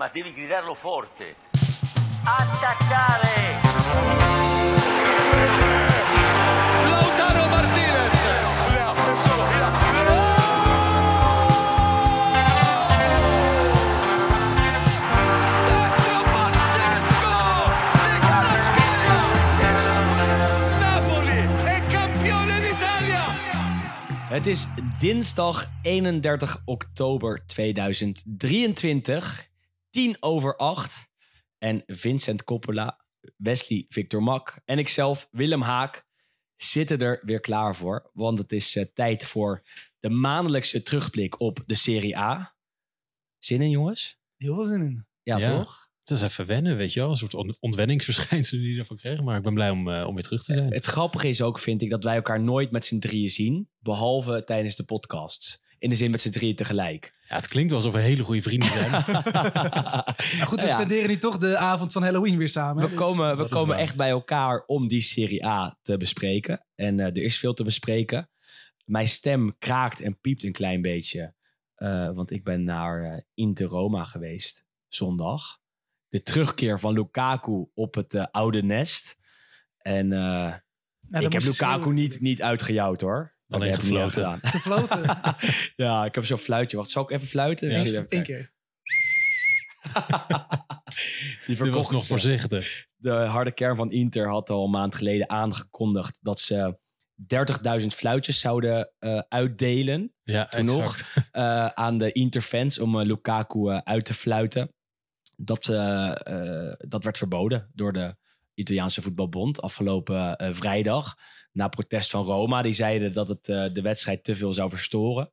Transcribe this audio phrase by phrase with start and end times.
[0.00, 1.36] ma devi gridarlo forte.
[2.24, 3.60] Attaccare!
[6.88, 8.22] Lautaro Martinez.
[8.72, 9.70] Leo, solo via.
[15.68, 17.36] Destro pazzesco
[17.92, 19.20] di Kvaratskhelia.
[20.78, 23.24] Napoli è campione d'Italia.
[24.30, 24.66] Het is
[24.98, 29.49] dinsdag 31 oktober 2023,
[29.90, 31.08] 10 over 8.
[31.58, 33.04] En Vincent Coppola,
[33.36, 36.06] Wesley Victor Mak en ikzelf, Willem Haak,
[36.56, 38.10] zitten er weer klaar voor.
[38.12, 39.62] Want het is eh, tijd voor
[40.00, 42.54] de maandelijkse terugblik op de Serie A.
[43.38, 44.18] Zin in, jongens?
[44.36, 45.06] Heel veel zin in.
[45.22, 45.58] Ja, Ja.
[45.58, 45.88] toch?
[46.00, 47.10] Het is even wennen, weet je wel.
[47.10, 49.20] Een soort on- ontwenningsverschijnsel die je ervan kreeg.
[49.22, 50.72] Maar ik ben blij om, eh, om weer terug te zijn.
[50.72, 53.68] Het grappige is ook, vind ik, dat wij elkaar nooit met z'n drieën zien.
[53.78, 55.62] Behalve tijdens de podcasts.
[55.80, 57.14] In de zin met z'n drieën tegelijk.
[57.28, 58.90] Ja, het klinkt wel alsof we hele goede vrienden zijn.
[58.90, 59.04] Maar
[60.48, 60.74] goed, we Ja.
[60.74, 62.82] spenderen nu toch de avond van Halloween weer samen.
[62.82, 66.66] We dus- komen, we komen echt bij elkaar om die Serie A te bespreken.
[66.74, 68.30] En eh, er is veel te bespreken.
[68.84, 71.34] Mijn stem kraakt en piept een klein beetje.
[71.74, 75.58] eh, want ik ben naar eh, Inter Roma geweest zondag.
[76.08, 79.16] De terugkeer van Lukaku op het oude nest.
[79.78, 80.54] En eh,
[81.22, 83.38] ik heb Lukaku niet, niet uitgejouwd hoor.
[83.50, 84.12] Alleen heb ik niet gefloten.
[84.12, 84.40] gedaan.
[84.42, 85.02] Gefloten.
[85.86, 86.76] ja, ik heb zo'n fluitje.
[86.76, 87.70] Wacht, zal ik even fluiten?
[87.70, 88.04] Ja.
[88.08, 88.52] Eén keer.
[91.46, 92.06] Die Die was nog ze.
[92.06, 92.86] voorzichtig.
[92.96, 96.78] de harde kern van Inter had al een maand geleden aangekondigd dat ze
[97.80, 101.00] 30.000 fluitjes zouden eh, uitdelen Ja, Toen nog.
[101.32, 104.74] eh, aan de Inter-fans om eh, Lukaku uit te fluiten.
[105.36, 105.64] Dat,
[106.78, 108.16] dat werd verboden door de
[108.54, 111.16] Italiaanse voetbalbond afgelopen vrijdag.
[111.60, 112.62] Na protest van Roma.
[112.62, 115.30] Die zeiden dat het eh, de wedstrijd te veel zou verstoren.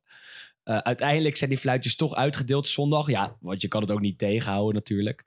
[0.62, 3.06] Eh, uiteindelijk zijn die fluitjes toch uitgedeeld zondag.
[3.06, 5.24] Ja, want je kan het ook niet tegenhouden natuurlijk.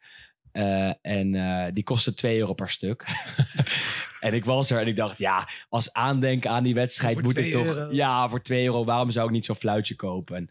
[0.52, 3.05] Eh, en die kostten 2 euro per stuk.
[4.19, 7.38] en ik was er en ik dacht, ja, als aandenken aan die wedstrijd Voor moet
[7.38, 7.75] ik 2 toch...
[7.75, 7.94] euro.
[7.94, 10.35] Ja, voor 2 euro, waarom zou ik niet zo'n fluitje kopen?
[10.35, 10.50] En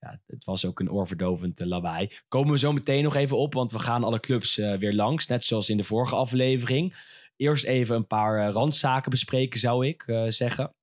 [0.00, 2.10] ja, het was ook een oorverdovend lawaai.
[2.28, 5.26] Komen we zo meteen nog even op, want we gaan alle clubs weer langs.
[5.26, 6.94] Net zoals in de vorige aflevering.
[7.38, 10.74] Eerst even een paar eh, randzaken bespreken, zou ik eh, zeggen.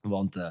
[0.00, 0.50] Want eh,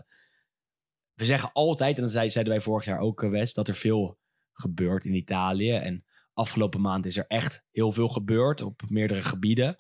[1.13, 3.75] we zeggen altijd, en dat zei- zeiden wij vorig jaar ook, eh, Wes, dat er
[3.75, 4.17] veel
[4.53, 5.71] gebeurt in Italië.
[5.71, 9.77] En afgelopen maand is er echt heel veel gebeurd op meerdere gebieden.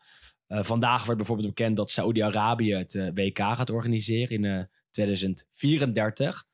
[0.47, 6.45] Vandaag werd bijvoorbeeld bekend dat Saoedi-Arabië het WK gaat organiseren in eh, 2034.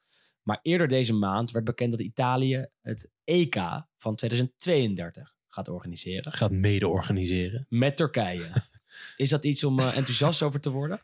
[0.42, 3.56] Maar eerder deze maand werd bekend dat Italië het EK
[3.98, 6.32] van 2032 gaat organiseren.
[6.32, 7.66] Gaat mede organiseren.
[7.70, 8.52] Met Turkije.
[9.16, 11.02] Is dat iets om eh, enthousiast over te worden?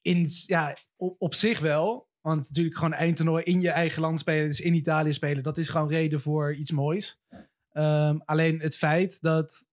[0.00, 2.08] In, ja, op, op zich wel.
[2.20, 5.68] Want natuurlijk gewoon eindtoernooi in je eigen land spelen, dus in Italië spelen, dat is
[5.68, 7.20] gewoon reden voor iets moois.
[7.70, 9.66] Ehm, alleen het feit dat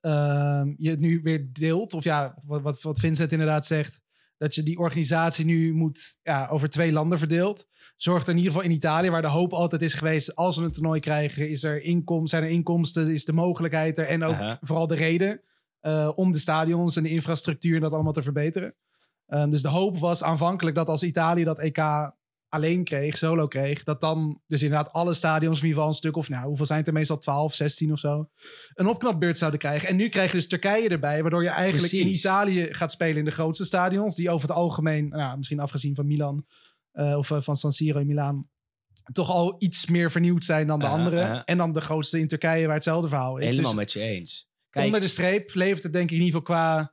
[0.00, 4.00] ehm, je het nu weer deelt, of ja, wat, wat, wat Vincent inderdaad zegt,
[4.36, 8.52] dat je die organisatie nu moet ja, over twee landen verdeelt, zorgt er in ieder
[8.52, 11.62] geval in Italië, waar de hoop altijd is geweest, als we een toernooi krijgen, is
[11.62, 15.40] er inkom, zijn er inkomsten, is de mogelijkheid er en ook vooral de reden
[15.80, 18.74] eh, om de stadions en de infrastructuur en dat allemaal te verbeteren.
[19.26, 21.78] Um, dus de hoop was aanvankelijk dat als Italië dat EK
[22.48, 26.16] alleen kreeg, solo kreeg, dat dan dus inderdaad alle stadions, in ieder geval een stuk
[26.16, 27.18] of, nou, hoeveel zijn het er meestal?
[27.18, 28.30] 12, 16 of zo,
[28.74, 29.88] een opknapbeurt zouden krijgen.
[29.88, 32.06] En nu krijg je dus Turkije erbij, waardoor je eigenlijk in.
[32.06, 36.06] Italië gaat spelen in de grootste stadions, die over het algemeen, nou, misschien afgezien van
[36.06, 36.46] Milan
[36.92, 38.48] eh, of eh, van San Siro in Milaan,
[39.12, 41.42] toch al iets meer vernieuwd zijn dan de Uh, andere.
[41.44, 43.50] En dan de grootste in Turkije, waar hetzelfde verhaal is.
[43.50, 44.49] Helemaal Dus met je eens.
[44.70, 46.92] Kijk, onder de streep levert het denk ik in ieder geval qua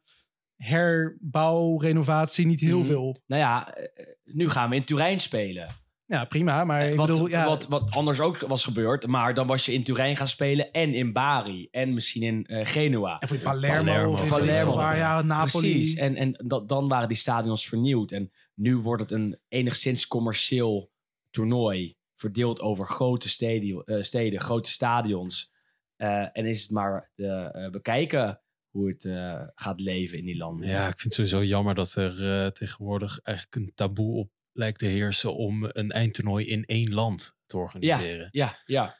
[0.55, 2.87] herbouw, renovatie niet heel Mhm.
[2.87, 3.17] veel op.
[3.27, 5.75] nou ja, eh, nu gaan we in Turijn spelen.
[6.05, 6.63] Ja, prima.
[6.63, 9.07] Maar ik wat, bedoel, ja, wat, wat anders ook was gebeurd.
[9.07, 11.67] Maar dan was je in Turijn gaan spelen en in Bari.
[11.71, 13.19] En misschien in eh, Genua.
[13.19, 14.11] en voor Palermo, Palermo.
[14.11, 14.75] of in Palermo.
[14.75, 15.71] Waar, ja, Napoli.
[15.71, 15.95] Precies.
[15.95, 18.11] En, en dat, dan waren die stadions vernieuwd.
[18.11, 20.91] En nu wordt het een enigszins commercieel
[21.31, 21.95] toernooi.
[22.15, 25.51] Verdeeld over grote steden, eh, steden grote stadions.
[25.97, 30.37] Eh, en is het maar te eh, bekijken hoe het eh, gaat leven in die
[30.37, 30.67] landen.
[30.67, 34.85] Ja, ik vind het sowieso jammer dat er tegenwoordig eigenlijk een taboe op lijkt te
[34.85, 38.29] heersen om een eindtoernooi in één land te organiseren.
[38.31, 38.97] ja, ja.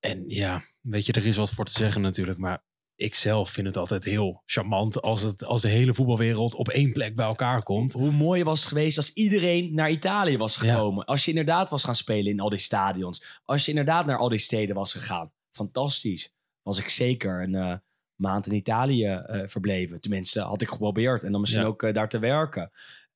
[0.00, 2.64] En ja, weet je, er is wat voor te zeggen natuurlijk, maar
[2.94, 6.92] ik zelf vind het altijd heel charmant als, het, als de hele voetbalwereld op één
[6.92, 7.92] plek bij elkaar komt.
[7.92, 11.04] Hoe mooi was het geweest als iedereen naar Italië was gekomen.
[11.04, 13.40] Als je inderdaad was gaan spelen in al die stadions.
[13.44, 15.32] Als je inderdaad naar al die steden was gegaan.
[15.52, 16.34] Fantastisch.
[16.62, 17.74] Was ik zeker een eh,
[18.14, 20.00] maand in Italië eh, verbleven.
[20.00, 21.22] Tenminste, had ik geprobeerd.
[21.22, 21.68] En dan misschien Ja.
[21.68, 22.70] ook eh, daar te werken.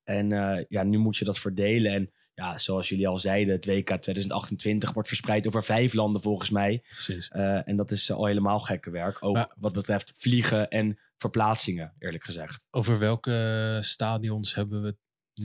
[0.05, 0.29] En
[0.69, 1.93] ja, nu moet je dat verdelen.
[1.93, 6.50] En ja, zoals jullie al zeiden, het WK 2028 wordt verspreid over vijf landen volgens
[6.50, 6.83] mij.
[6.88, 7.29] Precies.
[7.29, 9.23] En dat is al helemaal gekke werk.
[9.25, 12.67] Ook Maar- wat betreft vliegen en verplaatsingen, eerlijk gezegd.
[12.71, 14.99] Over welke stadions hebben we het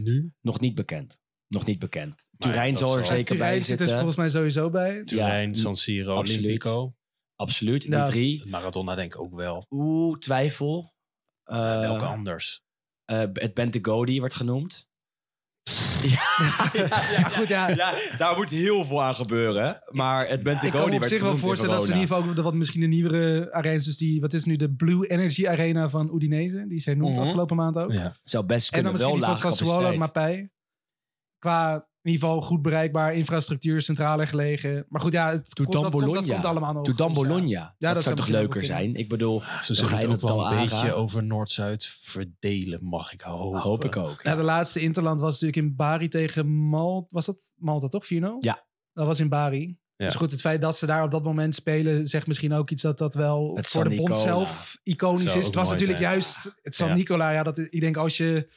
[0.03, 0.31] nu?
[0.41, 1.20] Nog niet bekend.
[1.51, 2.27] Nog niet bekend.
[2.37, 3.87] Maar Turijn zal er zal- zeker bij Turijn zit zitten.
[3.87, 5.03] er volgens mij sowieso bij.
[5.03, 6.39] Turijn, Ja, San Siro, absoluut.
[6.43, 6.93] Olimpico.
[7.35, 7.81] Absoluut.
[7.81, 8.05] Die Ja.
[8.05, 8.47] drie.
[8.49, 9.65] Maradona denk ik ook wel.
[9.69, 10.93] Oeh, twijfel.
[11.43, 12.61] Eh, welke anders?
[13.05, 14.87] eh, het Bentegodi wordt genoemd.
[16.01, 17.67] Ja, goed, ja.
[17.69, 19.81] ja, daar moet heel veel aan gebeuren.
[19.89, 21.91] Maar het Ik Bentegodi kan me op werd zich wel genoemd in voorstellen dat ze
[21.91, 22.01] in Verona.
[22.01, 24.71] ieder geval ook de wat misschien de nieuwere arenas, dus die, wat is nu de
[24.73, 27.21] Blue Energy Arena van Udinese, die is hernoemd Mhm.
[27.21, 27.91] afgelopen maand ook.
[27.91, 28.15] Ja.
[28.23, 30.13] Zou best En kunnen, dan misschien wel die van laag Sassuolo, capaciteit.
[30.13, 30.49] Mapai.
[31.41, 31.73] Qua
[32.03, 34.85] in ieder geval goed bereikbaar, infrastructuur centraler gelegen.
[34.89, 36.33] Maar goed, ja, het Doe komt- dan dat, komt- dat Bologna.
[36.33, 36.83] komt allemaal nog.
[36.85, 37.27] Doe dan Dus ja.
[37.27, 37.75] Bologna.
[37.79, 38.95] dat, dat zou toch leuker zijn?
[38.95, 40.79] Ik bedoel, Ze zullen het ook wel een aangaan.
[40.81, 43.59] beetje over Noord-Zuid verdelen, mag ik hopen.
[43.59, 44.19] hoop ik ook.
[44.23, 47.07] Ja, de laatste Interland was natuurlijk in Bari tegen Malta.
[47.09, 48.09] Was dat Malta toch, 4-0?
[48.39, 48.65] Ja.
[48.93, 49.77] Dat was in Bari.
[49.95, 50.05] Ja.
[50.05, 52.81] Dus goed, het feit dat ze daar op dat moment spelen, zegt misschien ook iets
[52.81, 54.25] dat dat wel Het voor San de bond Nicola.
[54.25, 55.45] zelf iconisch is.
[55.45, 56.11] Het was natuurlijk zijn.
[56.11, 56.93] juist het San Ja.
[56.93, 57.31] Nicola.
[57.31, 58.49] Ja, dat, ik denk als je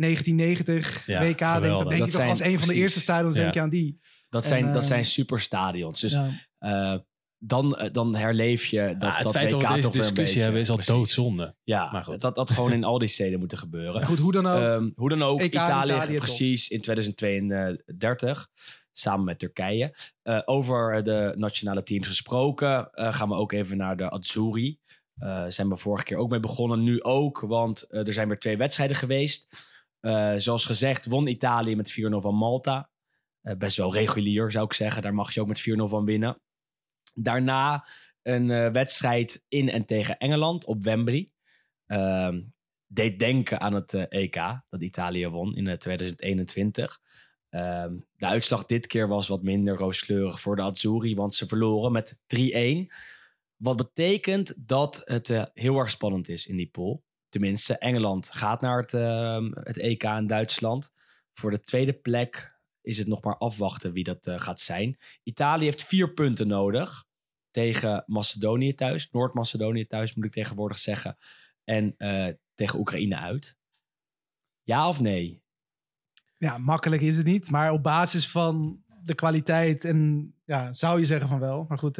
[0.00, 3.42] 1990 Ja, WK denk Dat je toch als een van de eerste stadions Ja.
[3.42, 4.00] denk je aan die.
[4.28, 6.00] Dat En, zijn, dat eh, zijn superstadions.
[6.00, 6.30] Dus ja.
[6.58, 6.98] eh,
[7.38, 9.92] dan, eh, dan herleef je dat, Ja, het dat feit WK dat we deze toch
[9.92, 10.40] weer een discussie beetje.
[10.40, 10.94] hebben is al Precies.
[10.94, 11.54] doodzonde.
[11.64, 12.20] Ja, Maar goed.
[12.20, 14.04] dat had gewoon in al die steden moeten gebeuren.
[14.06, 14.62] Goed, hoe dan ook.
[14.62, 18.48] Ehm, hoe dan ook, EK in Italië, Italië precies in 2032,
[18.92, 19.94] samen met Turkije.
[20.22, 24.78] Eh, over de nationale teams gesproken, eh, gaan we ook even naar de Azzurri.
[25.18, 28.56] Eh zijn we vorige keer ook mee begonnen, nu ook, want er zijn weer twee
[28.56, 29.48] wedstrijden geweest.
[30.08, 32.90] Eh, zoals gezegd, won Italië met 4-0 van Malta.
[33.40, 35.02] Eh, best wel regulier, zou ik zeggen.
[35.02, 36.40] Daar mag je ook met 4-0 van winnen.
[37.14, 37.88] Daarna
[38.22, 41.30] een eh, wedstrijd in en tegen Engeland op Wembley.
[41.86, 42.42] Ehm,
[42.86, 44.34] deed denken aan het EK
[44.68, 47.00] dat Italië won in eh, 2021.
[47.48, 51.92] Ehm, de uitslag dit keer was wat minder rooskleurig voor de Azzurri, want ze verloren
[51.92, 52.92] met 3-1.
[53.56, 57.06] Wat betekent dat het heel erg spannend is in die pool.
[57.28, 60.92] Tenminste, Engeland gaat naar het, ehm, het EK in Duitsland.
[61.34, 64.98] Voor de tweede plek is het nog maar afwachten wie dat eh, gaat zijn.
[65.22, 67.06] Italië heeft vier punten nodig
[67.50, 69.10] tegen Macedonië thuis.
[69.10, 71.16] Noord-Macedonië thuis moet ik tegenwoordig zeggen.
[71.64, 73.58] En eh, tegen Oekraïne uit.
[74.62, 75.42] Ja of nee?
[76.36, 77.50] Ja, makkelijk is het niet.
[77.50, 81.64] Maar op basis van de kwaliteit en ja, zou je zeggen van wel.
[81.68, 81.98] Maar goed,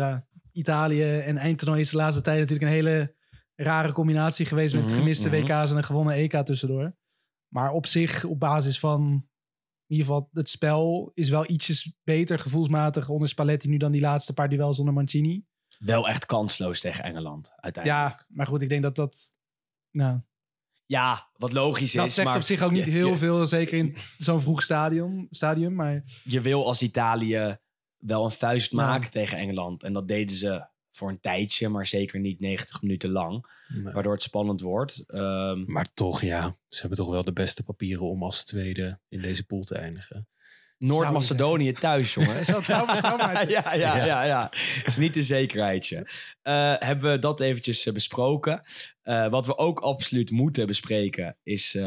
[0.53, 3.15] Italië en eindtoernooi is de laatste tijd natuurlijk een hele
[3.61, 5.41] rare combinatie geweest met Mhm, gemiste mhm.
[5.41, 6.97] WK's en een gewonnen EK tussendoor.
[7.53, 9.03] Maar op zich, op basis van
[9.87, 14.01] in ieder geval het spel, is wel ietsjes beter gevoelsmatig onder Spalletti nu dan die
[14.01, 15.45] laatste paar duels zonder Mancini.
[15.79, 18.19] Wel echt kansloos tegen Engeland uiteindelijk.
[18.19, 19.17] Ja, maar goed, ik denk dat dat...
[19.91, 20.21] Nou,
[20.87, 22.15] Ja, wat logisch dat is.
[22.15, 25.27] zegt maar op zich ook niet je- heel je- veel, zeker in zo'n vroeg stadium,
[25.31, 25.75] stadium.
[25.75, 27.59] Maar je wil als Italië
[27.97, 29.83] wel een vuist maken tegen Engeland.
[29.83, 30.67] En dat deden ze
[30.99, 33.47] voor een tijdje, maar zeker niet 90 minuten lang.
[33.69, 33.93] Nee.
[33.93, 35.05] Waardoor het spannend wordt.
[35.06, 36.56] Ehm, Maar toch, ja.
[36.69, 40.29] Ze hebben toch wel de beste papieren om als tweede in deze pool te eindigen.
[40.79, 42.12] Noord-Macedonië thuis.
[42.12, 42.25] Zo'n
[42.62, 43.50] trauma- traumaatje.
[43.50, 44.49] ja, ja, ja, ja.
[44.50, 46.06] Het is niet een zekerheidje.
[46.43, 48.61] Eh, hebben we dat eventjes eh, besproken.
[49.03, 51.79] Eh, wat we ook absoluut moeten bespreken is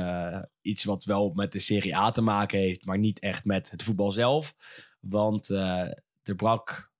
[0.61, 3.83] iets wat wel met de Serie A te maken heeft, maar niet echt met het
[3.83, 4.55] voetbal zelf.
[4.99, 6.90] Want er brak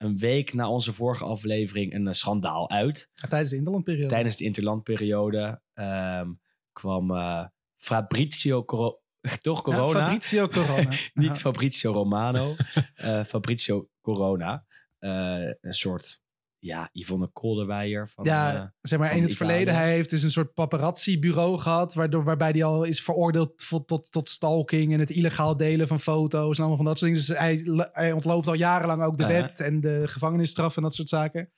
[0.00, 3.10] een week na onze vorige aflevering een eh, schandaal uit.
[3.28, 4.08] Tijdens de interlandperiode.
[4.08, 6.30] Tijdens de interlandperiode ehm,
[6.72, 7.44] kwam eh,
[7.76, 9.00] Fabrizio Coro-
[9.40, 9.98] toch Ja, corona.
[10.08, 10.96] Fabrizio Corona.
[11.14, 11.38] Niet.
[11.38, 12.54] Fabrizio Romano,
[12.94, 14.64] eh, Fabrizio Corona.
[14.98, 16.20] Een soort,
[16.62, 18.08] ja, Yvonne Kolderweijer.
[18.08, 19.36] Van, Ja, eh, zeg maar in het Italië.
[19.50, 23.84] verleden, hij heeft dus een soort paparazzi-bureau gehad, waardoor, waarbij hij al is veroordeeld voor-
[23.84, 27.26] tot, tot stalking en het illegaal delen van foto's en allemaal van dat soort dingen.
[27.26, 31.08] Dus hij, hij ontloopt al jarenlang ook de wet en de gevangenisstraf en dat soort
[31.08, 31.50] zaken.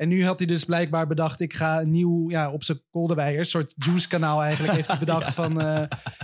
[0.00, 3.38] En nu had hij dus blijkbaar bedacht, ik ga een nieuw, ja, op zijn Kolderweijer,
[3.38, 5.82] een soort juice-kanaal eigenlijk, heeft hij bedacht van, eh,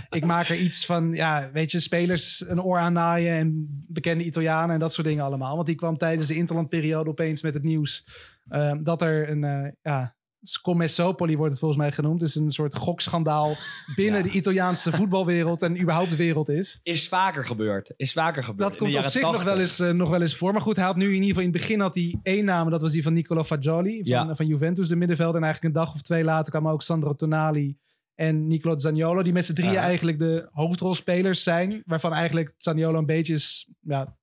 [0.09, 4.23] ik maak er iets van, ja, weet je, spelers een oor aan naaien en bekende
[4.23, 5.55] Italianen en dat soort dingen allemaal.
[5.55, 8.07] Want die kwam tijdens de interlandperiode opeens met het nieuws
[8.47, 12.75] eh, dat er een, eh ja, Scommessopoli wordt het volgens mij genoemd, dus een soort
[12.75, 13.53] gokschandaal
[13.95, 14.31] binnen Ja.
[14.31, 16.79] de Italiaanse voetbalwereld en überhaupt de wereld is.
[16.83, 17.93] Is vaker gebeurd.
[17.95, 18.69] Is vaker gebeurd.
[18.69, 19.51] Dat komt op zich nog 80.
[19.51, 20.51] wel, eens, eh, nog wel eens voor.
[20.53, 22.69] Maar goed, hij had nu in ieder geval in het begin had hij één naam.
[22.69, 24.35] Dat was die van Nicolo Fagioli van, Ja.
[24.35, 25.35] van Juventus, de middenvelder.
[25.37, 27.77] En eigenlijk een dag of twee later kwamen ook Sandro Tonali
[28.15, 29.21] en Nicolo Zaniolo.
[29.23, 29.81] Die met z'n drieën Ja.
[29.81, 31.81] eigenlijk de hoofdrolspelers zijn.
[31.85, 34.17] Waarvan eigenlijk Zaniolo een beetje is ja,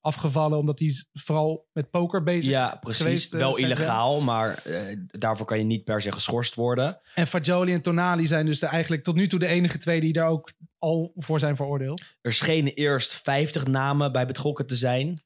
[0.00, 3.02] afgevallen omdat hij vooral met poker bezig Ja, precies.
[3.02, 7.00] geweest, eh, wel illegaal, maar eh, daarvoor kan je niet per se geschorst worden.
[7.14, 10.12] En Fagioli en Tonali zijn dus de, eigenlijk tot nu toe de enige twee die
[10.12, 12.02] daar ook al voor zijn veroordeeld.
[12.20, 15.22] Er schenen eerst 50 namen bij betrokken te zijn.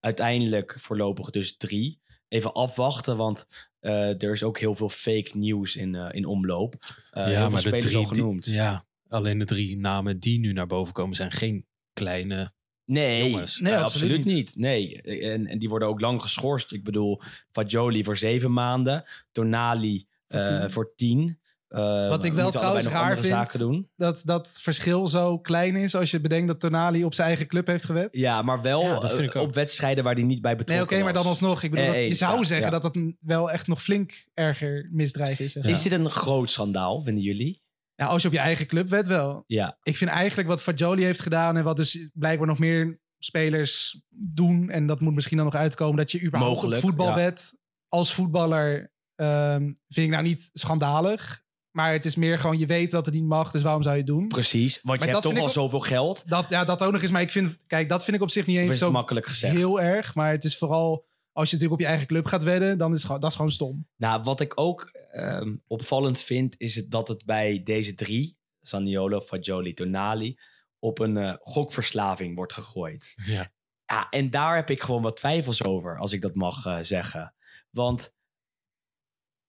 [0.00, 2.00] Uiteindelijk voorlopig dus drie.
[2.28, 3.46] Even afwachten, want
[3.80, 6.74] eh, er is ook heel veel fake nieuws in, eh, in omloop.
[7.10, 8.46] Eh heel veel de spelers drie die- genoemd.
[8.46, 12.54] ja, alleen de drie namen die nu naar boven komen zijn geen kleine...
[12.86, 13.60] Nee, Jongens.
[13.60, 14.56] nee Nee, absoluut, absoluut niet.
[14.56, 16.72] Nee, en, en die worden ook lang geschorst.
[16.72, 19.04] Ik bedoel, Fagioli voor zeven maanden.
[19.32, 20.70] Tonali Voor eh, tien.
[20.70, 21.38] voor tien.
[21.68, 23.88] Eh, Wat ik we wel trouwens raar vind-.
[23.96, 27.66] Dat dat verschil zo klein is als je bedenkt dat Tonali op zijn eigen club
[27.66, 28.08] heeft gewet.
[28.12, 31.14] Ja, maar wel Ja, eh, op wedstrijden waar hij niet bij Nee, betrokken oké, maar
[31.14, 31.62] dan alsnog.
[31.62, 32.78] Ik bedoel, Eh, dat, je zou ja, zeggen ja.
[32.78, 35.56] dat dat wel echt nog flink erger misdrijf is.
[35.56, 37.64] Is dit een groot schandaal, vinden jullie?
[37.96, 39.44] Ja, als je op je eigen club wet wel.
[39.46, 44.02] Ja, Ik vind eigenlijk wat Fagioli heeft gedaan en wat dus blijkbaar nog meer spelers
[44.08, 44.70] doen.
[44.70, 47.52] En dat moet misschien dan nog uitkomen dat je überhaupt Mogelijk, op voetbalwet
[47.88, 51.44] als voetballer ehm, vind ik nou niet schandalig.
[51.70, 54.00] Maar het is meer gewoon, je weet dat het niet mag, dus waarom zou je
[54.00, 54.28] het doen?
[54.28, 54.74] precies.
[54.74, 56.22] Want Maar je hebt toch al zoveel geld.
[56.26, 57.10] Dat, ja, dat ook nog eens.
[57.10, 59.56] Maar ik vind, kijk, dat vind ik op zich niet eens zo makkelijk gezegd?
[59.56, 60.14] heel erg.
[60.14, 63.02] Maar het is vooral, als je natuurlijk op je eigen club gaat wedden, dan is
[63.02, 63.88] dat is gewoon stom.
[63.96, 69.20] Nou, wat ik ook ehm, opvallend vind, is het dat het bij deze drie, Zaniolo,
[69.20, 70.38] Fagioli, Tonali,
[70.78, 73.14] op een eh, gokverslaving wordt gegooid.
[73.26, 73.52] Ja.
[73.86, 77.34] Ja, en daar heb ik gewoon wat twijfels over, als ik dat mag eh, zeggen.
[77.70, 78.14] Want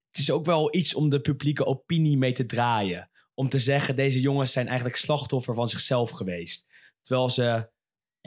[0.10, 3.10] het is ook wel iets om de publieke opinie mee te draaien.
[3.34, 6.65] Om te zeggen, deze jongens zijn eigenlijk slachtoffer van zichzelf geweest.
[7.01, 7.70] Terwijl ze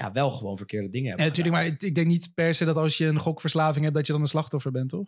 [0.00, 2.64] ja, wel gewoon verkeerde dingen Ja, hebben natuurlijk, maar ik, ik denk niet per se
[2.64, 5.06] dat als je een gokverslaving hebt, dat je dan een slachtoffer bent, toch?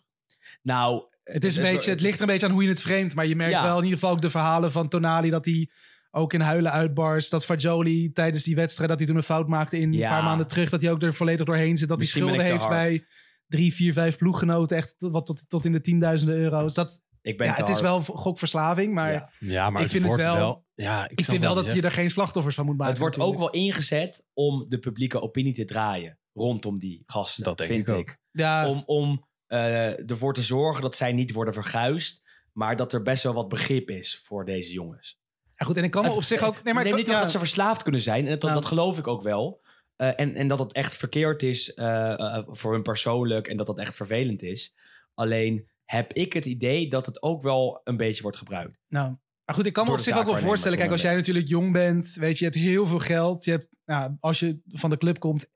[0.62, 3.14] Nou, Het, is een beetje, het ligt er een beetje aan hoe je het vreemdt.
[3.14, 3.62] Maar je merkt Ja.
[3.62, 5.70] wel in ieder geval ook de verhalen van Tonali dat hij
[6.10, 7.30] ook in huilen uitbarst.
[7.30, 10.04] Dat Fagioli tijdens die wedstrijd, dat hij toen een fout maakte in Ja.
[10.08, 10.70] een paar maanden terug.
[10.70, 11.88] Dat hij ook er volledig doorheen zit.
[11.88, 12.76] Dat Misschien hij schulden heeft hard.
[12.82, 13.06] bij
[13.48, 14.76] drie, vier, vijf ploeggenoten.
[14.76, 16.74] Echt wat tot, tot in de tienduizenden euro's.
[16.74, 18.94] Dat, ik ben ja, het is wel gokverslaving.
[18.94, 19.30] Maar Ja.
[19.38, 20.61] Ja, maar Ik het vind het wel...
[20.74, 22.92] ja, ik, vind wel dat je er geen slachtoffers van moet maken.
[22.92, 27.44] Het wordt ook wel ingezet om de publieke opinie te draaien rondom die gasten.
[27.44, 28.16] Dat denk vind ik ook.
[28.30, 33.02] Ja, Om, om eh, ervoor te zorgen dat zij niet worden verguisd, maar dat er
[33.02, 35.18] best wel wat begrip is voor deze jongens.
[35.54, 35.76] ja, goed.
[35.76, 36.62] En ik kan me op zich ook...
[36.62, 37.20] Nee, maar nee, ik- niet ja.
[37.20, 38.54] dat ze verslaafd kunnen zijn, en dat, Nou.
[38.54, 39.60] dat geloof ik ook wel.
[39.96, 43.78] Eh, en, en dat het echt verkeerd is eh, voor hun persoonlijk en dat dat
[43.78, 44.74] echt vervelend is.
[45.14, 48.78] Alleen heb ik het idee dat het ook wel een beetje wordt gebruikt.
[48.88, 49.16] Nou,
[49.52, 50.78] maar goed, ik kan me op zich ook wel voorstellen.
[50.78, 53.44] Kijk, als jij natuurlijk jong bent, weet je, je hebt heel veel geld.
[53.44, 55.46] Je hebt, nou, als je van de club komt,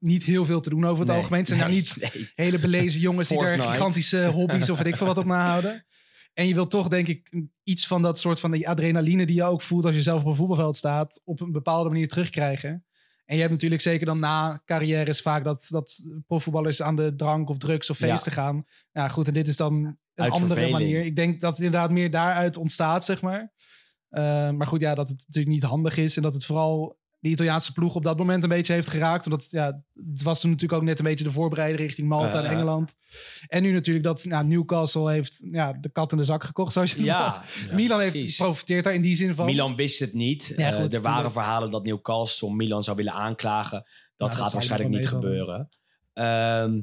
[0.00, 1.38] niet heel veel te doen over het Nee, algemeen.
[1.38, 2.30] Het zijn nou niet nee.
[2.34, 5.86] hele belezen jongens die er gigantische hobby's of weet ik veel wat op nahouden.
[6.32, 9.44] En je wilt toch, denk ik, iets van dat soort van die adrenaline die je
[9.44, 12.85] ook voelt als je zelf op een voetbalveld staat, op een bepaalde manier terugkrijgen.
[13.26, 17.48] En je hebt natuurlijk zeker dan na carrières vaak dat, dat profvoetballers aan de drank
[17.48, 18.06] of drugs of Ja.
[18.08, 18.64] feesten gaan.
[18.92, 20.78] Ja, goed, en dit is dan een Uit andere verveling.
[20.78, 21.04] manier.
[21.04, 23.52] Ik denk dat het inderdaad meer daaruit ontstaat, zeg maar.
[24.08, 27.28] Eh, maar goed, ja, dat het natuurlijk niet handig is en dat het vooral de
[27.28, 29.24] Italiaanse ploeg op dat moment een beetje heeft geraakt.
[29.24, 32.50] Omdat ja, het was toen natuurlijk ook net een beetje de voorbereiding richting Malta en.
[32.50, 32.94] Engeland.
[33.46, 36.92] En nu natuurlijk dat nou, Newcastle heeft ja, de kat in de zak gekocht, zoals
[36.94, 38.36] je Ja, Milan heeft precies.
[38.36, 39.46] profiteert daar in die zin van.
[39.46, 40.52] Milan wist het niet.
[40.56, 43.86] Ja, Eh, er waren verhalen dat Newcastle Milan zou willen aanklagen.
[44.16, 45.68] Dat gaat waarschijnlijk niet gebeuren.
[46.12, 46.80] Ehm,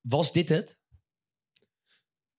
[0.00, 0.78] was dit het?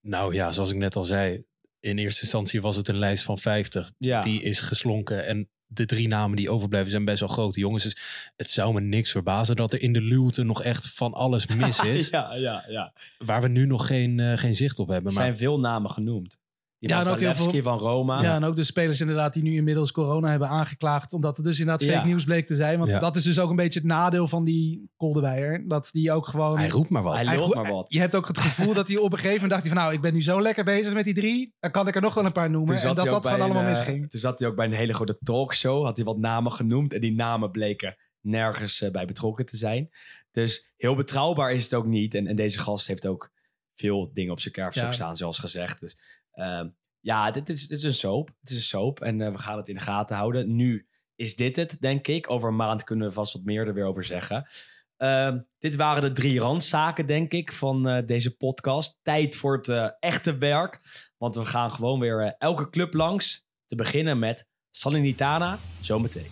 [0.00, 1.44] Nou ja, zoals ik net al zei.
[1.80, 3.92] In eerste instantie was het een lijst van 50.
[3.98, 4.20] Ja.
[4.20, 5.26] Die is geslonken.
[5.26, 7.82] En de drie namen die overblijven zijn best wel grote jongens.
[7.82, 7.96] Dus
[8.36, 11.80] het zou me niks verbazen dat er in de luwte nog echt van alles mis
[11.94, 12.08] is.
[12.08, 12.92] ja, ja, ja.
[13.18, 15.10] Waar we nu nog geen, eh, geen zicht op hebben.
[15.10, 16.40] Er Maar zijn veel namen genoemd.
[16.82, 18.22] Die Ja, en ook heel veel- van Roma.
[18.22, 21.12] Ja, en ook de spelers inderdaad die nu inmiddels corona hebben aangeklaagd.
[21.12, 22.04] Omdat het dus inderdaad fake Ja.
[22.04, 22.78] nieuws bleek te zijn.
[22.78, 22.98] Want Ja.
[22.98, 25.64] dat is dus ook een beetje het nadeel van die Koldewijer.
[25.68, 26.58] Dat die ook gewoon...
[26.58, 27.16] hij roept maar wat.
[27.16, 27.84] Hij go- maar wat.
[27.88, 29.82] Je hebt ook het gevoel dat hij op een gegeven moment dacht hij van...
[29.82, 31.54] Nou, ik ben nu zo lekker bezig met die drie.
[31.60, 32.76] Dan kan ik er nog wel een paar noemen.
[32.76, 34.10] En dat dat gewoon allemaal een, eh, misging.
[34.10, 35.84] Toen zat hij ook bij een hele grote talkshow.
[35.84, 36.92] Had hij wat namen genoemd.
[36.94, 39.88] En die namen bleken nergens eh, bij betrokken te zijn.
[40.30, 42.14] Dus heel betrouwbaar is het ook niet.
[42.14, 43.30] En, en deze gast heeft ook
[43.74, 44.92] veel dingen op zijn kerfstok Ja.
[44.92, 45.80] staan, zoals gezegd.
[45.80, 45.96] Dus
[46.32, 46.68] ehm,
[47.00, 48.28] ja, dit is, is een soap.
[48.40, 49.00] Het is een soap.
[49.00, 50.56] En eh, we gaan het in de gaten houden.
[50.56, 52.30] Nu is dit het, denk ik.
[52.30, 54.48] Over een maand kunnen we vast wat meer er weer over zeggen.
[54.96, 58.98] Ehm, dit waren de drie randzaken, denk ik, van eh, deze podcast.
[59.02, 60.80] Tijd voor het eh, echte werk.
[61.18, 63.46] Want we gaan gewoon weer elke club langs.
[63.66, 66.30] Te beginnen met Salernitana, zometeen.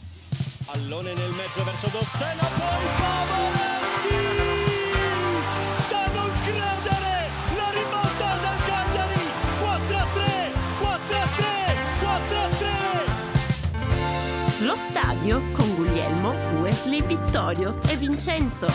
[2.99, 3.70] Pavoletti!
[15.31, 15.33] 4-3!
[15.33, 15.35] 4-3!
[15.35, 18.67] Lo stadio con Guglielmo Wesley Vittorio e Vincenzo.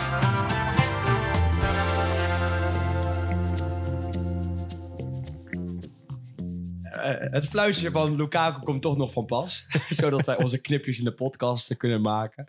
[6.82, 9.66] Eh, het fluitje van Lukaku komt toch nog van pas.
[9.88, 12.44] zodat wij onze clipjes in de podcast kunnen maken.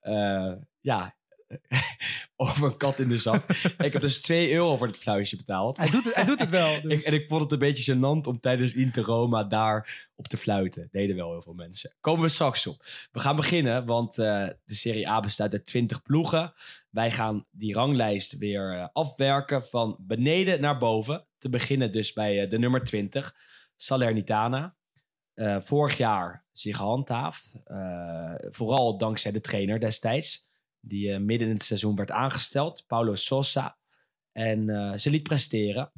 [0.00, 1.14] Eh, ja,
[2.36, 3.44] over een kat in de zak.
[3.78, 5.76] ik heb dus 2 euro voor het fluitje betaald.
[5.76, 6.70] Hij doet het, hij doet het wel.
[6.82, 6.92] Dus.
[6.92, 10.36] Ik, en ik vond het een beetje gênant om tijdens Inter Roma daar op te
[10.36, 10.88] fluiten.
[10.90, 11.94] Deden wel heel veel mensen.
[12.00, 12.84] Komen we straks op.
[13.12, 16.52] We gaan beginnen, want eh, de Serie A bestaat uit 20 ploegen.
[16.90, 21.26] Wij gaan die ranglijst weer eh, afwerken van beneden naar boven.
[21.38, 23.34] Te beginnen dus bij eh, de nummer 20,
[23.76, 24.74] Salernitana.
[25.60, 27.54] Vorig jaar zich gehandhaafd.
[27.64, 30.50] Eh, vooral dankzij de trainer destijds.
[30.84, 32.84] Die eh, midden in het seizoen werd aangesteld.
[32.86, 33.78] Paulo Sosa.
[34.32, 35.92] En eh, ze liet presteren.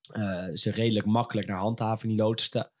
[0.00, 2.72] Eh, ze redelijk makkelijk naar handhaving loodste.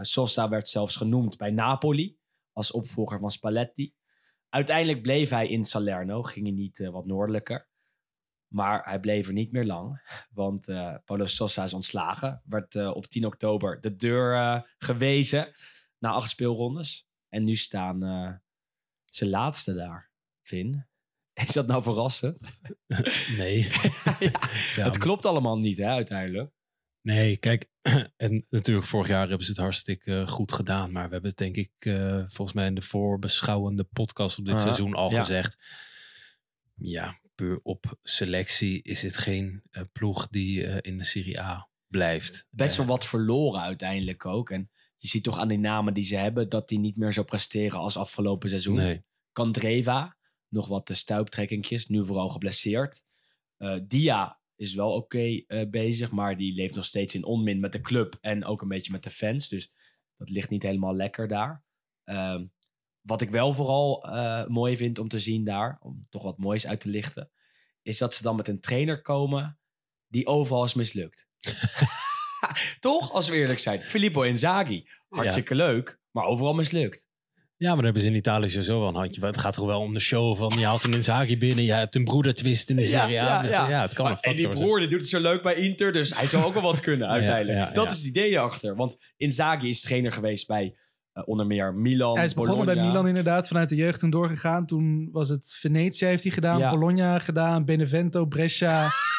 [0.00, 2.18] Sosa werd zelfs genoemd bij Napoli
[2.52, 3.94] als opvolger van Spalletti.
[4.48, 7.68] Uiteindelijk bleef hij in Salerno, ging hij niet wat noordelijker.
[8.48, 10.66] Maar hij bleef er niet meer lang, want
[11.04, 12.42] Paulo Sosa is ontslagen.
[12.44, 15.52] Werd op 10 oktober de deur gewezen
[15.98, 17.08] na acht speelrondes.
[17.28, 18.00] En nu staan
[19.04, 20.13] zijn laatste daar,
[20.44, 20.86] Vin.
[21.46, 22.38] Is dat nou verrassend?
[23.38, 23.58] Nee.
[24.20, 24.38] ja,
[24.76, 26.52] Ja, het klopt allemaal niet, hè, uiteindelijk.
[27.02, 27.68] Nee, kijk,
[28.16, 30.92] en natuurlijk vorig jaar hebben ze het hartstikke eh, goed gedaan.
[30.92, 34.54] Maar we hebben het denk ik eh, volgens mij in de voorbeschouwende podcast op dit
[34.54, 35.18] Ah, seizoen al ja.
[35.18, 35.56] gezegd.
[36.74, 42.46] Ja, puur op selectie is het geen eh, ploeg die in de Serie A blijft.
[42.50, 44.50] Best wel wat verloren uiteindelijk ook.
[44.50, 46.48] En je ziet toch aan die namen die ze hebben...
[46.48, 48.74] dat die niet meer zo presteren als afgelopen seizoen.
[48.74, 49.04] Nee.
[49.32, 50.16] Kandreva,
[50.54, 53.04] nog wat de stuiptrekkingjes, nu vooral geblesseerd.
[53.56, 57.72] Eh, Dia is wel oké eh, bezig, maar die leeft nog steeds in onmin met
[57.72, 59.48] de club en ook een beetje met de fans.
[59.48, 59.72] Dus
[60.16, 61.64] dat ligt niet helemaal lekker daar.
[62.04, 62.44] Ehm,
[63.00, 66.66] wat ik wel vooral eh, mooi vind om te zien daar, om toch wat moois
[66.66, 67.30] uit te lichten,
[67.82, 69.58] is dat ze dan met een trainer komen
[70.06, 71.28] die overal is mislukt.
[72.80, 73.80] toch, als we eerlijk zijn.
[73.82, 77.08] Filippo Inzaghi, hartstikke leuk, maar overal mislukt.
[77.56, 79.20] Ja, maar daar hebben ze in Italië sowieso wel een handje.
[79.20, 79.28] van.
[79.28, 81.64] Het gaat toch wel om de show van je haalt een Inzaghi binnen.
[81.64, 83.42] Je hebt een broedertwist in de Serie A.
[83.42, 85.92] Dus Ja, het kan Maar- en die broer die doet het zo leuk bij Inter,
[85.92, 87.58] dus hij zou ook wel wat kunnen uiteindelijk.
[87.58, 87.90] ja, dat ja.
[87.90, 88.76] is het idee erachter.
[88.76, 90.76] Want Inzaghi is trainer geweest bij
[91.12, 92.76] eh, onder meer Milan, Hij is begonnen bij.
[92.76, 94.66] Milan inderdaad, vanuit de jeugd toen doorgegaan.
[94.66, 96.70] Toen was het Venetië heeft hij gedaan, Ja.
[96.70, 98.88] Bologna gedaan, Benevento, Brescia.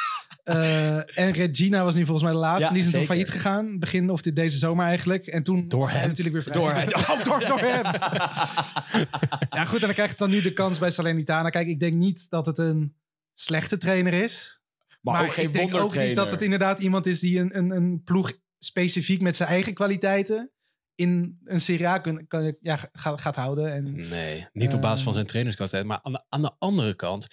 [0.46, 2.68] eh, en Regina was nu volgens mij de laatste.
[2.68, 5.28] Ja, die is toen failliet gegaan, begin of dit, deze zomer eigenlijk.
[5.28, 6.08] En toen Door hem.
[6.08, 6.56] natuurlijk weer vrij.
[6.56, 6.88] Door hem.
[7.18, 7.84] Oh, door, door hem.
[9.50, 11.50] ja goed, en dan krijgt hij dan nu de kans bij Salernitana.
[11.50, 12.96] Kijk, ik denk niet dat het een
[13.34, 14.62] slechte trainer is.
[15.02, 17.58] maar, Maar, ook geen ik denk ook niet dat het inderdaad iemand is die een,
[17.58, 20.50] een, een ploeg specifiek met zijn eigen kwaliteiten
[20.96, 23.74] in een Serie A kun, kan, ja, gaat, gaat houden.
[23.74, 25.14] En, Nee, niet op basis van Ehm.
[25.16, 25.86] zijn trainerskwaliteit.
[25.86, 27.28] Maar aan de, aan de andere kant,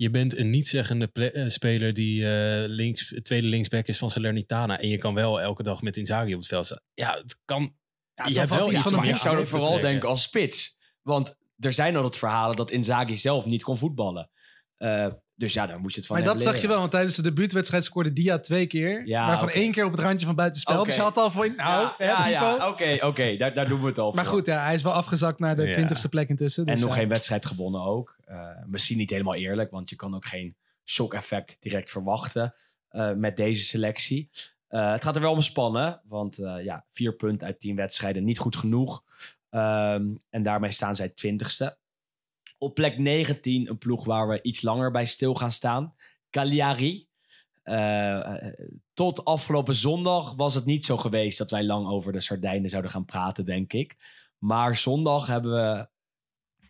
[0.00, 4.78] je bent een niet-zeggende eh, speler die eh, links, tweede linksback is van Salernitana.
[4.80, 6.82] En je kan wel elke dag met Inzaghi op het veld staan.
[6.94, 7.76] Ja, het kan...
[8.14, 9.90] Ja, je hebt wel iets iets van maar ik zou dat vooral trekken.
[9.90, 10.78] denken als spits.
[11.02, 14.30] Want er zijn al het verhalen dat Inzaghi zelf niet kon voetballen.
[14.76, 17.16] Eh, dus ja, daar moet je het van maar dat zag je wel, want tijdens
[17.16, 19.06] de debuutwedstrijd scoorde Dia twee keer.
[19.06, 20.74] Ja, waarvan één keer op het randje van buitenspel.
[20.74, 20.84] Oké.
[20.84, 21.54] Dus hij had al voor...
[21.56, 24.64] Nou, ja, ja, ja, oké, oké, daar, daar doen we het al Maar goed, ja,
[24.64, 25.72] hij is wel afgezakt naar de Ja.
[25.72, 26.64] twintigste plek intussen.
[26.64, 26.96] En dus nog ja.
[26.96, 28.16] geen wedstrijd gewonnen ook.
[28.24, 32.54] Eh, misschien niet helemaal eerlijk, want je kan ook geen shock-effect direct verwachten
[32.88, 34.30] eh, met deze selectie.
[34.68, 38.24] Eh, het gaat er wel om spannen, want eh, ja, vier punten uit tien wedstrijden,
[38.24, 39.04] niet goed genoeg.
[39.50, 41.78] Ehm, en daarmee staan zij twintigste.
[42.62, 45.94] Op plek 19 een ploeg waar we iets langer bij stil gaan staan.
[46.30, 47.08] Cagliari.
[47.62, 48.52] Eh, eh,
[48.94, 52.90] tot afgelopen zondag was het niet zo geweest dat wij lang over de Sardijnen zouden
[52.90, 53.96] gaan praten, denk ik.
[54.38, 55.88] Maar zondag hebben we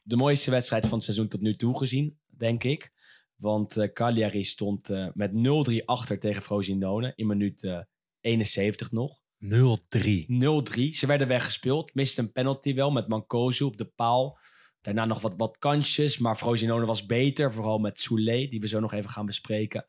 [0.02, 2.92] de mooiste wedstrijd van het seizoen tot nu toe gezien, denk ik.
[3.36, 7.80] Want eh, Cagliari stond met 0-3 achter tegen Frosinone in minuut eh,
[8.20, 9.20] 71 nog.
[9.38, 10.26] 0-3.
[10.28, 10.94] 0-3.
[10.94, 11.94] Ze werden weggespeeld.
[11.94, 14.38] Miste een penalty wel met Mancosu op de paal.
[14.80, 17.52] Daarna nog wat, wat kansjes, maar Frosinone was beter.
[17.52, 19.86] Vooral met Soulé, die we zo nog even gaan bespreken.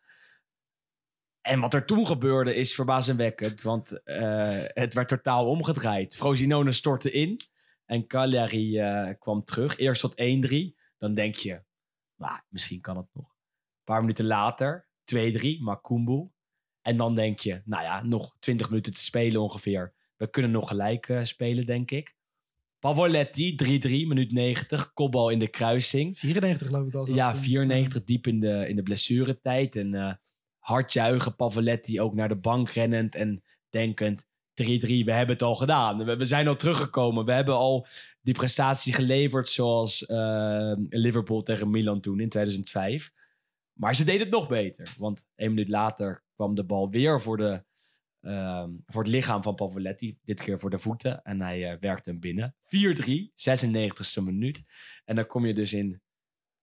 [1.41, 3.61] En wat er toen gebeurde is verbazingwekkend.
[3.61, 6.15] Want eh, het werd totaal omgedraaid.
[6.15, 7.39] Frosinone stortte in.
[7.85, 9.77] En Cagliari eh, kwam terug.
[9.77, 10.15] Eerst tot 1-3.
[10.97, 11.61] Dan denk je,
[12.15, 13.25] nou, misschien kan het nog.
[13.25, 16.29] Een paar minuten later, 2-3, Makumbu.
[16.81, 19.93] En dan denk je, nou ja, nog 20 minuten te spelen ongeveer.
[20.15, 22.15] We kunnen nog gelijk eh, spelen, denk ik.
[22.81, 24.93] Pavoletti, 3-3, minuut 90.
[24.93, 26.17] Kopbal in de kruising.
[26.17, 27.07] 94 geloof ik al.
[27.07, 27.45] Ja, zelfs.
[27.45, 29.75] 94 diep in de, in de blessuretijd.
[29.75, 30.13] En eh
[30.61, 34.29] hard juichen, Pavoletti ook naar de bank rennend en denkend...
[34.51, 36.05] 3-3, we hebben het al gedaan.
[36.05, 37.25] We, we zijn al teruggekomen.
[37.25, 37.87] We hebben al
[38.21, 43.11] die prestatie geleverd zoals eh, Liverpool tegen Milan toen in 2005.
[43.73, 44.93] Maar ze deden het nog beter.
[44.97, 47.63] Want één minuut later kwam de bal weer voor, de,
[48.21, 50.17] ehm, voor het lichaam van Pavoletti.
[50.23, 51.23] Dit keer voor de voeten.
[51.23, 52.55] En hij eh, werkte hem binnen.
[52.61, 54.63] 4-3, 96e minuut.
[55.05, 56.01] En dan kom je dus in,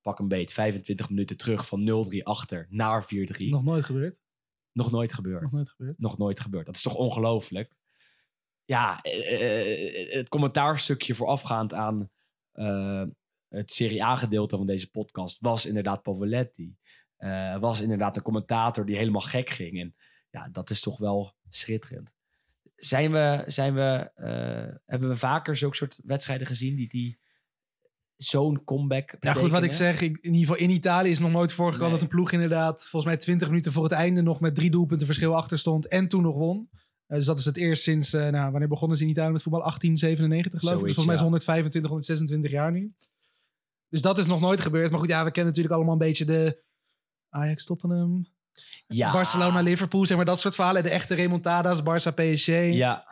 [0.03, 3.49] pak een beet, 25 minuten terug van 0-3 achter naar 4-3.
[3.49, 4.19] Nog nooit gebeurd.
[4.73, 5.99] Nog nooit gebeurd Nog nooit gebeurd.
[5.99, 6.67] nog nooit gebeurd.
[6.67, 7.77] Dat is toch ongelooflijk?
[8.65, 12.11] Ja, eh, eh, het commentaarstukje voorafgaand aan
[13.49, 16.77] het Serie A-gedeelte van deze podcast was inderdaad Pavoletti.
[17.61, 19.81] Was inderdaad een commentator die helemaal gek ging.
[19.81, 19.95] En
[20.39, 22.11] ja, dat is toch wel schitterend.
[22.77, 27.19] Zijn we, zijn we, eh, hebben we vaker zulke soort wedstrijden gezien die, die
[28.17, 30.01] zo'n comeback Ja, goed, wat ik zeg.
[30.01, 32.01] Ik, in ieder geval in Italië is nog nooit voorgekomen Nee.
[32.01, 35.07] dat een ploeg inderdaad volgens mij 20 minuten voor het einde nog met drie doelpunten
[35.07, 36.69] verschil achter stond en toen nog won.
[37.07, 39.43] Eh, dus dat is het eerst sinds, eh, nou, wanneer begonnen ze in Italië met
[39.43, 39.63] voetbal?
[39.63, 40.85] 1897 geloof ik.
[40.85, 41.27] Dus volgens mij is ja.
[41.27, 42.95] 125, 126 jaar nu.
[43.89, 44.91] Dus dat is nog nooit gebeurd.
[44.91, 46.63] Maar goed, ja, we kennen natuurlijk allemaal een beetje de
[47.29, 48.25] Ajax, Tottenham,
[48.87, 50.83] Ja, Barcelona, Liverpool, zeg maar dat soort verhalen.
[50.83, 52.47] De echte remontadas, Barça, PSG.
[52.47, 53.07] Ja,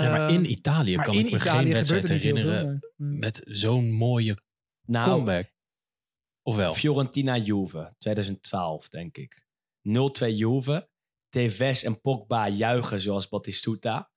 [0.00, 2.58] Ja, maar in Eh, Italië maar kan in ik me Italië geen wedstrijd er herinneren
[2.80, 4.36] veel, maar- met zo'n mooie
[4.86, 5.52] nou, comeback.
[6.42, 6.74] Of wel?
[6.74, 9.46] Fiorentina Juve, 2012 denk ik.
[9.82, 10.88] 0-2 Juve.
[11.28, 14.10] Tevez en Pogba juichen zoals Battistuta.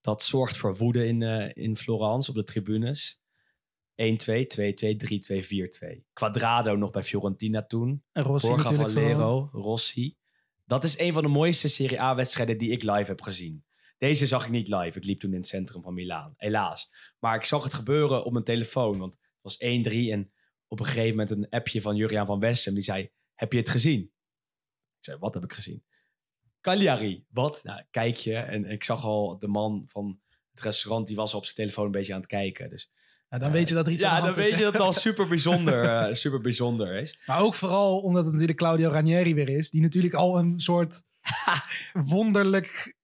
[0.00, 3.20] Dat zorgt voor woede in, eh, in Florence op de tribunes.
[4.02, 5.46] 1-2, 2-2, 3-2,
[5.96, 6.02] 4-2.
[6.12, 8.04] Quadrado nog bij Fiorentina toen.
[8.12, 8.92] En Rossi Borja natuurlijk.
[8.92, 10.16] Valero, Rossi.
[10.64, 13.64] Dat is een van de mooiste Serie A-wedstrijden die ik live heb gezien.
[13.98, 14.98] Deze zag ik niet live.
[14.98, 16.34] Ik liep toen in het centrum van Milaan.
[16.36, 16.92] Helaas.
[17.18, 18.98] Maar ik zag het gebeuren op mijn telefoon.
[18.98, 19.58] Want het was 1-3
[20.10, 20.32] en
[20.66, 22.74] op een gegeven moment een appje van Juriaan van Wessem.
[22.74, 24.00] Die zei, heb je het gezien?
[24.00, 25.84] Ik zei, wat heb ik gezien?
[26.60, 27.24] Cagliari.
[27.28, 27.60] Wat?
[27.64, 28.34] Nou, kijk je.
[28.34, 31.90] En ik zag al de man van het restaurant, die was op zijn telefoon een
[31.90, 32.68] beetje aan het kijken.
[32.68, 32.90] Dus
[33.28, 34.50] Ja, dan weet je dat er iets aan ja, de dan hand is.
[34.50, 37.22] weet je dat het al super bijzonder, eh, super bijzonder is.
[37.26, 39.70] Maar ook vooral omdat het natuurlijk Claudio Ranieri weer is.
[39.70, 41.02] Die natuurlijk al een soort
[41.92, 42.94] wonderlijk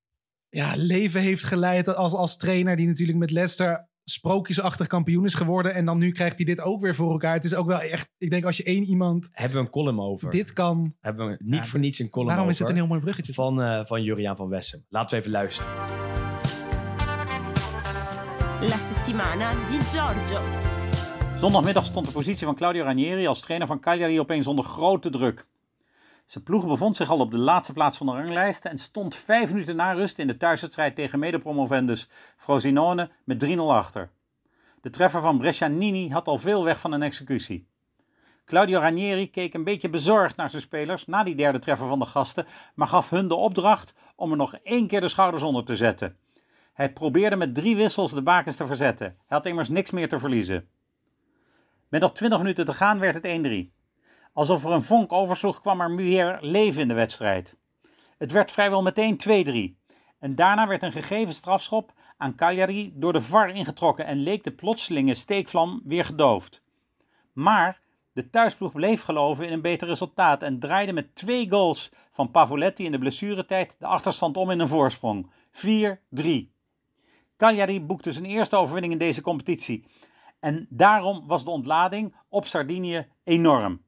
[0.48, 2.76] ja, leven heeft geleid als, als trainer.
[2.76, 5.74] Die natuurlijk met Leicester sprookjesachtig kampioen is geworden.
[5.74, 7.34] En dan nu krijgt hij dit ook weer voor elkaar.
[7.34, 8.10] Het is ook wel echt...
[8.18, 10.30] Ik denk als je één iemand Hebben we een column over?
[10.30, 10.94] dit kan...
[11.00, 12.66] Hebben we niet Ja, voor niets een column Waarom is over.
[12.66, 13.32] dit een heel mooi bruggetje?
[13.32, 14.84] Van, eh, van Juriaan van Wessem.
[14.88, 15.72] Laten we even luisteren.
[18.60, 18.76] La
[19.12, 20.40] settimana di Giorgio.
[21.36, 25.46] Zondagmiddag stond de positie van Claudio Ranieri als trainer van Cagliari opeens onder grote druk.
[26.24, 29.52] Zijn ploeg bevond zich al op de laatste plaats van de ranglijst en stond vijf
[29.52, 34.10] minuten na rust in de thuiswedstrijd tegen medepromovendus Frosinone met 3-0 achter.
[34.80, 37.66] De treffer van Brescianini had al veel weg van een executie.
[38.44, 42.06] Claudio Ranieri keek een beetje bezorgd naar zijn spelers na die derde treffer van de
[42.06, 45.76] gasten, maar gaf hun de opdracht om er nog één keer de schouders onder te
[45.76, 46.16] zetten.
[46.72, 49.06] Hij probeerde met drie wissels de bakens te verzetten.
[49.06, 50.68] Hij had immers niks meer te verliezen.
[51.88, 53.80] Met nog 20 minuten te gaan werd het 1-3.
[54.32, 57.56] Alsof er een vonk oversloeg kwam er weer leven in de wedstrijd.
[58.18, 59.80] Het werd vrijwel meteen 2-3.
[60.18, 64.52] En daarna werd een gegeven strafschop aan Cagliari door de VAR ingetrokken en leek de
[64.52, 66.62] plotselinge steekvlam weer gedoofd.
[67.32, 67.80] Maar
[68.12, 72.84] de thuisploeg bleef geloven in een beter resultaat en draaide met twee goals van Pavoletti
[72.84, 75.30] in de blessuretijd de achterstand om in een voorsprong.
[75.52, 76.51] 4-3.
[77.42, 79.84] Cagliari boekte zijn eerste overwinning in deze competitie.
[80.40, 83.82] En daarom was de ontlading op Sardinië enorm.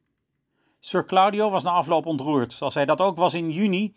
[0.81, 3.97] Sir Claudio was na afloop ontroerd, zoals hij dat ook was in juni,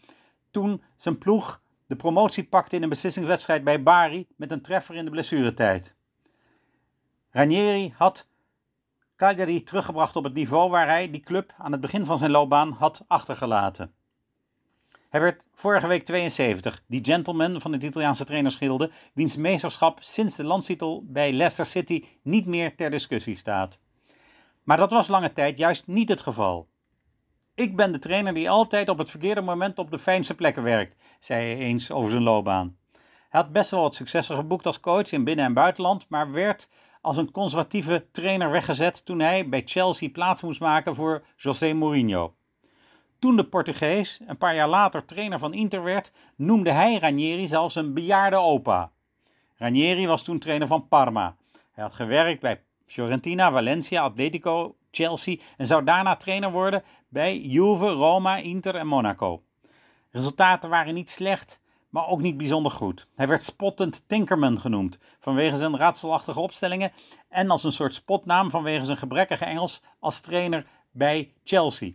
[0.51, 5.05] toen zijn ploeg de promotie pakte in een beslissingswedstrijd bij Bari met een treffer in
[5.05, 5.95] de blessuretijd.
[7.29, 8.29] Ranieri had
[9.15, 12.71] Cagliari teruggebracht op het niveau waar hij die club aan het begin van zijn loopbaan
[12.71, 13.96] had achtergelaten.
[15.09, 20.43] Hij werd vorige week 72, die gentleman van het Italiaanse trainersgilde, wiens meesterschap sinds de
[20.43, 23.79] landstitel bij Leicester City niet meer ter discussie staat.
[24.63, 26.67] Maar dat was lange tijd juist niet het geval.
[27.55, 30.95] Ik ben de trainer die altijd op het verkeerde moment op de fijnste plekken werkt,
[31.19, 32.77] zei hij eens over zijn loopbaan.
[33.29, 36.69] Hij had best wel wat successen geboekt als coach in binnen- en buitenland, maar werd
[37.01, 42.35] als een conservatieve trainer weggezet toen hij bij Chelsea plaats moest maken voor José Mourinho.
[43.19, 47.75] Toen de Portugees een paar jaar later trainer van Inter werd, noemde hij Ranieri zelfs
[47.75, 48.91] een bejaarde opa.
[49.55, 51.35] Ranieri was toen trainer van Parma.
[51.71, 57.87] Hij had gewerkt bij Fiorentina, Valencia, Atletico, Chelsea en zou daarna trainer worden bij Juve,
[57.87, 59.43] Roma, Inter en Monaco.
[60.11, 63.07] Resultaten waren niet slecht, maar ook niet bijzonder goed.
[63.15, 66.91] Hij werd spottend Tinkerman genoemd vanwege zijn raadselachtige opstellingen
[67.29, 71.91] en als een soort spotnaam vanwege zijn gebrekkige Engels als trainer bij Chelsea.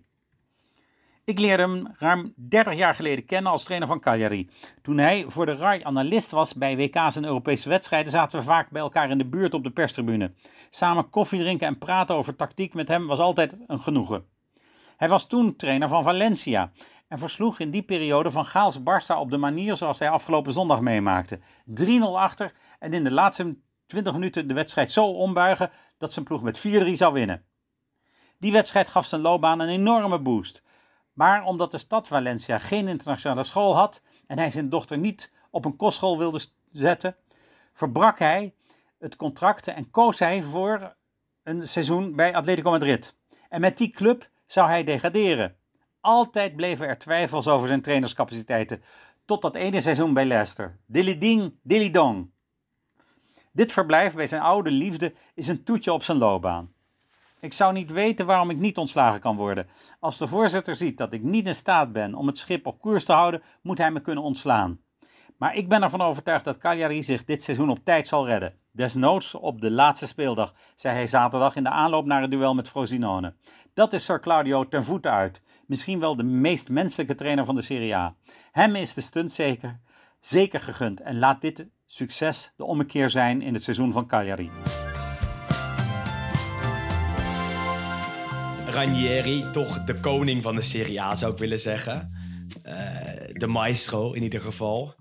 [1.33, 4.51] Ik leerde hem ruim 30 jaar geleden kennen als trainer van Cagliari.
[4.83, 8.71] Toen hij voor de RAI analist was bij WK's en Europese wedstrijden, zaten we vaak
[8.71, 10.33] bij elkaar in de buurt op de perstribune.
[10.71, 14.25] Samen koffie drinken en praten over tactiek met hem was altijd een genoegen.
[14.97, 16.73] Hij was toen trainer van Valencia
[17.09, 20.81] en versloeg in die periode van Gaals Barça op de manier zoals hij afgelopen zondag
[20.81, 21.41] meemaakte.
[21.81, 21.83] 3-0
[22.15, 26.59] achter en in de laatste 20 minuten de wedstrijd zo ombuigen dat zijn ploeg met
[26.59, 27.45] 4-3 zou winnen.
[28.39, 30.63] Die wedstrijd gaf zijn loopbaan een enorme boost.
[31.13, 35.65] Maar omdat de stad Valencia geen internationale school had en hij zijn dochter niet op
[35.65, 37.17] een kostschool wilde zetten,
[37.73, 38.55] verbrak hij
[38.99, 40.97] het contract en koos hij voor
[41.43, 43.17] een seizoen bij Atletico Madrid.
[43.49, 45.57] En met die club zou hij degraderen.
[46.01, 48.83] Altijd bleven er twijfels over zijn trainerscapaciteiten,
[49.25, 50.79] tot dat ene seizoen bij Leicester.
[50.87, 52.31] Dilly ding, dilly dong.
[53.53, 56.73] Dit verblijf bij zijn oude liefde is een toetje op zijn loopbaan.
[57.43, 59.67] Ik zou niet weten waarom ik niet ontslagen kan worden.
[60.01, 63.05] Als de voorzitter ziet dat ik niet in staat ben om het schip op koers
[63.05, 64.81] te houden, moet hij me kunnen ontslaan.
[65.37, 68.55] Maar ik ben ervan overtuigd dat Cagliari zich dit seizoen op tijd zal redden.
[68.73, 72.69] Desnoods op de laatste speeldag, zei hij zaterdag in de aanloop naar het duel met
[72.69, 73.35] Frosinone.
[73.75, 75.43] Dat is Sir Claudio ten voeten uit.
[75.67, 78.15] Misschien wel de meest menselijke trainer van de Serie A.
[78.53, 79.81] Hem is de stunt zeker,
[80.21, 84.51] zeker gegund en laat dit succes de ommekeer zijn in het seizoen van Cagliari.
[88.73, 92.13] Ranieri, toch de koning van de Serie A zou ik willen zeggen.
[92.63, 92.75] Eh,
[93.33, 94.95] de maestro in ieder geval.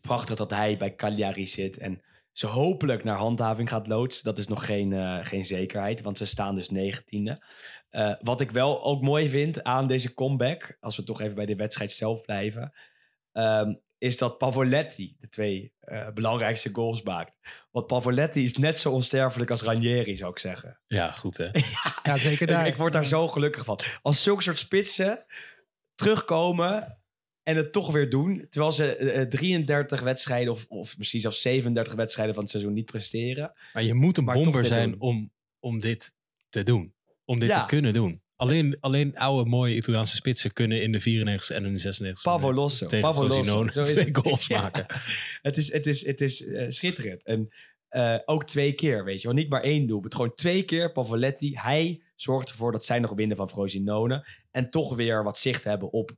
[0.00, 4.24] Prachtig dat hij bij Cagliari zit en ze hopelijk naar handhaving gaat loodsen.
[4.24, 7.44] Dat is nog geen, eh, geen zekerheid, want ze staan dus negentiende.
[7.90, 11.46] Eh wat ik wel ook mooi vind aan deze comeback, als we toch even bij
[11.46, 12.72] de wedstrijd zelf blijven,
[13.32, 17.32] ehm, is dat Pavoletti de twee eh, belangrijkste goals maakt.
[17.70, 20.80] Want Pavoletti is net zo onsterfelijk als Ranieri, zou ik zeggen.
[20.86, 21.48] Ja, goed hè.
[22.02, 22.66] Ja, zeker Ik, daar.
[22.66, 23.78] ik word daar zo gelukkig van.
[24.02, 25.24] Als zulke soort spitsen
[25.94, 26.98] terugkomen
[27.42, 28.46] en het toch weer doen.
[28.50, 32.72] Terwijl ze eh, eh, 33 wedstrijden of, of misschien zelfs 37 wedstrijden van het seizoen
[32.72, 33.52] niet presteren.
[33.72, 36.12] Maar je moet een Maar bomber zijn om, om dit
[36.48, 36.94] te doen.
[37.24, 37.60] Om dit Ja.
[37.60, 38.22] te kunnen doen.
[38.44, 42.86] Alleen, alleen oude mooie Italiaanse spitsen kunnen in de 94 en in de 96 Pavoloso.
[42.86, 44.60] tegen is twee goals Ja.
[44.60, 44.86] maken.
[45.42, 47.22] Het is, het is, het is eh, schitterend.
[47.22, 47.48] En
[47.88, 49.36] eh, ook twee keer, weet je wel.
[49.36, 50.14] Niet maar één doelpunt.
[50.14, 51.56] Gewoon twee keer Pavoletti.
[51.56, 54.26] Hij zorgt ervoor dat zij nog winnen van Frosinone.
[54.50, 56.16] En toch weer wat zicht hebben op,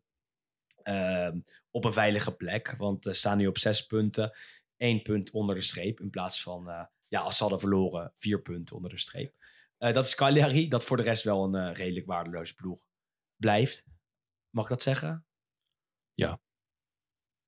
[0.82, 1.38] ehm,
[1.70, 2.74] op een veilige plek.
[2.78, 4.32] Want eh staan nu op zes punten.
[4.76, 6.00] Eén punt onder de streep.
[6.00, 9.34] In plaats van, ja, als ze hadden verloren, vier punten onder de streep.
[9.76, 10.68] Eh, dat is Cagliari.
[10.68, 12.80] Dat voor de rest wel een eh, redelijk waardeloze ploeg
[13.36, 13.84] blijft.
[14.50, 15.26] Mag ik dat zeggen?
[16.14, 16.40] Ja.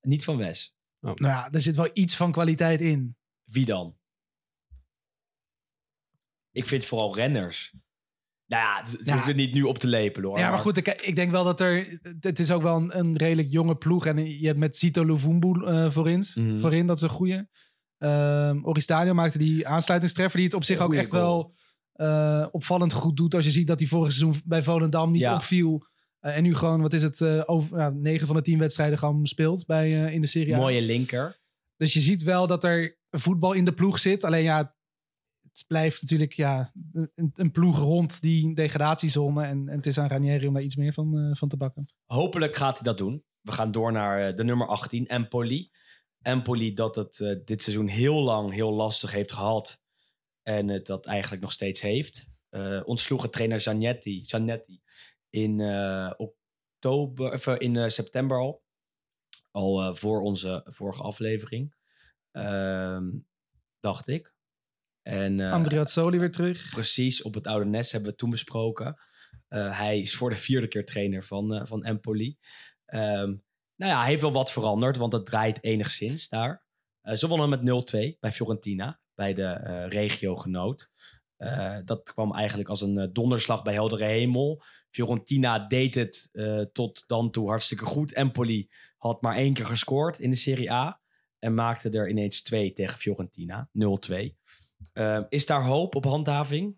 [0.01, 0.75] Niet van Wes.
[0.99, 3.17] Nou ja, er zit wel iets van kwaliteit in.
[3.43, 3.97] Wie dan?
[6.51, 7.73] Ik vind vooral renners.
[8.45, 9.13] Nou ja, het Ja.
[9.13, 10.39] hoeft het niet nu op te lepelen hoor.
[10.39, 11.99] Ja, maar goed, ik, ik denk wel dat er...
[12.19, 14.05] Het is ook wel een, een redelijk jonge ploeg.
[14.05, 16.59] En je hebt met Cito Luvumbu eh voorin, Mhm.
[16.59, 16.87] voorin.
[16.87, 17.47] Dat is een goeie.
[17.97, 20.37] Ehm Oristadio maakte die aansluitingstreffer.
[20.37, 21.21] Die het op zich ook echt goal.
[21.21, 21.55] wel
[21.99, 23.35] eh, opvallend goed doet.
[23.35, 25.33] Als je ziet dat hij vorig seizoen bij Volendam niet Ja.
[25.33, 25.85] opviel.
[26.19, 28.97] Eh, en nu gewoon, wat is het, eh over, ja, 9 van de 10 wedstrijden
[28.97, 30.57] gewoon speelt bij, in de Serie A.
[30.57, 31.39] Mooie linker.
[31.75, 34.23] Dus je ziet wel dat er voetbal in de ploeg zit.
[34.23, 34.75] Alleen ja,
[35.51, 39.43] het blijft natuurlijk ja, een, een ploeg rond die degradatiezone.
[39.43, 41.85] En, en het is aan Ranieri om daar iets meer van, van te bakken.
[42.05, 43.23] Hopelijk gaat hij dat doen.
[43.41, 45.69] We gaan door naar de nummer 18, Empoli.
[46.21, 49.81] Empoli dat het dit seizoen heel lang heel lastig heeft gehad.
[50.49, 52.29] En het dat eigenlijk nog steeds heeft.
[52.49, 54.81] Eh ontsloegen trainer Zanetti, Zanetti
[55.29, 58.63] in eh, oktober, of, eh, in september al.
[59.51, 61.75] Al voor onze vorige aflevering.
[62.31, 63.09] Ehm,
[63.79, 64.33] dacht ik.
[65.01, 66.69] En, Andrea Soli weer terug.
[66.69, 69.01] Precies, op het oude nest hebben we toen besproken.
[69.49, 72.37] Hij is voor de vierde keer trainer van, van Empoli.
[72.85, 73.35] Ehm,
[73.75, 76.65] nou ja, hij heeft wel wat veranderd, want het draait enigszins daar.
[77.13, 80.89] Ze wonnen met 0-2 bij Fiorentina, bij de eh regiogenoot.
[81.37, 84.63] Eh, dat kwam eigenlijk als een eh, donderslag bij heldere hemel.
[84.89, 86.29] Fiorentina deed het
[86.73, 88.13] tot dan toe hartstikke goed.
[88.13, 91.01] Empoli had maar één keer gescoord in de Serie A.
[91.39, 94.35] En maakte er ineens twee tegen Fiorentina, 0-2.
[94.93, 96.77] Eh, is daar hoop op handhaving?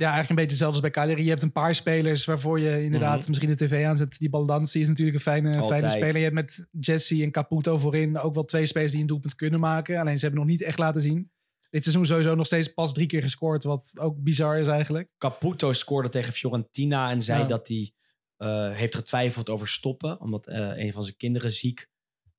[0.00, 1.22] Ja, eigenlijk een beetje hetzelfde als bij Cagliari.
[1.22, 3.28] Je hebt een paar spelers waarvoor je inderdaad Mhm.
[3.28, 4.18] misschien de tv aanzet.
[4.18, 6.16] Die Baldanzi is natuurlijk een fijne, fijne speler.
[6.16, 9.60] Je hebt met Jesse en Caputo voorin ook wel twee spelers die een doelpunt kunnen
[9.60, 9.98] maken.
[9.98, 11.30] Alleen ze hebben nog niet echt laten zien.
[11.70, 13.64] Dit seizoen sowieso nog steeds pas drie keer gescoord.
[13.64, 15.08] Wat ook bizar is eigenlijk.
[15.18, 17.46] Caputo scoorde tegen Fiorentina en zei Ja.
[17.46, 17.92] dat hij
[18.36, 20.20] eh, heeft getwijfeld over stoppen.
[20.20, 21.88] Omdat eh, een van zijn kinderen ziek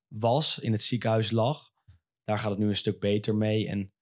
[0.08, 1.70] was, in het ziekenhuis lag.
[2.24, 3.68] Daar gaat het nu een stuk beter mee.
[3.68, 3.94] En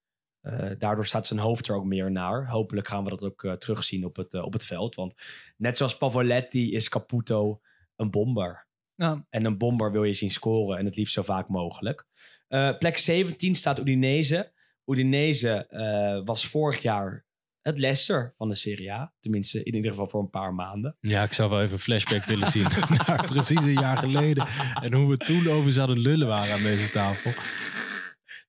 [0.41, 2.49] Eh, daardoor staat zijn hoofd er ook meer naar.
[2.49, 4.95] Hopelijk gaan we dat ook eh, terugzien op het, eh, op het veld.
[4.95, 5.13] Want
[5.57, 7.61] net zoals Pavoletti is Caputo
[7.95, 8.67] een bomber.
[8.95, 12.07] Nou, En een bomber wil je zien scoren en het liefst zo vaak mogelijk.
[12.47, 14.51] Eh, plek 17 staat Udinese.
[14.85, 17.25] Udinese eh, was vorig jaar
[17.61, 19.13] het Leicester van de Serie A.
[19.19, 20.97] Tenminste, in ieder geval voor een paar maanden.
[21.01, 22.67] Ja, ik zou wel even een flashback willen zien
[23.07, 24.47] naar precies een jaar geleden.
[24.81, 27.31] En hoe we toen over zouden lullen waren aan deze tafel.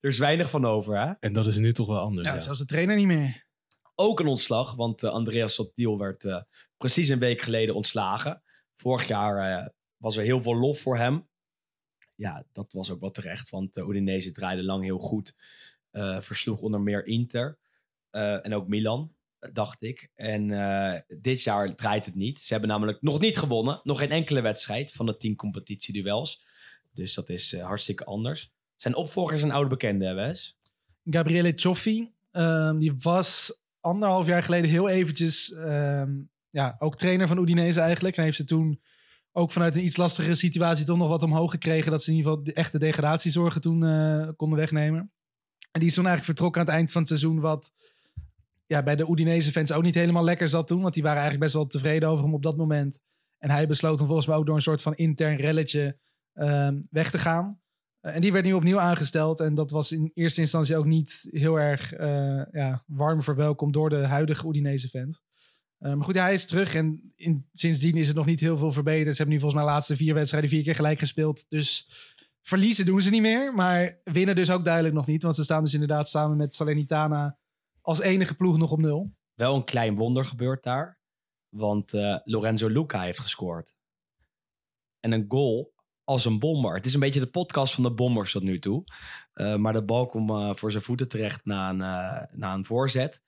[0.01, 1.13] Er is weinig van over, hè?
[1.21, 2.27] En dat is nu toch wel anders.
[2.27, 3.47] ja, Ja, zelfs de trainer niet meer.
[3.95, 6.43] Ook een ontslag, want eh, Andreas Sottiel werd eh,
[6.77, 8.43] precies een week geleden ontslagen.
[8.77, 11.29] Vorig jaar eh, was er heel veel lof voor hem.
[12.15, 15.35] Ja, dat was ook wel terecht, want uh, Udinese draaide lang heel goed.
[15.91, 17.59] Eh, versloeg onder meer Inter
[18.11, 19.15] eh, en ook Milan,
[19.53, 20.11] dacht ik.
[20.15, 22.39] En eh, dit jaar draait het niet.
[22.39, 23.81] Ze hebben namelijk nog niet gewonnen.
[23.83, 26.45] Nog geen enkele wedstrijd van de tien competitieduels.
[26.93, 28.53] Dus dat is hartstikke anders.
[28.81, 30.59] Zijn opvolgers een oude bekende, hè, Wes?
[31.05, 36.11] Gabriele Cioffi, ehm, die was anderhalf jaar geleden heel eventjes ehm,
[36.49, 38.17] ja, ook trainer van Udinese eigenlijk.
[38.17, 38.81] En heeft ze toen
[39.33, 41.91] ook vanuit een iets lastigere situatie toch nog wat omhoog gekregen.
[41.91, 45.13] Dat ze in ieder geval de echte degradatiezorgen toen eh, konden wegnemen.
[45.71, 47.41] En die is toen eigenlijk vertrokken aan het eind van het seizoen.
[47.41, 47.73] Wat
[48.67, 50.83] ja, bij de Udinese fans ook niet helemaal lekker zat toen.
[50.83, 52.99] Want die waren eigenlijk best wel tevreden over hem op dat moment.
[53.39, 55.99] En hij besloot hem volgens mij ook door een soort van intern relletje
[56.33, 57.61] ehm, weg te gaan.
[58.01, 59.41] Eh, en die werd nu opnieuw aangesteld.
[59.41, 63.91] En dat was in eerste instantie ook niet heel erg eh, ja, warm verwelkomd door
[63.91, 65.23] de huidige Udinese fans.
[65.79, 68.73] Eh, maar goed, hij is terug en in, sindsdien is het nog niet heel veel
[68.73, 69.17] verbeterd.
[69.17, 71.47] Ze hebben nu volgens mij de laatste vier wedstrijden vier keer gelijk gespeeld.
[71.49, 71.91] Dus
[72.43, 73.55] verliezen doen ze niet meer.
[73.55, 75.23] Maar winnen dus ook duidelijk nog niet.
[75.23, 77.39] Want ze staan dus inderdaad samen met Salernitana
[77.81, 79.15] als enige ploeg nog op nul.
[79.35, 80.99] Wel een klein wonder gebeurt daar.
[81.49, 81.93] Want
[82.25, 83.77] Lorenzo Luca heeft gescoord.
[85.01, 85.73] En een goal
[86.11, 86.75] als een bomber.
[86.75, 88.85] Het is een beetje de podcast van de bombers tot nu toe.
[89.33, 92.65] Eh, maar de bal kwam eh, voor zijn voeten terecht na een, eh, na een
[92.65, 93.23] voorzet.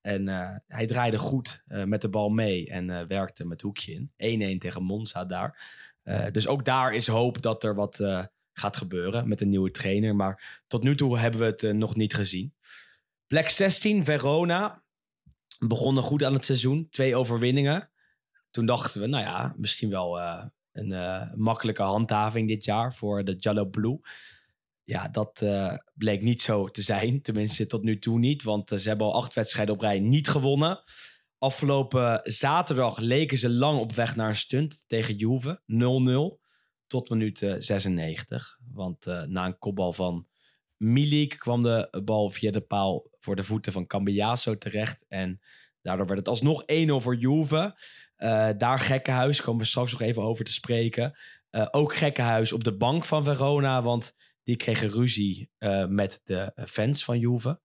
[0.00, 0.26] En
[0.66, 4.12] hij draaide goed met de bal mee en werkte met hoekje in.
[4.16, 5.62] 1-1 tegen Monza daar.
[6.32, 8.04] Dus ook daar is hoop dat er wat
[8.52, 10.16] gaat gebeuren met een nieuwe trainer.
[10.16, 12.54] Maar tot nu toe hebben we het nog niet gezien.
[13.26, 14.82] Plek 16, Verona.
[15.58, 16.88] Begonnen goed aan het seizoen.
[16.90, 17.90] Twee overwinningen.
[18.50, 20.20] Toen dachten we, nou ja, misschien wel
[20.72, 24.00] een eh, makkelijke handhaving dit jaar voor de Giallo Blue.
[24.84, 27.22] Ja, dat eh, bleek niet zo te zijn.
[27.22, 28.42] Tenminste, tot nu toe niet.
[28.42, 30.82] Want eh, ze hebben al acht wedstrijden op rij niet gewonnen.
[31.38, 35.62] Afgelopen zaterdag leken ze lang op weg naar een stunt tegen Juve.
[35.66, 36.40] 0-0
[36.86, 38.58] tot minuut eh, 96.
[38.72, 40.26] Want na een kopbal van
[40.76, 45.04] Milik kwam de bal via de paal voor de voeten van Cambiaso terecht.
[45.08, 45.40] En
[45.82, 46.66] daardoor werd het alsnog 1-0
[46.96, 47.78] voor Juve.
[48.16, 51.18] Eh, daar Gekkenhuis, komen we straks nog even over te spreken.
[51.50, 54.14] Eh, ook Gekkenhuis op de bank van Verona, want
[54.44, 57.60] die kregen ruzie eh, met de fans van Juve.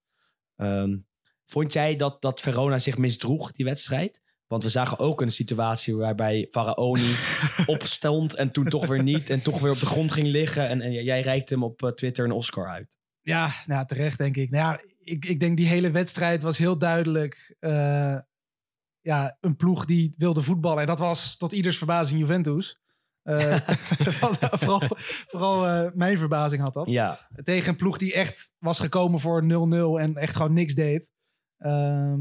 [0.55, 0.97] Ehm,
[1.45, 4.21] vond jij dat, dat Verona zich misdroeg, die wedstrijd?
[4.47, 7.15] Want we zagen ook een situatie waarbij Faraoni
[7.65, 9.29] opstond en toen toch weer niet.
[9.29, 10.67] En toch weer op de grond ging liggen.
[10.69, 12.97] En, en jij reikte hem op Twitter een Oscar uit.
[13.21, 14.49] Ja, nou, terecht denk ik.
[14.49, 18.17] Nou ja, ik, ik denk die hele wedstrijd was heel duidelijk eh,
[19.01, 20.79] ja, een ploeg die wilde voetballen.
[20.79, 22.79] En dat was tot ieders verbazing Juventus.
[23.21, 23.55] Eh,
[24.59, 24.81] vooral
[25.27, 26.89] vooral eh, mijn verbazing had dat.
[26.89, 29.45] Ja, Tegen een ploeg die echt was gekomen voor 0-0
[30.01, 31.07] en echt gewoon niks deed.
[31.57, 32.19] Ehm,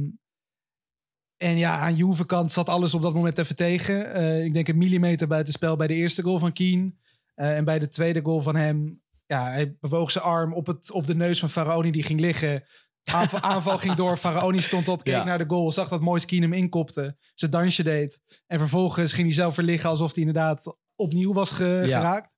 [1.36, 4.16] en ja, aan Juve kant zat alles op dat moment even tegen.
[4.44, 6.98] Ik denk een millimeter buiten spel bij de eerste goal van Keen.
[7.34, 11.06] En bij de tweede goal van hem, ja, hij bewoog zijn arm op, het, op
[11.06, 12.64] de neus van Faraoni, die ging liggen.
[13.04, 15.24] Aanval, aanval ging door, Faraoni stond op, keek Ja.
[15.24, 18.20] naar de goal, zag dat Moise Keane hem inkopte, zijn dansje deed.
[18.46, 21.96] En vervolgens ging hij zelf weer liggen alsof hij inderdaad opnieuw was ge- Ja.
[21.98, 22.34] geraakt.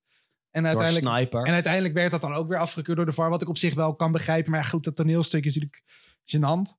[0.51, 1.43] En door uiteindelijk, sniper.
[1.47, 3.75] en uiteindelijk werd dat dan ook weer afgekeurd door de VAR, wat ik op zich
[3.75, 4.51] wel kan begrijpen.
[4.51, 5.83] Maar goed, dat toneelstuk is natuurlijk
[6.37, 6.77] gênant.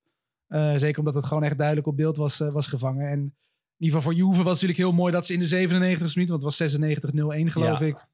[0.48, 3.08] Eh, zeker omdat het gewoon echt duidelijk op beeld was, eh, was gevangen.
[3.08, 5.46] En in ieder geval voor Juve was het natuurlijk heel mooi dat ze in de
[5.46, 7.86] 97 minuut, want het was 96-0-1 geloof Ja.
[7.86, 8.06] ik,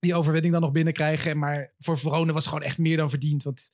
[0.00, 1.38] die overwinning dan nog binnenkrijgen.
[1.38, 3.42] Maar voor Verona was het gewoon echt meer dan verdiend.
[3.42, 3.70] Want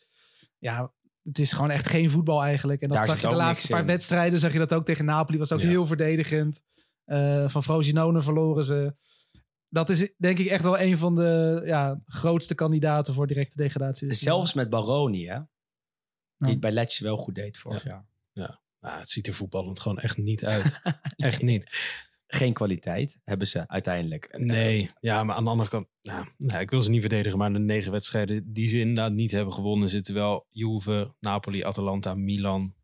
[0.58, 2.80] ja, het is gewoon echt geen voetbal eigenlijk.
[2.82, 3.86] En dat Daar zag je de laatste paar in.
[3.86, 5.68] wedstrijden, zag je dat ook tegen Napoli, was ook Ja.
[5.68, 6.60] heel verdedigend.
[7.04, 8.96] Eh, van Frosinone verloren ze.
[9.68, 14.12] Dat is denk ik echt wel een van de ja, grootste kandidaten voor directe degradatie.
[14.14, 15.34] Zelfs met Baroni, hè?
[15.38, 16.48] Die Ja.
[16.48, 18.06] het bij Lecce wel goed deed vorig jaar.
[18.80, 20.80] Nou, het ziet er voetballend gewoon echt niet uit.
[21.16, 21.70] Echt niet.
[22.26, 24.38] Geen kwaliteit hebben ze uiteindelijk.
[24.38, 27.52] Nee, ja, maar aan de andere kant, nou, nou, ik wil ze niet verdedigen, maar
[27.52, 32.74] de negen wedstrijden die ze inderdaad niet hebben gewonnen, zitten wel Juve, Napoli, Atalanta, Milan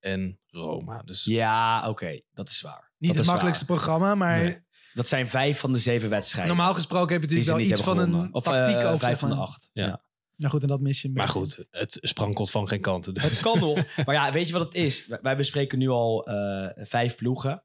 [0.00, 1.02] en Roma.
[1.02, 2.92] Dus Ja, oké, dat is waar.
[2.98, 4.62] Niet dat het makkelijkste programma, maar Nee.
[4.94, 6.56] Dat zijn vijf van de zeven wedstrijden.
[6.56, 8.34] normaal gesproken heb je natuurlijk wel iets van een.
[8.34, 8.98] Of tactiek eh, over.
[8.98, 9.70] vijf van de acht.
[9.72, 9.86] Ja.
[9.86, 10.02] Ja.
[10.36, 13.14] Nou goed, en dat mis je Maar goed, het sprankelt van geen kanten.
[13.14, 13.22] Dus.
[13.22, 13.78] Het kan nog.
[14.04, 15.06] Maar ja, weet je wat het is?
[15.06, 17.64] Wij- Wij bespreken nu al eh, vijf ploegen.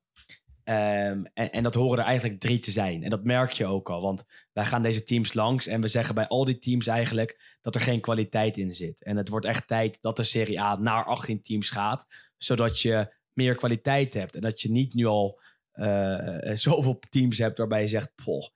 [0.69, 3.03] Ehm, en, en dat horen er eigenlijk drie te zijn.
[3.03, 4.01] En dat merk je ook al.
[4.01, 5.67] Want wij gaan deze teams langs.
[5.67, 9.03] En we zeggen bij al die teams eigenlijk dat er geen kwaliteit in zit.
[9.03, 12.05] En het wordt echt tijd dat de Serie A naar 18 teams gaat.
[12.37, 14.35] Zodat je meer kwaliteit hebt.
[14.35, 15.41] En dat je niet nu al
[15.71, 18.15] eh, zoveel teams hebt waarbij je zegt...
[18.23, 18.47] Poh,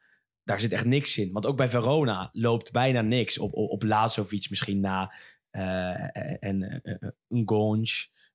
[0.44, 1.32] daar zit echt niks in.
[1.32, 3.38] Want ook bij Verona loopt bijna niks.
[3.38, 5.14] Op, op, op Lazovic misschien na.
[5.50, 7.46] eh, en uh, een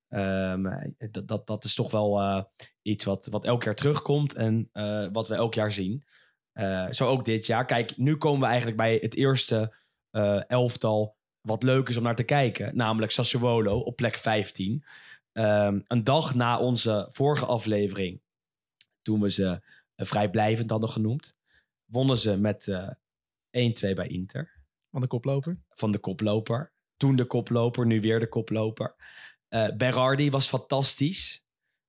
[0.09, 2.43] Ehm, dat, dat, dat is toch wel eh,
[2.83, 6.05] iets wat, wat elk jaar terugkomt en eh, wat we elk jaar zien.
[6.53, 7.65] Eh, zo ook dit jaar.
[7.65, 9.75] Kijk, nu komen we eigenlijk bij het eerste
[10.11, 12.77] eh, elftal wat leuk is om naar te kijken.
[12.77, 14.85] Namelijk Sassuolo op plek 15.
[15.33, 18.23] Ehm, een dag na onze vorige aflevering,
[19.03, 19.61] toen we ze
[19.95, 21.37] eh, vrijblijvend hadden genoemd,
[21.85, 22.89] wonnen ze met eh
[23.51, 24.51] 1-2 bij Inter
[24.91, 25.59] Van de koploper.
[25.69, 26.73] van de koploper.
[26.97, 28.95] Toen de koploper, nu weer de koploper.
[29.49, 31.47] Eh Berardi was fantastisch.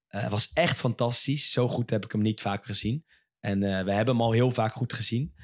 [0.08, 1.52] Eh, was echt fantastisch.
[1.52, 3.06] Zo goed heb ik hem niet vaak gezien.
[3.40, 5.36] En eh, we hebben hem al heel vaak goed gezien.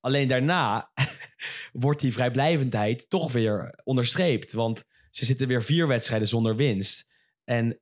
[0.00, 0.92] Alleen daarna
[1.72, 4.52] wordt die vrijblijvendheid toch weer onderstreept.
[4.52, 7.06] Want ze zitten weer vier wedstrijden zonder winst.
[7.44, 7.78] En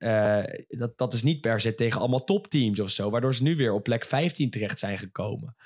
[0.68, 3.10] dat, dat is niet per se tegen allemaal topteams of zo.
[3.10, 5.56] Waardoor ze nu weer op plek 15 terecht zijn gekomen.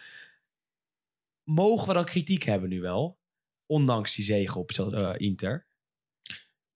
[1.43, 3.19] Mogen we dan kritiek hebben nu wel?
[3.67, 4.71] Ondanks die zege op
[5.17, 5.70] Inter.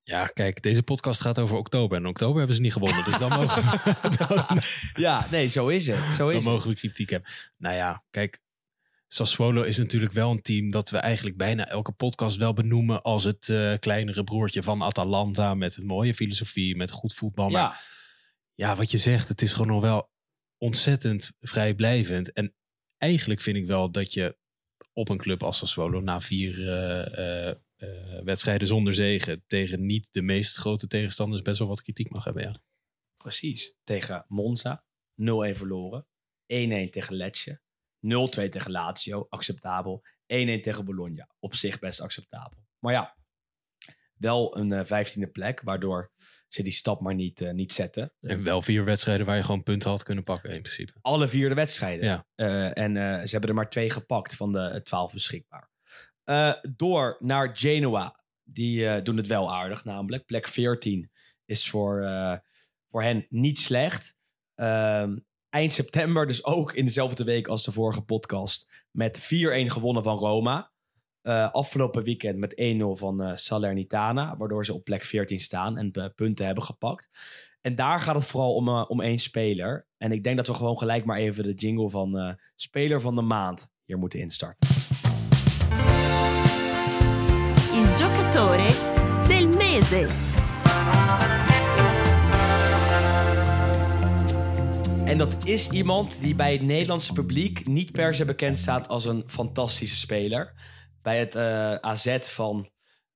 [0.05, 1.97] Ja, kijk, deze podcast gaat over oktober.
[1.97, 3.05] En oktober hebben ze niet gewonnen.
[3.05, 3.65] Dus dan mogen,
[4.19, 4.63] dan,
[4.95, 6.13] Ja, nee, zo is het.
[6.13, 6.45] Zo dan is het.
[6.45, 7.31] mogen we kritiek hebben.
[7.57, 8.43] Nou ja, kijk.
[9.07, 13.25] Sassuolo is natuurlijk wel een team dat we eigenlijk bijna elke podcast wel benoemen als
[13.25, 15.55] het eh, kleinere broertje van Atalanta.
[15.55, 17.49] Met een mooie filosofie, met goed voetbal.
[17.49, 17.77] Maar Ja,
[18.55, 20.11] ja, wat je zegt, het is gewoon nog wel
[20.59, 22.33] ontzettend vrijblijvend.
[22.33, 22.55] En
[22.99, 24.37] eigenlijk vind ik wel dat je
[24.93, 30.09] op een club als Sassuolo na vier eh, eh, eh, wedstrijden zonder zegen tegen niet
[30.13, 32.43] de meest grote tegenstanders best wel wat kritiek mag hebben.
[32.43, 32.61] Ja.
[33.17, 33.75] precies.
[33.85, 36.07] Tegen Monza, 0-1 verloren.
[36.47, 37.61] 1-1 tegen Lecce.
[38.01, 40.03] 0-2 tegen Lazio, acceptabel.
[40.27, 42.67] 1-1 tegen Bologna, op zich best acceptabel.
[42.79, 43.17] Maar ja,
[44.15, 46.13] wel een eh, vijftiende plek, waardoor
[46.49, 48.13] ze die stap maar niet, eh, niet zetten.
[48.21, 50.93] En wel vier wedstrijden waar je gewoon punten had kunnen pakken in principe.
[51.01, 52.05] Alle vier de wedstrijden.
[52.05, 52.73] Ja.
[52.73, 55.73] En ze hebben er maar twee gepakt van de twaalf beschikbaar.
[56.25, 58.21] Eh, door naar Genoa.
[58.45, 60.27] Die eh, doen het wel aardig namelijk.
[60.27, 61.11] Plek 14
[61.45, 62.37] is voor, eh,
[62.91, 64.19] voor hen niet slecht.
[64.55, 65.17] Ehm,
[65.49, 70.19] eind september, dus ook in dezelfde week als de vorige podcast, met 4-1 gewonnen van
[70.19, 70.73] Roma.
[71.53, 76.65] Afgelopen weekend met 1-0 van Salernitana, waardoor ze op plek 14 staan en punten hebben
[76.65, 77.09] gepakt.
[77.61, 79.87] En daar gaat het vooral om, om één speler.
[79.97, 83.23] En ik denk dat we gewoon gelijk maar even de jingle van Speler van de
[83.23, 84.84] Maand hier moeten instarten.
[88.35, 90.07] Del mese.
[95.05, 99.05] En dat is iemand die bij het Nederlandse publiek niet per se bekend staat als
[99.05, 100.55] een fantastische speler.
[101.03, 102.71] Bij het eh, AZ van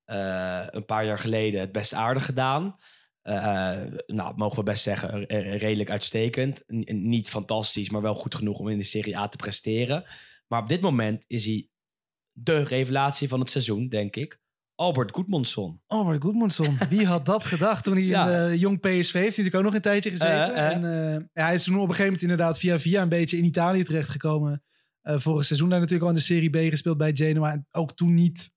[0.05, 2.77] eh, een paar jaar geleden het best aardig gedaan.
[3.23, 5.25] Eh, nou, mogen we best zeggen,
[5.59, 6.63] redelijk uitstekend.
[6.87, 10.05] Niet fantastisch, maar wel goed genoeg om in de Serie A te presteren.
[10.47, 11.69] Maar op dit moment is hij
[12.33, 14.41] de revelatie van het seizoen, denk ik.
[14.79, 15.81] Albert Goedmundsson.
[15.87, 16.79] Oh, maar Goedmundsson.
[16.89, 18.29] Wie had dat gedacht toen hij Ja.
[18.29, 19.13] in eh, jong PSV heeft?
[19.13, 20.55] hij natuurlijk ook nog een tijdje gezeten.
[20.55, 20.73] Eh, eh.
[20.75, 23.37] En, eh, ja, hij is toen op een gegeven moment inderdaad via via een beetje
[23.37, 24.63] in Italië terechtgekomen.
[25.03, 27.53] Eh vorig seizoen daar natuurlijk al in de Serie B gespeeld bij Genoa.
[27.53, 28.51] En ook toen niet,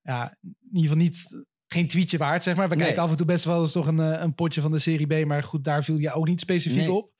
[0.00, 2.68] ja, in ieder geval niet, geen tweetje waard, zeg maar.
[2.68, 2.84] We Nee.
[2.84, 5.22] kijken af en toe best wel eens toch een, eh, een potje van de Serie
[5.22, 5.26] B.
[5.26, 6.92] Maar goed, daar viel je ook niet specifiek Nee.
[6.92, 7.12] op.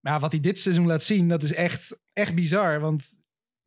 [0.00, 2.80] Maar ja, wat hij dit seizoen laat zien, dat is echt, echt bizar.
[2.80, 3.08] Want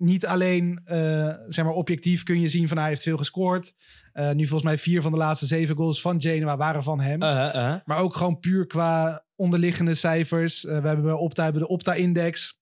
[0.04, 3.74] niet alleen, eh, zeg maar, objectief kun je zien van hij heeft veel gescoord.
[4.14, 7.22] Eh, nu volgens mij vier van de laatste zeven goals van Genoa waren van hem.
[7.22, 7.80] Eh, eh.
[7.86, 10.66] Maar ook gewoon puur qua onderliggende cijfers.
[10.66, 12.62] Eh, we hebben bij Opta hebben de Opta-index.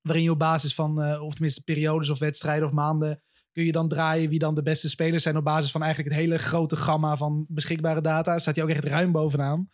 [0.00, 3.22] Waarin je op basis van, of tenminste periodes of wedstrijden of maanden...
[3.52, 5.36] kun je dan draaien wie dan de beste spelers zijn...
[5.36, 8.38] op basis van eigenlijk het hele grote gamma van beschikbare data.
[8.38, 9.70] Staat hij ook echt ruim bovenaan.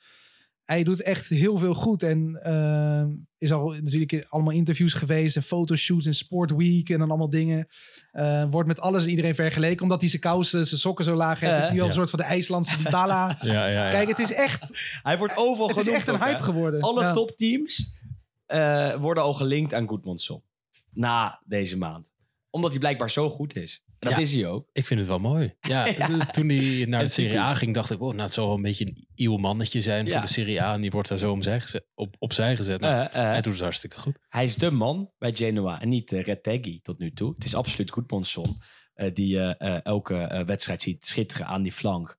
[0.65, 2.03] Hij doet echt heel veel goed.
[2.03, 3.05] En eh,
[3.39, 5.37] is al natuurlijk allemaal interviews geweest...
[5.37, 7.69] en fotoshoots en Sport Week en dan allemaal dingen.
[8.11, 9.83] Eh, wordt met alles en iedereen vergeleken...
[9.83, 11.55] omdat hij zijn kousen, zijn sokken zo laag heeft.
[11.55, 13.39] Het is nu al een soort van de IJslandse Dybala.
[13.41, 13.91] Ja, ja, ja.
[13.91, 14.63] Kijk, het is echt,
[15.03, 16.25] Hij wordt overal het is echt een hè?
[16.25, 16.81] hype geworden.
[16.81, 17.93] Alle topteams
[18.47, 20.43] eh, worden al gelinkt aan Goedmundsson.
[20.91, 22.13] Na deze maand.
[22.51, 23.85] Omdat hij blijkbaar zo goed is.
[24.01, 24.19] Dat Ja.
[24.19, 24.69] is hij ook.
[24.73, 25.55] Ik vind het wel mooi.
[25.61, 26.27] Ja, Ja.
[26.27, 28.63] Toen hij naar de Serie A ging, dacht ik, oh, nou, het zal wel een
[28.63, 30.13] beetje een nieuw mannetje zijn Ja.
[30.13, 30.75] voor de Serie A.
[30.75, 32.81] En die wordt daar zo omzij gezet, op, opzij gezet.
[32.81, 34.19] Nou, hij doet het hartstikke goed.
[34.29, 37.35] Hij is de man bij Genoa en niet uh, Retegui tot nu toe.
[37.35, 38.57] Het is absoluut Goedmanson
[38.95, 42.19] uh, die eh, eh, elke wedstrijd ziet schitteren aan die flank.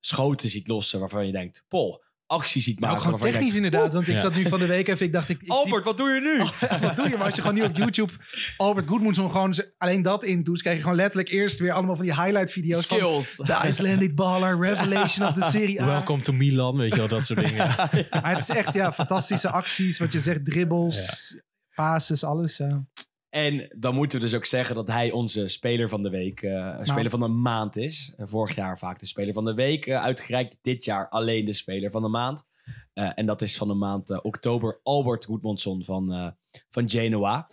[0.00, 2.02] Schoten ziet lossen waarvan je denkt, Pol,
[2.32, 3.02] actie ziet Nou, maken.
[3.02, 3.94] gewoon waarvan je technisch denkt, inderdaad.
[3.94, 4.20] Want ik Ja.
[4.20, 5.28] zat nu van de week even, ik dacht...
[5.28, 6.38] Ik, ik, Albert, wat doe je nu?
[6.86, 7.16] wat doe je?
[7.16, 8.12] Maar als je gewoon nu op YouTube
[8.56, 12.14] Albert Goodmanson gewoon alleen dat intoet, krijg je gewoon letterlijk eerst weer allemaal van die
[12.22, 13.36] highlight video's van Skills.
[13.36, 15.86] de Icelandic baller, revelation of the Serie A.
[15.86, 17.66] Welcome to Milan, weet je wel, dat soort dingen.
[18.10, 21.36] Maar het is echt ja, fantastische acties, wat je zegt, dribbles,
[21.74, 22.56] passes, alles.
[22.56, 22.84] Ja.
[23.32, 26.78] En dan moeten we dus ook zeggen dat hij onze speler van de week, eh,
[26.82, 28.14] speler van de maand is.
[28.18, 30.56] Vorig jaar vaak de speler van de week eh, uitgereikt.
[30.62, 32.46] Dit jaar alleen de speler van de maand.
[32.92, 36.34] Eh, en dat is van de maand oktober Albert Goedmondson van,
[36.70, 37.48] van Genoa.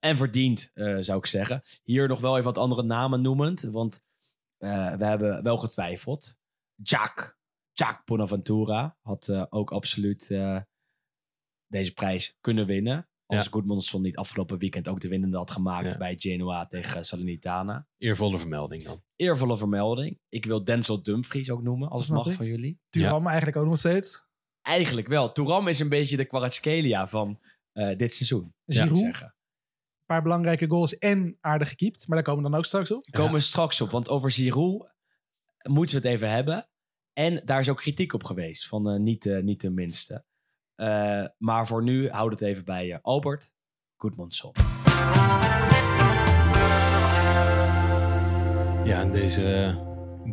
[0.00, 1.62] En verdiend, zou ik zeggen.
[1.82, 3.60] Hier nog wel even wat andere namen noemend.
[3.60, 4.04] Want
[4.58, 6.38] we hebben wel getwijfeld.
[6.74, 7.38] Jack.
[7.72, 10.26] Jack Bonaventura had ook absoluut
[11.66, 13.06] deze prijs kunnen winnen.
[13.36, 13.50] Als Ja.
[13.50, 15.98] Goedmondson niet afgelopen weekend ook de winnende had gemaakt Ja.
[15.98, 17.86] bij Genoa tegen Salernitana.
[17.98, 19.02] Eervolle vermelding dan.
[19.16, 20.18] Eervolle vermelding.
[20.28, 22.32] Ik wil Denzel Dumfries ook noemen, als het mag ik.
[22.32, 22.80] van jullie.
[22.90, 24.24] Turam eigenlijk ook nog steeds.
[24.62, 25.32] Eigenlijk wel.
[25.32, 27.40] Touram is een beetje de Kvaratskhelia van
[27.72, 28.54] eh, dit seizoen.
[28.66, 29.26] Giroud, zeggen.
[29.26, 32.06] een paar belangrijke goals en aardig gekiept.
[32.06, 33.04] Maar daar komen we dan ook straks op.
[33.10, 33.90] Daar komen we straks op.
[33.90, 34.90] Want over Giroud
[35.62, 36.68] moeten we het even hebben.
[37.12, 38.66] En daar is ook kritiek op geweest.
[38.66, 40.24] Van eh, niet, de- niet de minste.
[40.74, 42.98] Eh, maar voor nu houd het even bij je.
[43.02, 43.52] Albert
[43.96, 44.52] Goedmondson.
[48.84, 49.76] Ja, en deze eh,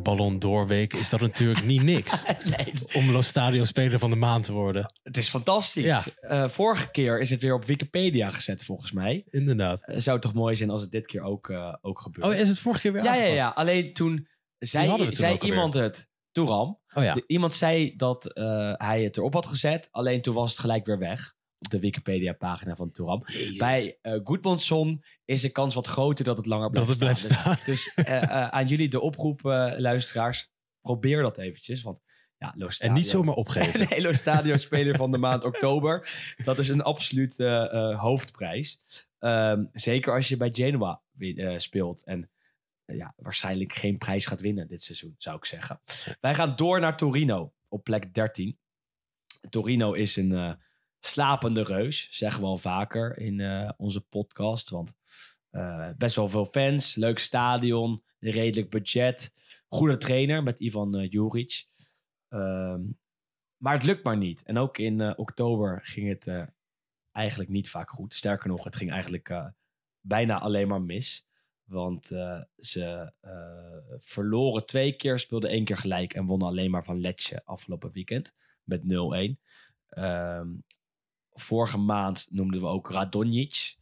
[0.01, 2.23] Ballon d'Or week is dat natuurlijk niet niks.
[2.57, 4.93] nee, Om Los Stadio speler van de maand te worden.
[5.03, 5.83] het is fantastisch.
[5.85, 6.03] Ja.
[6.19, 9.23] Eh, vorige keer is het weer op Wikipedia gezet volgens mij.
[9.29, 9.83] Inderdaad.
[9.95, 12.27] Zou toch mooi zijn als het dit keer ook, eh, ook gebeurt.
[12.27, 13.39] Oh, is het vorige keer weer ja, ja, aangepast?
[13.39, 13.49] ja.
[13.61, 14.27] Alleen toen
[14.59, 16.07] zei, toen zei iemand het.
[16.31, 16.78] Touram.
[16.93, 17.13] Oh ja.
[17.13, 19.87] De- iemand zei dat eh, hij het erop had gezet.
[19.91, 21.37] Alleen toen was het gelijk weer weg.
[21.59, 23.23] Op de Wikipedia-pagina van Touram.
[23.57, 27.57] Bij uh, is de kans wat groter dat het langer blijft Dat het blijft staan.
[27.65, 29.41] Dus eh, aan jullie de oproep,
[29.77, 30.51] luisteraars.
[30.81, 31.81] Probeer dat eventjes.
[31.81, 31.99] Want
[32.37, 33.79] ja, En niet zomaar opgeven.
[33.89, 36.09] Nee, Lo Stadio speler van de maand oktober.
[36.43, 38.81] Dat is een absoluut eh, hoofdprijs.
[39.19, 41.01] Ehm, zeker als je bij Genoa
[41.57, 42.03] speelt.
[42.03, 42.29] En
[42.95, 45.81] ja, waarschijnlijk geen prijs gaat winnen dit seizoen, zou ik zeggen.
[46.19, 48.59] Wij gaan door naar Torino op plek 13.
[49.49, 50.53] Torino is een eh,
[50.99, 54.69] slapende reus, zeggen we al vaker in eh, onze podcast.
[54.69, 54.93] Want
[55.49, 59.33] eh, best wel veel fans, leuk stadion, redelijk budget.
[59.67, 61.67] Goede trainer met Ivan eh, Juric.
[62.27, 62.81] Ehm,
[63.59, 64.43] maar het lukt maar niet.
[64.43, 66.43] En ook in eh, oktober ging het eh,
[67.11, 68.15] eigenlijk niet vaak goed.
[68.15, 69.47] Sterker nog, het ging eigenlijk eh,
[70.01, 71.28] bijna alleen maar mis.
[71.69, 76.83] Want eh, ze eh, verloren twee keer, speelden één keer gelijk en wonnen alleen maar
[76.83, 79.39] van Lecce afgelopen weekend met 0-1.
[79.89, 80.47] Ehm,
[81.31, 83.77] vorige maand noemden we ook Radonjic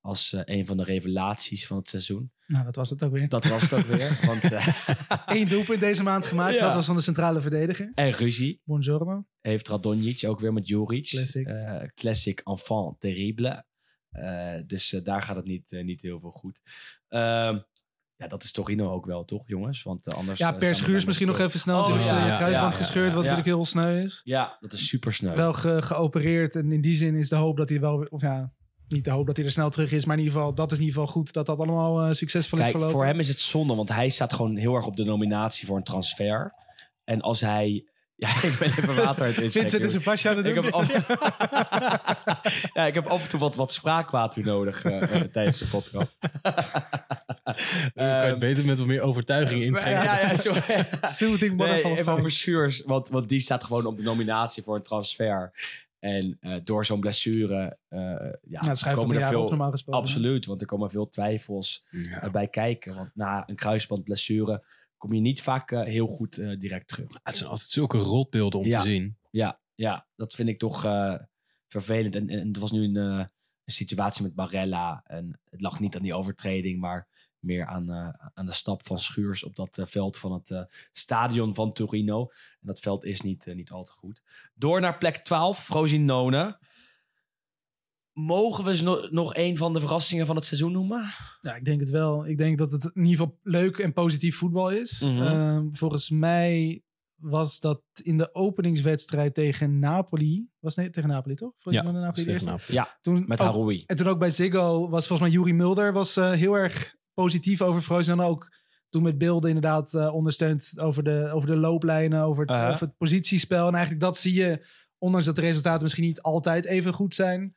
[0.00, 2.32] als eh, een van de revelaties van het seizoen.
[2.46, 3.28] Nou, dat was het ook weer.
[3.28, 4.18] Dat was het ook weer.
[4.26, 4.42] Want,
[5.38, 6.54] Eén doelpunt deze maand gemaakt.
[6.54, 6.64] Ja.
[6.64, 7.92] Dat was van de centrale verdediger.
[7.94, 9.26] en ruzie Buongiorno.
[9.40, 11.08] heeft Radonjic ook weer met Juric.
[11.08, 11.54] Classic.
[11.94, 13.64] Classic enfant terrible.
[14.12, 16.60] Eh, dus eh, daar gaat het niet, eh, niet heel veel goed.
[17.08, 17.58] Ehm,
[18.16, 19.82] ja, dat is Torino ook wel, toch, jongens?
[19.82, 20.38] Want anders.
[20.38, 21.74] Ja, per Schuurs dan misschien nog even snel.
[21.74, 24.20] Oh, natuurlijk ja, zijn ja, kruisband ja, gescheurd, wat natuurlijk heel sneu is.
[24.24, 25.34] Ja, dat is super sneu.
[25.34, 26.56] Wel ge- geopereerd.
[26.56, 28.06] En in die zin is de hoop dat hij wel...
[28.10, 28.52] Of ja,
[28.88, 30.04] niet de hoop dat hij er snel terug is.
[30.04, 31.32] Maar in ieder geval, dat is in ieder geval goed.
[31.32, 32.90] Dat dat allemaal succesvol is verlopen.
[32.90, 35.76] voor hem is het zonde, want hij staat gewoon heel erg op de nominatie voor
[35.76, 36.54] een transfer.
[37.04, 37.86] En als hij.
[38.22, 40.64] Ja, ik ben even water uit het Vincent is een pasje aan het ik doen.
[40.64, 40.92] heb, af...
[42.74, 46.18] ja, ik heb af en toe wat, wat spraakwater nodig eh, tijdens de podcast.
[46.20, 46.52] kan
[47.94, 50.02] je Ehm, het beter met wat meer overtuiging inschrijven.
[50.04, 50.88] Ja, ja, sorry.
[51.02, 54.82] Soothing Nee, even over Schuurs, want, want die staat gewoon op de nominatie voor een
[54.82, 55.52] transfer.
[55.98, 57.98] En eh, door zo'n blessure uh,
[58.42, 60.00] ja, Nou, het komen er veel, gesproken.
[60.00, 62.30] Absoluut, want er komen veel twijfels Ja.
[62.30, 62.94] bij kijken.
[62.94, 64.62] Want na een kruisbandblessure
[65.02, 67.18] kom je niet vaak eh, heel goed eh, direct terug.
[67.22, 68.78] Het zijn altijd zulke rotbeelden om Ja.
[68.80, 69.16] te zien.
[69.30, 71.14] Ja, ja, dat vind ik toch eh,
[71.68, 72.14] vervelend.
[72.14, 73.28] En, en er was nu een, een
[73.64, 75.02] situatie met Barella.
[75.06, 77.90] En het lag niet aan die overtreding, maar meer aan,
[78.34, 82.20] aan de stap van Schuurs op dat veld van het stadion van Torino.
[82.30, 84.22] En dat veld is niet, niet al te goed.
[84.54, 86.58] Door naar plek 12, Frosinone.
[88.12, 91.04] Mogen we ze no- nog een van de verrassingen van het seizoen noemen?
[91.40, 92.26] Ja, ik denk het wel.
[92.26, 95.00] Ik denk dat het in ieder geval leuk en positief voetbal is.
[95.00, 95.22] Mhm.
[95.22, 96.82] Ehm, volgens mij
[97.20, 100.48] was dat in de openingswedstrijd tegen Napoli.
[100.58, 101.52] Was nee, tegen Napoli toch?
[101.58, 102.44] Volgens Ja, Napoli Tegen.
[102.46, 102.72] Napoli.
[102.74, 103.82] Ja, Toen met ook- Haroui.
[103.86, 107.62] En toen ook bij Ziggo was volgens mij Juri Mulder was, eh, heel erg positief
[107.62, 108.20] over Frozen.
[108.20, 112.86] ook toen met beelden inderdaad eh, ondersteund over de, over de looplijnen, over het, over
[112.86, 113.66] het positiespel.
[113.66, 114.66] En eigenlijk dat zie je,
[114.98, 117.54] ondanks dat de resultaten misschien niet altijd even goed zijn,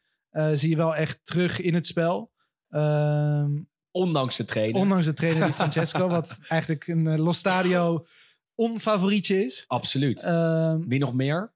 [0.54, 2.32] zie je wel echt terug in het spel.
[2.70, 3.52] Ehm,
[3.92, 4.82] Ondanks de trainer.
[4.82, 8.06] ondanks de trainer die Francesco, wat eigenlijk een eh, Los Stadio
[8.56, 9.64] onfavorietje is.
[9.68, 10.22] Absoluut.
[10.24, 11.54] Ehm, Wie nog meer?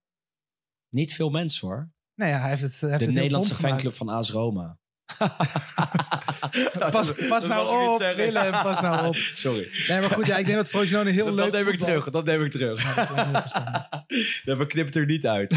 [0.90, 1.92] Niet veel mensen hoor.
[2.16, 4.78] nou ja, hij heeft het, hij heeft De het Nederlandse fanclub van AS Roma.
[6.92, 9.16] Pas, pas nou op, Willem, pas nou op.
[9.46, 9.68] Sorry.
[9.88, 12.10] Nee, maar goed, ja, ik denk dat Frosinone heel dat, leuk dat neem ik terug.
[12.10, 12.84] Dat neem ik terug.
[12.96, 14.06] Ja, dat.
[14.46, 15.56] Dat beknipt er niet uit.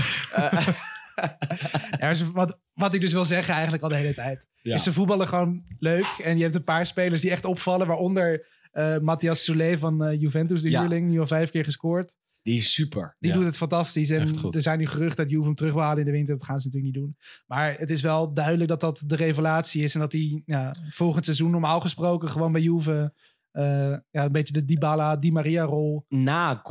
[1.99, 4.47] Ja, wat, wat ik dus wil zeggen eigenlijk al de hele tijd.
[4.62, 4.75] Ja.
[4.75, 6.07] Is ze voetballen gewoon leuk.
[6.25, 7.87] En je hebt een paar spelers die echt opvallen.
[7.87, 10.81] Waaronder eh Matthias Soulé van eh, Juventus, de Ja.
[10.81, 11.09] huurling.
[11.11, 12.16] Nu al vijf keer gescoord.
[12.43, 13.16] Die is super.
[13.18, 13.37] Die Ja.
[13.37, 14.11] doet het fantastisch.
[14.11, 16.37] En er zijn nu geruchten dat Juve hem terug wil halen in de winter.
[16.37, 17.16] Dat gaan ze natuurlijk niet doen.
[17.47, 19.95] Maar het is wel duidelijk dat dat de revelatie is.
[19.95, 23.14] En dat hij ja, volgend seizoen normaal gesproken gewoon bij Juve...
[23.51, 23.62] eh,
[24.11, 26.05] ja, een beetje de Dybala, Di Maria rol.
[26.09, 26.62] Na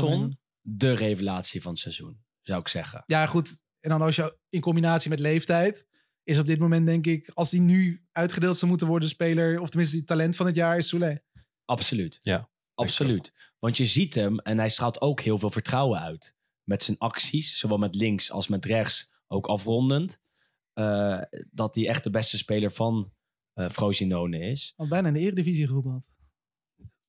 [0.00, 0.38] nemen.
[0.60, 3.02] de revelatie van het seizoen, zou ik zeggen.
[3.06, 3.60] Ja, goed.
[3.80, 5.86] En dan als je in combinatie met leeftijd...
[6.22, 7.30] is op dit moment denk ik...
[7.34, 9.60] als die nu uitgedeeld zou moeten worden speler...
[9.60, 11.22] of tenminste die talent van het jaar is Soulé.
[11.64, 12.18] Absoluut.
[12.22, 13.32] Ja, Absoluut.
[13.58, 16.36] Want je ziet hem en hij straalt ook heel veel vertrouwen uit.
[16.64, 20.20] Met zijn acties, zowel met links als met rechts, ook afrondend.
[20.72, 21.20] eh,
[21.50, 23.12] dat hij echt de beste speler van
[23.54, 24.72] eh Frosinone is.
[24.76, 26.04] Al bijna in de eredivisie gevoetbald.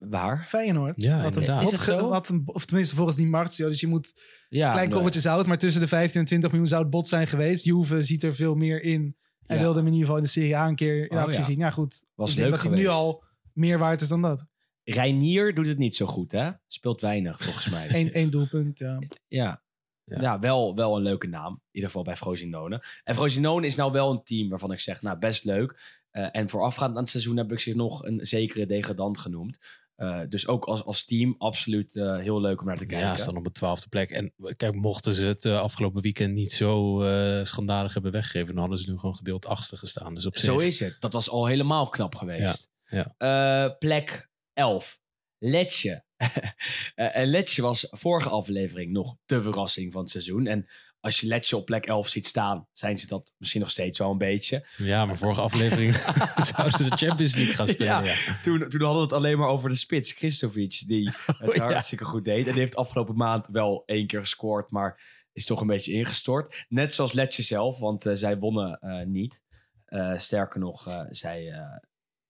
[0.10, 0.44] Waar?
[0.44, 1.02] Feyenoord.
[1.02, 1.64] Ja, Had een inderdaad.
[1.64, 2.12] bot Is het zo?
[2.36, 3.68] een, of tenminste volgens die Martio.
[3.68, 4.14] Dus je moet
[4.50, 4.94] Ja, klein nee.
[4.94, 5.48] korreltje zout.
[5.48, 7.64] Maar tussen de 15 en 20 miljoen zou het bot zijn geweest.
[7.66, 9.16] Juve ziet er veel meer in.
[9.46, 9.62] Hij Ja.
[9.62, 11.46] wilde hem in ieder geval in de Serie A een keer in Oh, actie ja.
[11.46, 11.58] zien.
[11.58, 13.24] Ja goed, Was ik denk leuk dat hij nu al
[13.54, 14.46] meer waard is dan dat.
[14.84, 16.52] Reinier doet het niet zo goed, hè?
[16.68, 17.88] Speelt weinig, volgens mij.
[18.00, 19.00] Eén één doelpunt, ja.
[19.28, 19.64] Ja.
[20.04, 20.22] Ja.
[20.22, 21.52] Ja, wel, wel een leuke naam.
[21.54, 22.84] In ieder geval bij Frosinone.
[23.04, 26.00] En Frosinone is nou wel een team waarvan ik zeg, nou, best leuk.
[26.12, 29.60] Eh, en voorafgaand aan het seizoen heb ik ze nog een zekere degradant genoemd.
[30.02, 33.08] Eh, dus ook als, als team absoluut eh, heel leuk om naar te kijken.
[33.08, 34.10] Ja, staan op de twaalfde plek.
[34.12, 38.58] En kijk, mochten ze het eh, afgelopen weekend niet zo eh, schandalig hebben weggegeven, dan
[38.58, 40.14] hadden ze nu gewoon gedeeld achtste gestaan.
[40.14, 40.96] Dus op Zo is het.
[41.00, 42.70] Dat was al helemaal knap geweest.
[42.86, 45.00] Ja, Eh, plek 11.
[45.38, 46.04] Letje.
[46.96, 50.48] Eh, en Letje was vorige aflevering nog de verrassing van het seizoen.
[50.48, 50.68] En
[51.02, 54.12] als je Letje op plek 11 ziet staan, zijn ze dat misschien nog steeds wel
[54.12, 54.68] een beetje.
[54.78, 55.96] Ja, maar vorige aflevering
[56.54, 58.04] zouden ze de Champions League gaan spelen.
[58.04, 58.14] Ja.
[58.26, 58.40] Ja.
[58.44, 61.64] Toen, toen hadden we het alleen maar over de spits, Christovic, die het Oh, ja.
[61.64, 62.46] hartstikke goed deed.
[62.46, 66.66] En die heeft afgelopen maand wel één keer gescoord, maar is toch een beetje ingestort.
[66.70, 69.44] Net zoals Letje zelf, want eh, zij wonnen eh, niet.
[69.86, 71.78] Eh, sterker nog, zij eh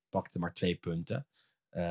[0.09, 1.25] pakte maar twee punten.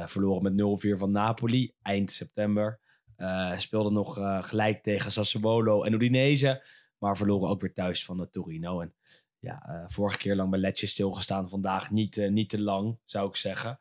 [0.04, 2.80] Verloren met 0-4 van Napoli eind september.
[3.20, 6.64] Eh speelden nog eh, gelijk tegen Sassuolo en Udinese.
[6.98, 8.80] Maar verloren ook weer thuis van de Torino.
[8.80, 8.94] En
[9.38, 11.48] ja, eh, vorige keer lang bij Letje stilgestaan.
[11.48, 13.78] Vandaag niet, eh, niet te lang, zou ik zeggen.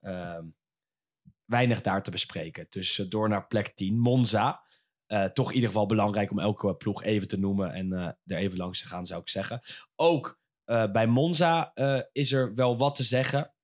[0.00, 0.44] Ehm,
[1.44, 2.66] weinig daar te bespreken.
[2.68, 4.62] Dus eh, door naar plek 10, Monza.
[5.06, 8.36] Eh, toch in ieder geval belangrijk om elke ploeg even te noemen en eh, er
[8.36, 9.60] even langs te gaan, zou ik zeggen.
[9.96, 13.54] Ook eh, bij Monza eh, is er wel wat te zeggen.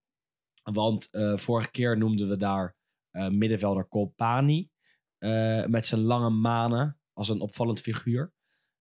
[0.62, 2.77] Want eh, vorige keer noemden we daar
[3.11, 4.70] eh, middenvelder Colpani.
[5.18, 8.32] Eh, met zijn lange manen als een opvallend figuur.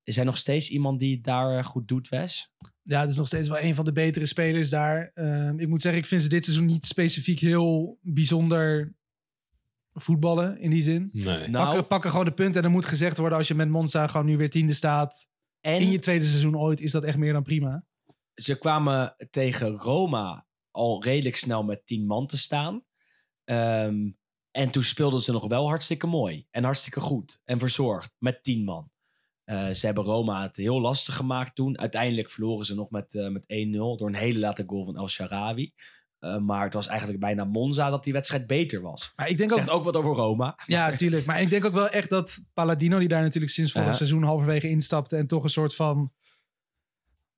[0.03, 2.51] Is hij nog steeds iemand die daar eh, goed doet, Wes?
[2.81, 5.11] Ja, het is nog steeds wel een van de betere spelers daar.
[5.13, 8.95] Ehm, ik moet zeggen, ik vind ze dit seizoen niet specifiek heel bijzonder
[9.93, 11.09] voetballen in die zin.
[11.11, 11.47] Nee.
[11.47, 12.61] Nou, pakken, pakken gewoon de punten.
[12.61, 15.27] En er moet gezegd worden, als je met Monza gewoon nu weer tiende staat.
[15.61, 17.85] en In je tweede seizoen ooit, is dat echt meer dan prima.
[18.33, 22.83] ze kwamen tegen Roma al redelijk snel met 10 man te staan.
[23.43, 24.11] Ehm,
[24.55, 26.47] en toen speelden ze nog wel hartstikke mooi.
[26.51, 27.41] En hartstikke goed.
[27.45, 28.15] En verzorgd.
[28.19, 28.89] Met 10 man.
[29.43, 31.79] Eh, ze hebben Roma het heel lastig gemaakt toen.
[31.79, 33.97] Uiteindelijk verloren ze nog met, eh, met 1-0.
[33.97, 35.73] Door een hele late goal van El Sharawi.
[36.19, 39.13] Eh, maar het was eigenlijk bijna Monza dat die wedstrijd beter was.
[39.15, 40.59] Maar ik denk ook, Zegt ook wat over Roma.
[40.65, 41.25] Ja, tuurlijk.
[41.25, 44.69] Maar ik denk ook wel echt dat Palladino, die daar natuurlijk sinds vorig seizoen halverwege
[44.69, 45.15] instapte.
[45.15, 46.11] En toch een soort van,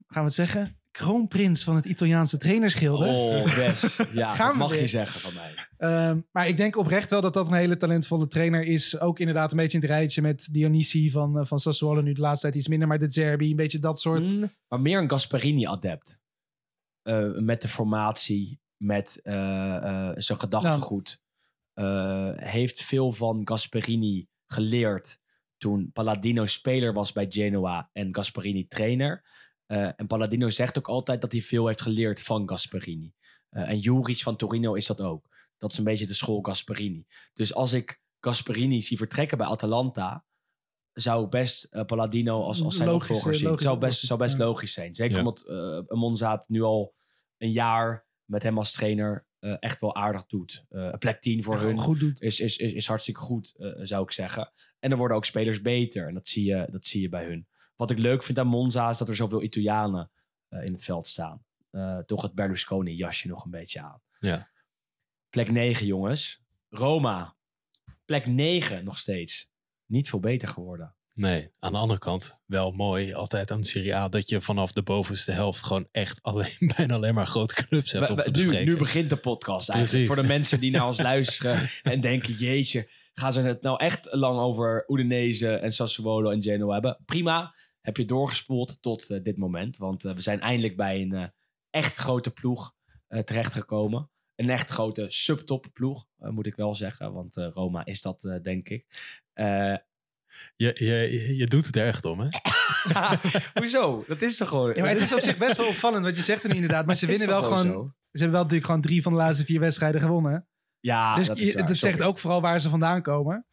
[0.08, 0.77] gaan we het zeggen?
[0.98, 3.08] Kroonprins van het Italiaanse trainerschilder.
[3.08, 3.98] Oh, Wes.
[4.12, 5.68] Ja, Gaan dat mag je zeggen van mij.
[5.78, 9.00] Ehm, maar ik denk oprecht wel dat dat een hele talentvolle trainer is.
[9.00, 12.02] Ook inderdaad een beetje in het rijtje met Dionisi van, eh, van Sassuolo.
[12.02, 13.50] Nu de laatste tijd iets minder, maar de Zerbi.
[13.50, 14.36] Een beetje dat soort...
[14.36, 16.20] Mm, maar meer een Gasparini-adept.
[17.02, 21.22] Eh, met de formatie, met eh, zijn gedachtegoed.
[22.36, 25.20] Heeft veel van Gasparini geleerd
[25.58, 29.24] toen Palladino speler was bij Genoa en Gasparini trainer.
[29.68, 33.14] Eh, en Palladino zegt ook altijd dat hij veel heeft geleerd van Gasparini.
[33.50, 35.30] Eh, en Juric van Torino is dat ook.
[35.58, 37.06] Dat is een beetje de school Gasparini.
[37.34, 40.26] Dus als ik Gasperini zie vertrekken bij Atalanta,
[40.94, 43.48] zou best eh, Palladino als, als zijn Logische- opvolger zien.
[43.48, 44.44] logische Zou best, zou best ja.
[44.46, 44.96] logisch zijn.
[44.96, 45.20] Zeker Ja.
[45.20, 46.96] omdat uh, Monzaat nu al
[47.38, 50.66] een jaar met hem als trainer eh, echt wel aardig doet.
[50.70, 52.22] Eh, een plek 10 voor hun goed doet.
[52.22, 54.52] is, is, is, is hartstikke goed, eh, zou ik zeggen.
[54.80, 56.08] En er worden ook spelers beter.
[56.08, 57.48] En dat zie je, dat zie je bij hun.
[57.78, 60.10] Wat ik leuk vind aan Monza is dat er zoveel Italianen
[60.50, 61.44] eh, in het veld staan.
[61.72, 64.02] Eh, toch het Berlusconi-jasje nog een beetje aan.
[64.20, 64.50] Ja.
[65.30, 66.42] Plek 9, jongens.
[66.70, 67.36] Roma.
[68.06, 69.52] Plek 9 nog steeds.
[69.86, 70.96] Niet veel beter geworden.
[71.14, 74.72] Nee, aan de andere kant wel mooi altijd aan de Serie A dat je vanaf
[74.72, 78.32] de bovenste helft gewoon echt alleen, bijna alleen maar grote clubs hebt om te nu,
[78.32, 78.66] bespreken.
[78.66, 79.90] nu begint de podcast eigenlijk.
[79.90, 80.08] Precies.
[80.08, 82.34] Voor de mensen die naar ons luisteren en denken...
[82.34, 86.98] jeetje, gaan ze het nou echt lang over Udinese en Sassuolo en Genoa hebben?
[87.06, 87.56] Prima,
[87.88, 89.78] heb je doorgespoeld tot eh, dit moment.
[89.78, 91.28] Want eh, we zijn eindelijk bij een eh,
[91.70, 92.76] echt grote ploeg
[93.24, 94.10] terechtgekomen.
[94.36, 97.14] Een echt grote subtop ploeg, eh, moet ik wel zeggen.
[97.14, 98.86] Want Roma is dat, eh, denk ik.
[99.34, 99.76] Eh,
[100.56, 102.28] Je, je, je doet het er echt om, hè?
[103.60, 104.04] hoezo?
[104.08, 104.74] Dat is toch gewoon...
[104.76, 106.86] Ja, maar het is op zich best wel opvallend, wat je zegt er nu inderdaad.
[106.86, 107.66] Maar ze winnen wel gewoon...
[107.66, 107.86] zo?
[107.86, 110.48] Ze hebben wel natuurlijk gewoon drie van de laatste vier wedstrijden gewonnen.
[110.80, 113.46] Ja, dus dat is waar, dat zegt ook vooral waar ze vandaan komen.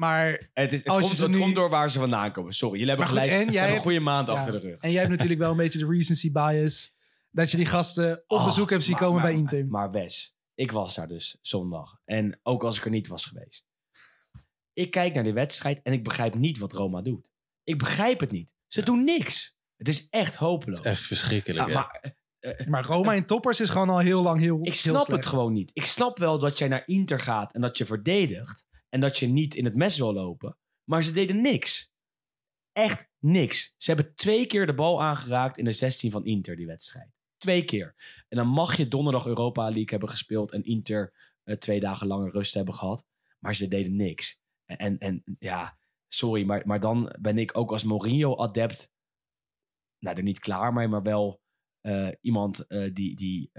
[0.00, 2.32] Maar Het, is, het, Als je komt, ze het nu- komt door waar ze vandaan
[2.32, 2.52] komen.
[2.52, 3.40] Sorry, jullie hebben Maar goed, gelijk.
[3.40, 4.78] en ze jij hebben een hebt- goede maand ja, achter de rug.
[4.80, 6.92] En jij hebt natuurlijk wel een beetje de recency bias.
[7.30, 9.66] Dat je die gasten op Oh, bezoek hebt zien maar- komen maar- bij Inter.
[9.66, 12.00] Maar Wes, ik was daar dus zondag.
[12.04, 13.66] En ook als ik er niet was geweest.
[14.72, 17.32] Ik kijk naar die wedstrijd en ik begrijp niet wat Roma doet.
[17.64, 18.54] Ik begrijp het niet.
[18.66, 19.56] Ze doen niks.
[19.76, 20.76] Het is echt hopeloos.
[20.78, 21.60] Het is echt verschrikkelijk.
[21.60, 21.74] Ah, hè?
[21.74, 25.26] maar eh, Maar Roma in toppers is gewoon al heel lang heel ik snap het
[25.26, 25.70] gewoon niet.
[25.74, 28.66] Ik snap wel dat jij naar Inter gaat en dat je verdedigt.
[28.90, 30.56] En dat je niet in het mes wil lopen.
[30.84, 31.92] Maar ze deden niks.
[32.72, 33.74] Echt niks.
[33.76, 37.10] Ze hebben twee keer de bal aangeraakt in de 16 van Inter, die wedstrijd.
[37.36, 37.94] Twee keer.
[38.28, 41.12] En dan mag je donderdag Europa League hebben gespeeld en Inter
[41.42, 43.06] eh, twee dagen langer rust hebben gehad.
[43.38, 44.40] Maar ze deden niks.
[44.64, 45.78] En, en, en ja,
[46.08, 48.90] sorry, maar, maar dan ben ik ook als Mourinho-adept,
[49.98, 51.40] nou, er niet klaar mee, maar wel
[51.80, 53.50] eh, iemand eh, die, die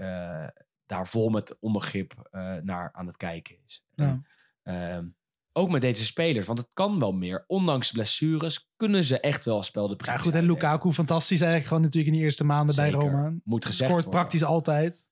[0.86, 2.28] daar vol met onbegrip
[2.62, 3.86] naar aan het kijken is.
[3.94, 4.22] Ja.
[4.62, 5.08] Ehm,
[5.52, 7.44] ook met deze spelers, want het kan wel meer.
[7.46, 10.44] Ondanks blessures kunnen ze echt wel spel de Ja, prijs goed, en.
[10.44, 12.90] Lukaku fantastisch eigenlijk gewoon natuurlijk in de eerste maanden bij.
[12.90, 13.34] Roma.
[13.44, 14.20] Moet gezegd Scoort worden.
[14.20, 15.06] praktisch altijd.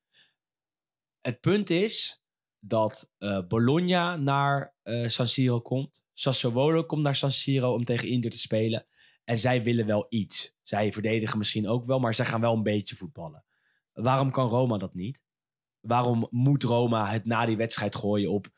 [1.21, 2.23] Het punt is
[2.59, 6.03] dat eh, Bologna naar eh, San Siro komt.
[6.13, 8.85] Sassuolo komt naar San Siro om tegen Inter te spelen.
[9.23, 10.55] En zij willen wel iets.
[10.63, 13.45] Zij verdedigen misschien ook wel, maar zij gaan wel een beetje voetballen.
[13.93, 15.23] Waarom kan Roma dat niet?
[15.79, 18.51] Waarom moet Roma het na die wedstrijd gooien op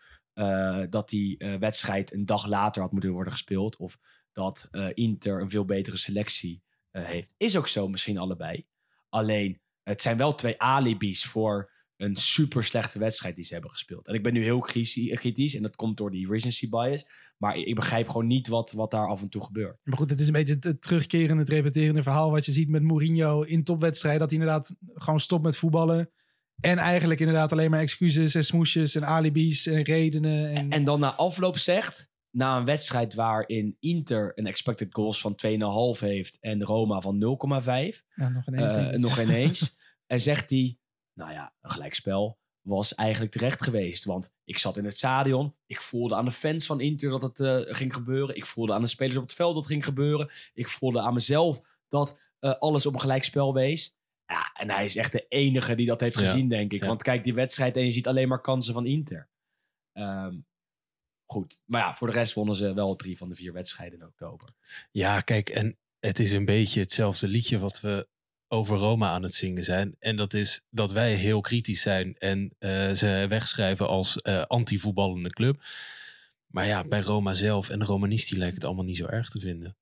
[0.89, 3.77] dat die eh, wedstrijd een dag later had moeten worden gespeeld?
[3.77, 3.97] Of
[4.31, 7.33] dat eh, Inter een veel betere selectie eh, heeft?
[7.37, 8.65] Is ook zo, misschien allebei.
[9.09, 14.07] Alleen, het zijn wel twee alibis voor een super slechte wedstrijd die ze hebben gespeeld.
[14.07, 17.05] En ik ben nu heel kritisch en dat komt door die recency bias.
[17.37, 19.79] Maar ik begrijp gewoon niet wat, wat daar af en toe gebeurt.
[19.83, 22.69] Maar goed, het is een beetje het, het terugkerende, het repeterende verhaal wat je ziet
[22.69, 24.19] met Mourinho in topwedstrijden.
[24.21, 26.11] Dat hij inderdaad gewoon stopt met voetballen.
[26.59, 30.55] En eigenlijk inderdaad alleen maar excuses en smoesjes en alibis en redenen.
[30.55, 35.35] En, En dan na afloop zegt, na een wedstrijd waarin Inter een expected goals van
[35.95, 38.71] 2,5 heeft en Roma van 0,5, ja, nog ineens.
[38.71, 39.77] eh, nog ineens,
[40.07, 40.77] en zegt hij,
[41.13, 44.03] nou ja, een gelijkspel was eigenlijk terecht geweest.
[44.03, 47.39] Want ik zat in het stadion, ik voelde aan de fans van Inter dat het
[47.39, 48.35] eh, ging gebeuren.
[48.35, 50.29] Ik voelde aan de spelers op het veld dat het ging gebeuren.
[50.53, 53.95] Ik voelde aan mezelf dat eh, alles op een gelijkspel wees.
[54.33, 56.81] Ja, en hij is echt de enige die dat heeft Ja, gezien, denk ik.
[56.81, 56.87] ja.
[56.87, 59.27] Want kijk die wedstrijd en je ziet alleen maar kansen van Inter.
[59.91, 60.35] Ehm,
[61.25, 64.05] goed, maar ja, voor de rest wonnen ze wel drie van de vier wedstrijden in
[64.05, 64.49] oktober.
[64.91, 68.07] Ja, kijk, en het is een beetje hetzelfde liedje wat we
[68.47, 69.95] over Roma aan het zingen zijn.
[69.99, 75.29] En dat is dat wij heel kritisch zijn en eh, ze wegschrijven als eh anti-voetballende
[75.29, 75.63] club.
[76.47, 79.39] Maar ja, bij Roma zelf en de Romanisti lijkt het allemaal niet zo erg te
[79.39, 79.75] vinden.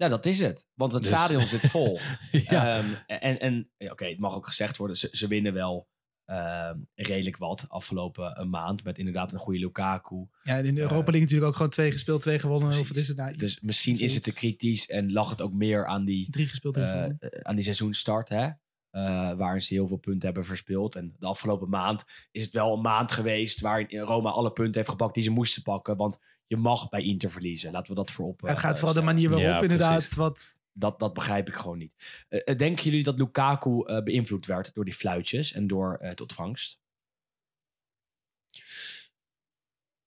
[0.00, 0.66] Nou, dat is het.
[0.74, 1.98] Want het Dus- stadion zit vol.
[2.48, 5.88] ja, Ehm, en en ja, oké, het mag ook gezegd worden, ze, ze winnen wel
[6.24, 8.84] ehm, redelijk wat afgelopen een maand.
[8.84, 10.26] Met inderdaad een goede Lukaku.
[10.42, 12.78] ja, en in de Europa League natuurlijk ook gewoon twee gespeeld, twee gewonnen.
[12.80, 13.36] Of is het nou?
[13.36, 16.76] Dus misschien is het te kritisch en lag het ook meer aan die, Drie gespeeld,
[16.76, 18.28] eh, eh, aan die seizoenstart.
[18.28, 18.48] Hè?
[18.90, 20.94] Eh, waarin ze heel veel punten hebben verspeeld.
[20.96, 24.88] En de afgelopen maand is het wel een maand geweest waarin Roma alle punten heeft
[24.88, 25.96] gepakt die ze moesten pakken.
[25.96, 26.18] Want
[26.50, 27.72] je mag bij Inter verliezen.
[27.72, 28.40] Laten we dat voorop.
[28.40, 29.92] het eh, gaat vooral de manier waarop Ja, inderdaad.
[29.92, 30.14] precies.
[30.14, 32.24] Wat, Dat, dat begrijp ik gewoon niet.
[32.28, 36.20] Eh, eh, denken jullie dat Lukaku beïnvloed werd door die fluitjes en door eh, het
[36.20, 36.78] ontvangst?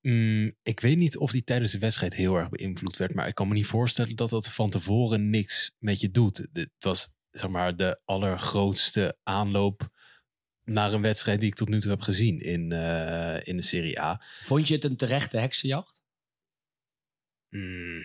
[0.02, 3.14] Mm, ik weet niet of die tijdens de wedstrijd heel erg beïnvloed werd.
[3.14, 6.48] Maar ik kan me niet voorstellen dat dat van tevoren niks met je doet.
[6.54, 9.90] Het was zeg maar de allergrootste aanloop
[10.64, 14.00] naar een wedstrijd die ik tot nu toe heb gezien in, eh, in de Serie
[14.02, 14.22] A.
[14.42, 16.03] Vond je het een terechte heksenjacht?
[17.56, 18.02] Mm,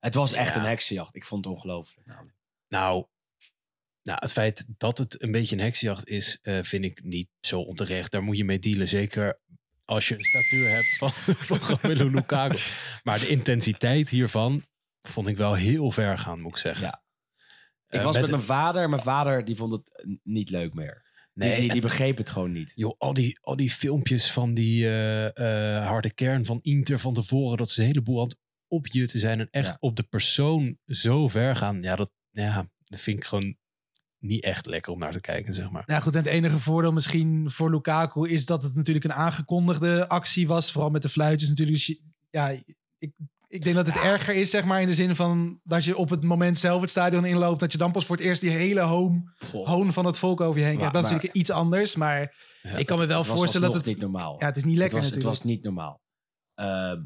[0.00, 0.60] Het was echt Ja.
[0.60, 1.14] een heksenjacht.
[1.16, 2.06] Ik vond het ongelooflijk.
[2.06, 2.36] namelijk.
[2.68, 3.06] nou,
[4.02, 7.60] nou, het feit dat het een beetje een heksenjacht is, eh, vind ik niet zo
[7.60, 8.10] onterecht.
[8.12, 8.88] Daar moet je mee dealen.
[8.88, 9.40] Zeker
[9.84, 11.10] als je een statuur hebt van,
[11.48, 12.58] van Romelu Lukaku.
[13.02, 14.64] Maar de intensiteit hiervan
[15.00, 16.86] vond ik wel heel ver gaan, moet ik zeggen.
[16.86, 17.02] Ja.
[17.88, 18.88] Ik Eh, was met, met- mijn vader.
[18.88, 21.10] Mijn vader die vond het niet leuk meer.
[21.34, 22.72] Nee, die, die, begreep het gewoon niet.
[22.74, 27.56] Joh, al die, al die filmpjes van die eh, harde kern van Inter van tevoren,
[27.56, 28.20] dat ze een heleboel
[28.72, 29.76] aan het opjutten zijn en echt Ja.
[29.80, 31.80] op de persoon zo ver gaan.
[31.80, 33.56] Ja dat, ja, dat vind ik gewoon
[34.18, 35.82] niet echt lekker om naar te kijken, zeg maar.
[35.86, 40.08] Nou goed, en het enige voordeel misschien voor Lukaku is dat het natuurlijk een aangekondigde
[40.08, 40.72] actie was.
[40.72, 41.76] Vooral met de fluitjes natuurlijk.
[41.76, 42.00] Dus je-
[42.30, 42.48] ja,
[42.98, 43.12] ik,
[43.48, 46.10] ik denk dat het erger is, zeg maar, in de zin van dat je op
[46.10, 47.60] het moment zelf het stadion inloopt.
[47.60, 49.22] Dat je dan pas voor het eerst die hele Goh,
[49.68, 50.94] hoon van het volk over je heen krijgt.
[50.94, 51.96] Dat is maar- natuurlijk iets anders.
[51.96, 53.86] Maar Ja, ik kan me wel het voorstellen dat het...
[53.86, 54.36] niet normaal.
[54.40, 55.44] Ja, het is niet lekker het, was, het natuurlijk.
[55.44, 56.00] was niet normaal.
[56.54, 57.02] Ehm,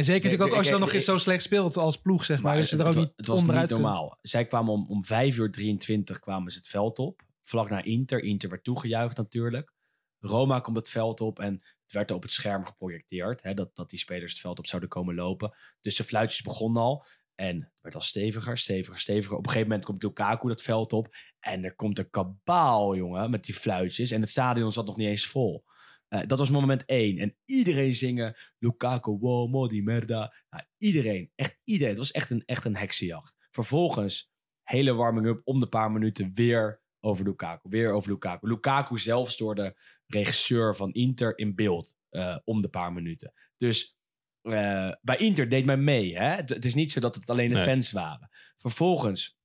[0.00, 2.36] En zeker natuurlijk ook als je dan nog eens zo slecht speelt als ploeg, zeg
[2.36, 2.52] maar.
[2.52, 3.70] maar dus je er het, ook niet het was niet kunt.
[3.70, 4.18] normaal.
[4.22, 7.22] Zij kwamen om, om 5 uur 23 kwamen ze het veld op.
[7.44, 8.22] Vlak naar Inter.
[8.22, 9.72] Inter werd toegejuicht natuurlijk.
[10.18, 13.42] Roma komt het veld op en het werd op het scherm geprojecteerd.
[13.42, 15.54] Hè, dat, dat die spelers het veld op zouden komen lopen.
[15.80, 17.04] Dus de fluitjes begonnen al.
[17.34, 19.36] En het werd al steviger, steviger, steviger.
[19.36, 21.16] Op een gegeven moment komt Lukaku dat veld op.
[21.40, 24.10] En er komt een kabaal, jongen, met die fluitjes.
[24.10, 25.64] En het stadion zat nog niet eens vol.
[26.10, 27.18] Eh, dat was moment één.
[27.18, 30.34] En iedereen zingen Lukaku, wow, modi, merda.
[30.50, 31.88] Nou, iedereen, echt iedereen.
[31.90, 33.34] Het was echt een, echt een heksenjacht.
[33.50, 34.32] Vervolgens,
[34.62, 37.68] hele warming-up om de paar minuten weer over Lukaku.
[37.68, 38.48] Weer over Lukaku.
[38.48, 43.32] Lukaku zelfs door de regisseur van Inter in beeld eh, om de paar minuten.
[43.56, 43.96] Dus
[44.42, 46.16] eh, bij Inter deed men mee.
[46.18, 46.28] Hè?
[46.34, 47.64] Het, het is niet zo dat het alleen de Nee.
[47.64, 48.30] fans waren.
[48.56, 49.38] Vervolgens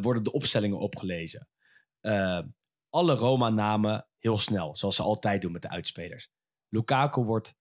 [0.00, 1.48] worden de opstellingen opgelezen.
[2.88, 6.30] Alle Roma-namen heel snel, zoals ze altijd doen met de uitspelers.
[6.68, 7.54] Lukaku wordt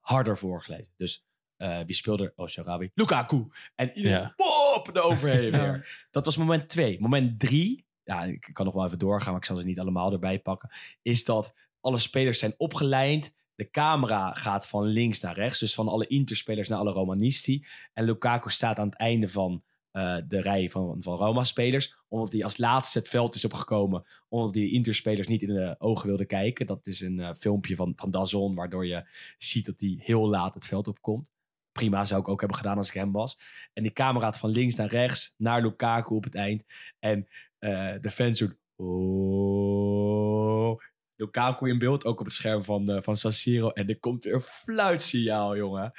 [0.00, 0.92] harder voorgelezen.
[0.96, 1.24] Dus
[1.56, 2.32] eh, wie speelde er?
[2.36, 2.90] Oh, Sharawi.
[2.94, 3.48] Lukaku.
[3.74, 4.34] En iedereen, Ja.
[4.36, 5.62] pop, eroverheen Ja.
[5.62, 6.06] weer.
[6.10, 7.00] Dat was moment twee.
[7.00, 10.12] Moment drie, ja, ik kan nog wel even doorgaan, maar ik zal ze niet allemaal
[10.12, 10.70] erbij pakken.
[11.02, 13.32] Is dat alle spelers zijn opgelijnd.
[13.54, 15.58] De camera gaat van links naar rechts.
[15.58, 17.66] Dus van alle Interspelers naar alle Romanisti.
[17.92, 19.62] En Lukaku staat aan het einde van
[19.94, 21.94] eh, de rij van, van Roma-spelers.
[22.08, 24.04] Omdat hij als laatste het veld is opgekomen.
[24.28, 26.66] Omdat hij de Interspelers niet in de ogen wilde kijken.
[26.66, 28.54] Dat is een eh, filmpje van, van Dazon.
[28.54, 31.28] Waardoor je ziet dat hij heel laat het veld opkomt.
[31.72, 33.38] Prima, zou ik ook hebben gedaan als ik hem was.
[33.72, 35.34] En die camera gaat van links naar rechts.
[35.36, 36.64] Naar Lukaku op het eind.
[36.98, 37.28] En
[37.58, 38.58] eh, de fans doen...
[38.76, 40.80] Oh.
[41.16, 43.68] Lukaku in beeld, ook op het scherm van, eh, van San Siro.
[43.68, 45.92] En er komt weer een fluitsignaal, jongen.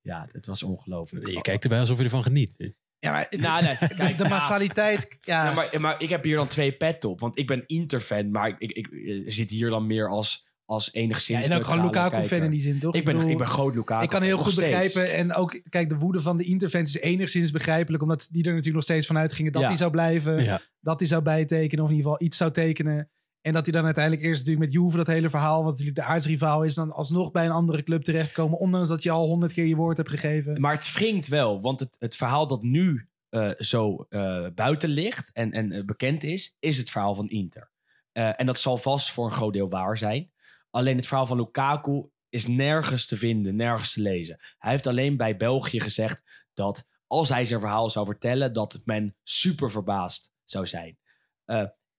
[0.00, 1.26] Ja, het was ongelooflijk.
[1.26, 2.74] Je kijkt erbij alsof je ervan geniet.
[3.02, 5.06] Ja, maar Nou, nee, kijk, de massaliteit...
[5.20, 7.20] Ja, Ja, maar, maar ik heb hier dan twee pet op.
[7.20, 10.92] Want ik ben Inter-fan, maar ik, ik, ik, eh, zit hier dan meer als, als
[10.92, 12.94] enigszins ja, en ook gewoon Lukaku-fan in die zin, toch?
[12.94, 14.04] Ik ben, bedoel, ik ben groot Lukaku.
[14.04, 15.12] Ik kan heel goed begrijpen.
[15.12, 18.02] En ook, kijk, de woede van de Interfans is enigszins begrijpelijk.
[18.02, 19.68] Omdat die er natuurlijk nog steeds van uitgingen dat Ja.
[19.68, 20.42] hij zou blijven.
[20.42, 20.60] Ja.
[20.80, 21.84] Dat hij zou bijtekenen.
[21.84, 23.10] Of in ieder geval iets zou tekenen.
[23.42, 25.62] En dat hij dan uiteindelijk eerst natuurlijk met Juve dat hele verhaal.
[25.62, 26.74] Wat natuurlijk de aardsrivaal is.
[26.74, 28.58] Dan alsnog bij een andere club terechtkomen.
[28.58, 30.60] Ondanks dat je al honderd keer je woord hebt gegeven.
[30.60, 35.30] Maar het wringt wel, want het, het verhaal dat nu eh, zo eh, buiten ligt
[35.32, 37.70] en, en eh, bekend is, is het verhaal van Inter.
[38.12, 40.32] En dat zal vast voor een groot deel waar zijn.
[40.70, 44.38] Alleen het verhaal van Lukaku is nergens te vinden, nergens te lezen.
[44.58, 49.16] Hij heeft alleen bij België gezegd dat als hij zijn verhaal zou vertellen, dat men
[49.22, 50.98] super verbaasd zou zijn.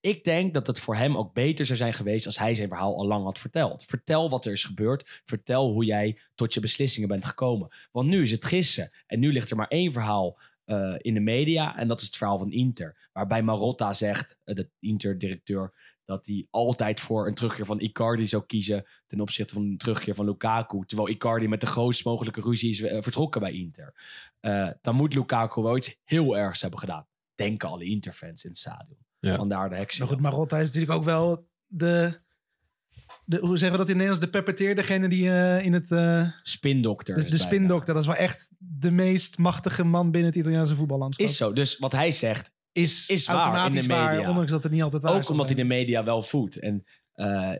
[0.04, 2.96] Ik denk dat het voor hem ook beter zou zijn geweest als hij zijn verhaal
[2.96, 3.84] al lang had verteld.
[3.84, 5.22] Vertel wat er is gebeurd.
[5.24, 7.68] Vertel hoe jij tot je beslissingen bent gekomen.
[7.92, 8.92] Want nu is het gissen.
[9.06, 11.76] En nu ligt er maar één verhaal eh, in de media.
[11.76, 13.08] En dat is het verhaal van Inter.
[13.12, 15.74] Waarbij Marotta zegt, eh, de Inter-directeur,
[16.04, 18.86] dat hij altijd voor een terugkeer van Icardi zou kiezen.
[19.06, 20.84] ten opzichte van een terugkeer van Lukaku.
[20.86, 23.94] Terwijl Icardi met de grootst mogelijke ruzie is eh, vertrokken bij Inter.
[24.82, 27.06] Dan moet Lukaku wel iets heel ergs hebben gedaan.
[27.34, 29.04] Denken alle Inter-fans in het stadion.
[29.24, 29.34] Ja.
[29.34, 30.04] Vandaar de heksen.
[30.04, 32.20] Maar goed, Marotta is natuurlijk ook wel de...
[33.24, 34.24] de hoe zeggen we dat in Nederlands?
[34.24, 35.90] De peppeteer, degene die eh, in het...
[35.90, 37.14] eh, Spindokter.
[37.14, 41.26] de is spindokter, dat is wel echt de meest machtige man binnen het Italiaanse voetballandschap.
[41.26, 41.52] Is zo.
[41.52, 44.28] Dus wat hij zegt, is, is waar automatisch in de waar, media.
[44.28, 46.58] ondanks dat het niet altijd waar ook zal omdat hij de media wel voedt.
[46.58, 47.52] En eh,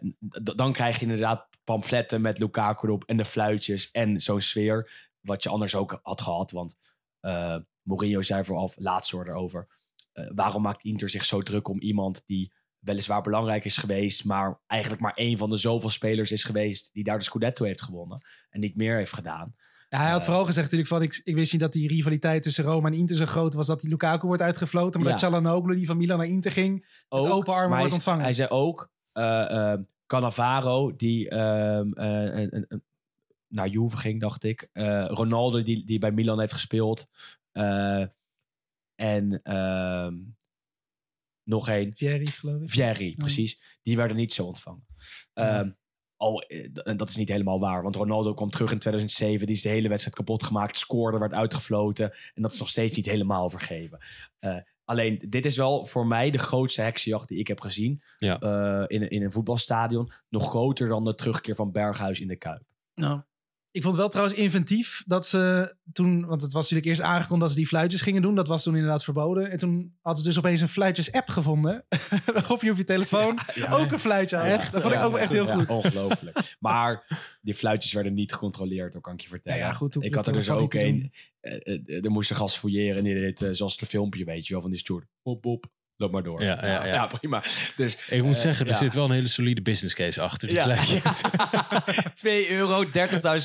[0.56, 4.90] dan krijg je inderdaad pamfletten met Lukaku erop en de fluitjes en zo'n sfeer.
[5.20, 6.50] Wat je anders ook had gehad.
[6.50, 6.76] Want
[7.20, 9.66] eh Mourinho zei vooraf, laatst hoorde erover.
[10.14, 14.60] Eh, waarom maakt Inter zich zo druk om iemand die weliswaar belangrijk is geweest, maar
[14.66, 18.26] eigenlijk maar één van de zoveel spelers is geweest die daar de Scudetto heeft gewonnen
[18.50, 19.54] en niet meer heeft gedaan.
[19.88, 22.42] Ja, hij had Eh, vooral gezegd natuurlijk van, ik, ik wist niet dat die rivaliteit
[22.42, 25.00] tussen Roma en Inter zo groot was dat die Lukaku wordt uitgefloten.
[25.00, 25.16] Maar Ja.
[25.16, 28.22] dat Çalhanoğlu die van Milan naar Inter ging, Ook, open armen wordt ontvangen.
[28.24, 29.74] Hij zei ook, eh,
[30.06, 32.62] Cannavaro, die ehm, eh,
[33.48, 34.68] naar Juve ging, dacht ik.
[35.06, 37.06] Ronaldo, die, die bij Milan heeft gespeeld.
[38.94, 40.14] En ehm,
[41.42, 41.94] nog één.
[41.96, 42.70] Vieri, geloof ik.
[42.70, 43.78] Vieri, precies.
[43.82, 44.86] Die werden niet zo ontvangen.
[45.32, 45.70] Ehm,
[46.16, 47.82] al, eh, dat is niet helemaal waar.
[47.82, 49.46] Want Ronaldo kwam terug in 2007.
[49.46, 50.76] Die is de hele wedstrijd kapot gemaakt.
[50.76, 52.12] Scoorde, werd uitgefloten.
[52.34, 53.98] En dat is nog steeds niet helemaal vergeven.
[54.38, 58.02] Eh, alleen, dit is wel voor mij de grootste heksenjacht die ik heb gezien.
[58.18, 58.38] Ja.
[58.40, 60.12] eh, in, een- in een voetbalstadion.
[60.28, 62.62] Nog groter dan de terugkeer van Berghuis in de Kuip.
[62.94, 63.20] Nou,
[63.74, 67.40] ik vond het wel trouwens inventief dat ze toen, want het was natuurlijk eerst aangekondigd
[67.40, 68.34] dat ze die fluitjes gingen doen.
[68.34, 69.50] Dat was toen inderdaad verboden.
[69.50, 71.84] En toen hadden ze dus opeens een fluitjes-app gevonden.
[72.34, 73.38] Waarop je op je telefoon
[73.70, 74.46] ook een fluitje had.
[74.46, 74.72] Echt?
[74.72, 75.68] Dat vond ik ook echt heel goed.
[75.68, 76.56] ongelooflijk.
[76.58, 79.58] maar die fluitjes werden niet gecontroleerd, hoor, kan ik je vertellen.
[79.58, 81.12] Ja, goed, ik had er dat dus ook een.
[81.40, 84.46] eh, eh, er moest een gast fouilleren en die deed eh, zoals het filmpje, weet
[84.46, 85.06] je wel, van die stoer.
[85.22, 85.66] Pop, pop,
[85.96, 86.42] loop maar door.
[86.42, 87.06] Ja, ja, ja.
[87.06, 87.42] prima.
[87.76, 88.78] Dus, Ik moet eh, zeggen, er ja.
[88.78, 90.48] zit wel een hele solide business case achter.
[90.48, 91.20] Die Ja, fluitjes.
[92.14, 92.90] 2 euro, 30.000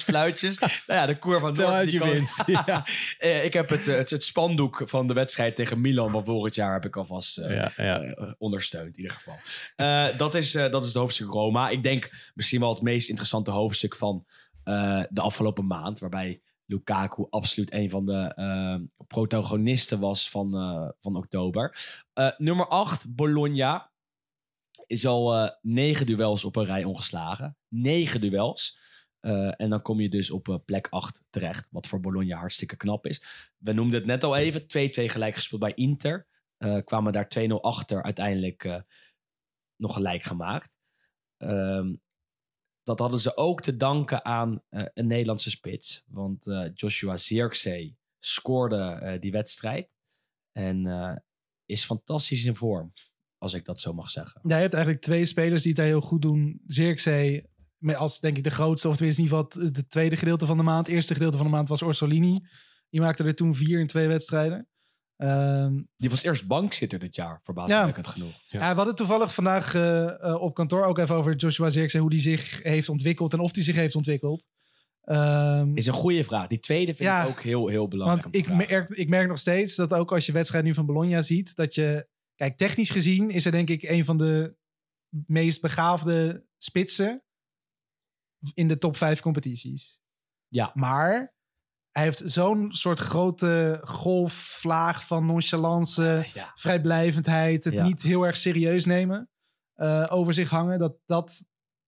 [0.03, 0.59] fluitjes.
[0.59, 2.43] Nou ja, de koer van Dordt, uit je winst.
[2.45, 2.85] Ja.
[3.17, 6.55] Eh, ik heb het, eh, het, het spandoek van de wedstrijd tegen Milan van vorig
[6.55, 8.15] jaar heb ik alvast Ja, ja.
[8.37, 9.37] ondersteund in ieder geval.
[10.17, 11.69] Dat, is, dat is het hoofdstuk Roma.
[11.69, 14.25] Ik denk misschien wel het meest interessante hoofdstuk van
[15.09, 15.99] de afgelopen maand.
[15.99, 18.75] Waarbij Lukaku absoluut een van de eh,
[19.07, 21.77] protagonisten was van, eh, van oktober.
[22.13, 23.91] Eh, nummer 8, Bologna.
[24.85, 27.57] Is al negen duels op een rij ongeslagen.
[27.67, 28.79] Negen duels.
[29.19, 31.67] En dan kom je dus op plek 8 terecht.
[31.71, 33.51] Wat voor Bologna hartstikke knap is.
[33.57, 34.67] We noemden het net al even.
[34.67, 36.27] 2-2 gelijk gespeeld bij Inter.
[36.83, 38.03] Kwamen daar 2-0 achter.
[38.03, 38.83] Uiteindelijk
[39.75, 40.79] nog gelijk gemaakt.
[41.37, 41.93] Ehm,
[42.89, 46.03] dat hadden ze ook te danken aan eh, een Nederlandse spits.
[46.07, 49.89] Want eh, Joshua Zirkzee scoorde eh, die wedstrijd.
[50.51, 50.87] En
[51.65, 52.93] is fantastisch in vorm.
[53.37, 54.41] Als ik dat zo mag zeggen.
[54.43, 56.61] Ja, je hebt eigenlijk twee spelers die het heel goed doen.
[56.67, 57.49] Zirkzee
[57.95, 60.63] als denk ik de grootste, of tenminste in ieder geval het, tweede gedeelte van de
[60.63, 60.87] maand.
[60.87, 62.39] Eerste gedeelte van de maand was Orsolini.
[62.89, 64.67] Die maakte er toen vier in twee wedstrijden.
[65.19, 68.33] Ehm, Die was eerst bankzitter dit jaar, verbazingwekkend genoeg.
[68.49, 68.59] Ja.
[68.69, 72.19] we hadden toevallig vandaag eh, eh, op kantoor ook even over Joshua Zirkzee, hoe die
[72.19, 74.43] zich heeft ontwikkeld en of die zich heeft ontwikkeld.
[75.01, 76.47] Ehm, Is een goede vraag.
[76.47, 78.23] Die tweede vind Ja, ik ook heel, heel belangrijk.
[78.23, 81.21] want ik merk, ik merk nog steeds dat ook als je wedstrijd nu van Bologna
[81.21, 84.55] ziet, dat je, kijk, technisch gezien is er denk ik een van de
[85.09, 87.23] meest begaafde spitsen
[88.53, 89.99] in de top vijf competities.
[90.47, 90.71] Ja.
[90.73, 91.33] Maar
[91.91, 96.51] hij heeft zo'n soort grote golfvlaag van nonchalance, Ja.
[96.55, 97.83] vrijblijvendheid, het Ja.
[97.83, 99.29] niet heel erg serieus nemen,
[99.73, 100.79] eh, over zich hangen.
[100.79, 101.43] Dat dat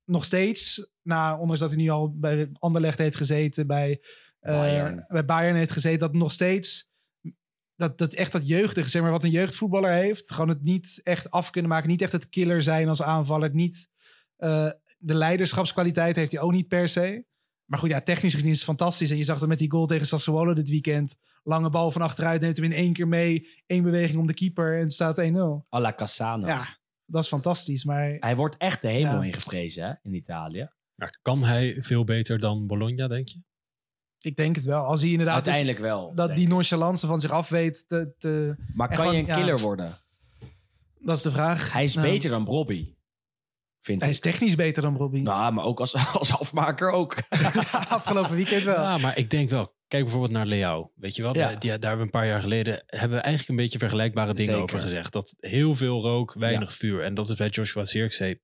[0.06, 4.02] nog steeds, nou, ondanks dat hij nu al bij Anderlecht heeft gezeten, bij
[4.40, 5.06] eh, Bayern.
[5.08, 6.90] bij Bayern heeft gezeten, dat nog steeds
[7.76, 11.32] dat, dat echt dat jeugdige, zeg maar, wat een jeugdvoetballer heeft, gewoon het niet echt
[11.32, 13.90] af kunnen maken, niet echt het killer zijn als aanvaller, niet
[14.38, 17.26] eh, de leiderschapskwaliteit heeft hij ook niet per se.
[17.72, 19.10] Maar goed, ja, technisch gezien is het fantastisch.
[19.12, 21.16] En je zag dat met die goal tegen Sassuolo dit weekend.
[21.44, 23.48] Lange bal van achteruit, neemt hem in één keer mee.
[23.66, 25.24] één beweging om de keeper en het staat 1-0.
[25.70, 26.48] À la Cassano.
[26.48, 27.84] Ja, dat is fantastisch.
[27.84, 29.24] Maar Hij wordt echt de hemel Ja.
[29.24, 30.70] ingeprezen hè, in Italië.
[30.96, 33.40] Maar kan hij veel beter dan Bologna, denk je?
[34.20, 34.84] ik denk het wel.
[34.84, 36.16] Als hij inderdaad dus Uiteindelijk wel.
[36.16, 38.14] dat die nonchalance van zich af weet te...
[38.18, 39.36] te Maar kan je een ja.
[39.36, 39.98] killer worden?
[41.00, 41.74] dat is de vraag.
[41.74, 42.98] Hij is Nou, beter dan Robbie.
[43.82, 44.16] Vind Hij ik.
[44.16, 45.22] is technisch beter dan Robbie.
[45.22, 47.16] Nou, maar ook als, als afmaker ook.
[47.90, 48.76] Afgelopen weekend wel.
[48.82, 49.76] Ja, maar ik denk wel.
[49.88, 50.92] Kijk bijvoorbeeld naar Leao.
[50.96, 51.34] Weet je wel?
[51.36, 51.48] Ja.
[51.48, 54.34] Daar- Die, daar hebben we een paar jaar geleden hebben we eigenlijk een beetje vergelijkbare
[54.34, 54.64] dingen Zeker.
[54.64, 55.14] over gezegd.
[55.14, 57.02] Dat heel veel rook, weinig vuur.
[57.04, 58.42] En dat is bij Joshua Zirkzee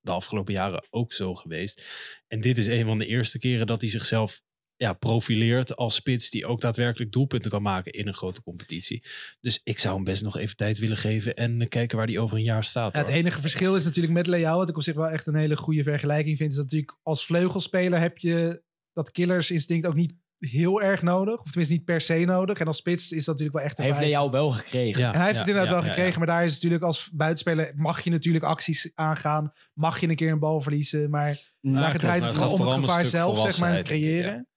[0.00, 1.82] de afgelopen jaren ook zo geweest.
[2.28, 4.40] En dit is een van de eerste keren dat hij zichzelf
[4.78, 9.04] ja, profileert als spits die ook daadwerkelijk doelpunten kan maken in een grote competitie.
[9.40, 12.18] Dus ik zou hem best nog even tijd willen geven en eh, kijken waar hij
[12.18, 12.94] over een jaar staat.
[12.94, 15.36] Ja, het enige verschil is natuurlijk met Leao, wat ik op zich wel echt een
[15.36, 18.62] hele goede vergelijking vind, is dat natuurlijk als vleugelspeler heb je
[18.92, 21.40] dat killersinstinct ook niet heel erg nodig.
[21.40, 22.58] Of tenminste niet per se nodig.
[22.58, 24.00] En als spits is dat natuurlijk wel echt een Heeft.
[24.00, 25.00] Leo wel gekregen.
[25.00, 25.12] Ja.
[25.12, 27.10] En hij heeft het inderdaad ja, wel ja, gekregen, maar daar is het natuurlijk als
[27.12, 29.52] buitenspeler mag je natuurlijk acties aangaan.
[29.74, 31.28] Mag je een keer een bal verliezen, maar
[31.60, 34.48] Ja, daar draait het het gaat om het gevaar zelf, zeg maar, creëren.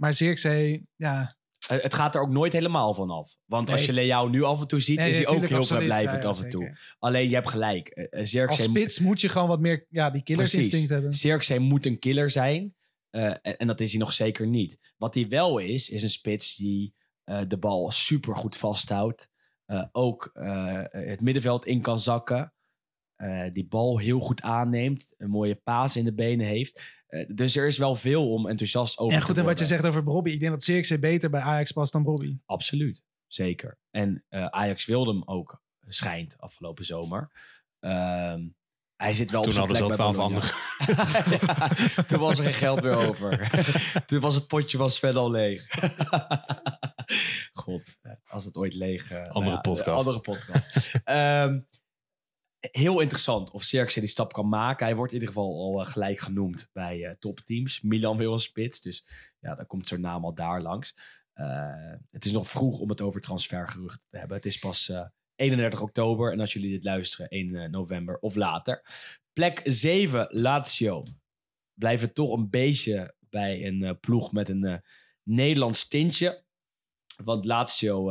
[0.00, 1.36] Maar Zirkzee, ja,
[1.68, 3.36] Eh, Het gaat er ook nooit helemaal van af.
[3.44, 5.66] Want als je Leo nu af en toe ziet, Nee, is hij ook heel absoluut.
[5.66, 6.62] vrijblijvend Ja, ja, af en toe.
[6.62, 6.96] zeker.
[6.98, 7.88] Alleen je hebt gelijk.
[7.88, 11.12] Eh, eh, als spits moet je gewoon wat meer ja, die killersinstinct hebben.
[11.14, 12.74] Zirkzee moet een killer zijn.
[13.10, 14.78] En, en dat is hij nog zeker niet.
[14.96, 16.94] Wat hij wel is, is een spits die
[17.46, 19.30] de bal super goed vasthoudt.
[19.92, 20.30] Ook
[20.90, 22.52] het middenveld in kan zakken.
[23.52, 25.14] Die bal heel goed aanneemt.
[25.16, 26.82] Een mooie paas in de benen heeft.
[27.08, 29.64] Eh, dus er is wel veel om enthousiast over En te goed, en wat je
[29.64, 30.30] zegt over Bobby.
[30.30, 32.36] Ik denk dat Zirkzee beter bij Ajax past dan Bobby.
[32.46, 33.78] Absoluut, zeker.
[33.90, 37.30] En eh, Ajax wilde hem ook, schijnt, afgelopen zomer.
[37.80, 38.46] Ehm,
[38.96, 40.52] Hij zit wel Toen op zijn hadden ze al twaalf.
[41.96, 43.50] Ja, toen was er geen geld meer over.
[44.06, 45.66] toen was het potje van Sven al leeg.
[47.52, 47.82] God,
[48.28, 49.10] als het ooit leeg...
[49.10, 49.86] eh, Andere ja, podcast.
[49.86, 50.90] eh, Andere podcast.
[52.60, 54.86] Heel interessant of Xerxes die stap kan maken.
[54.86, 57.80] Hij wordt in ieder geval al eh, gelijk genoemd bij eh, topteams.
[57.80, 59.04] Milan wil een spits, dus
[59.40, 60.94] ja, dan komt zo'n naam al daar langs.
[61.38, 64.36] Eh, het is nog vroeg om het over transfergeruchten te hebben.
[64.36, 68.34] Het is pas eh, 31 oktober en als jullie dit luisteren 1 eh, november of
[68.34, 68.84] later.
[69.32, 71.04] Plek 7, Lazio.
[71.74, 74.82] Blijven toch een beetje bij een ploeg met een
[75.22, 76.44] Nederlands tintje.
[77.24, 78.10] Want Lazio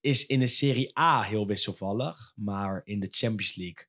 [0.00, 2.32] is in de Serie A heel wisselvallig.
[2.36, 3.86] Maar in de Champions League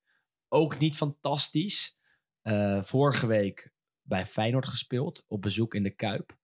[0.48, 2.00] ook niet fantastisch.
[2.42, 5.26] Eh, vorige week bij Feyenoord gespeeld.
[5.28, 6.38] Op bezoek in de Kuip.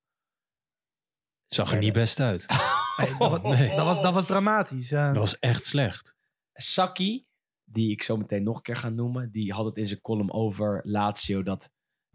[1.47, 2.45] Zag er niet best uit.
[2.97, 3.75] Nee, dat, was, Nee.
[3.75, 4.89] dat, was, dat was dramatisch.
[4.89, 5.07] Ja.
[5.07, 6.15] Dat was echt slecht.
[6.53, 7.27] Saki,
[7.63, 10.31] die ik zo meteen nog een keer ga noemen, die had het in zijn column
[10.31, 11.71] over Lazio dat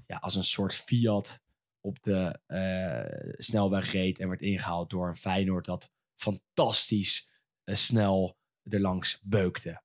[0.07, 1.42] ja, als een soort Fiat
[1.80, 7.32] op de eh, snelweg reed en werd ingehaald door een Feyenoord dat fantastisch
[7.65, 8.37] snel
[8.69, 9.83] erlangs beukte.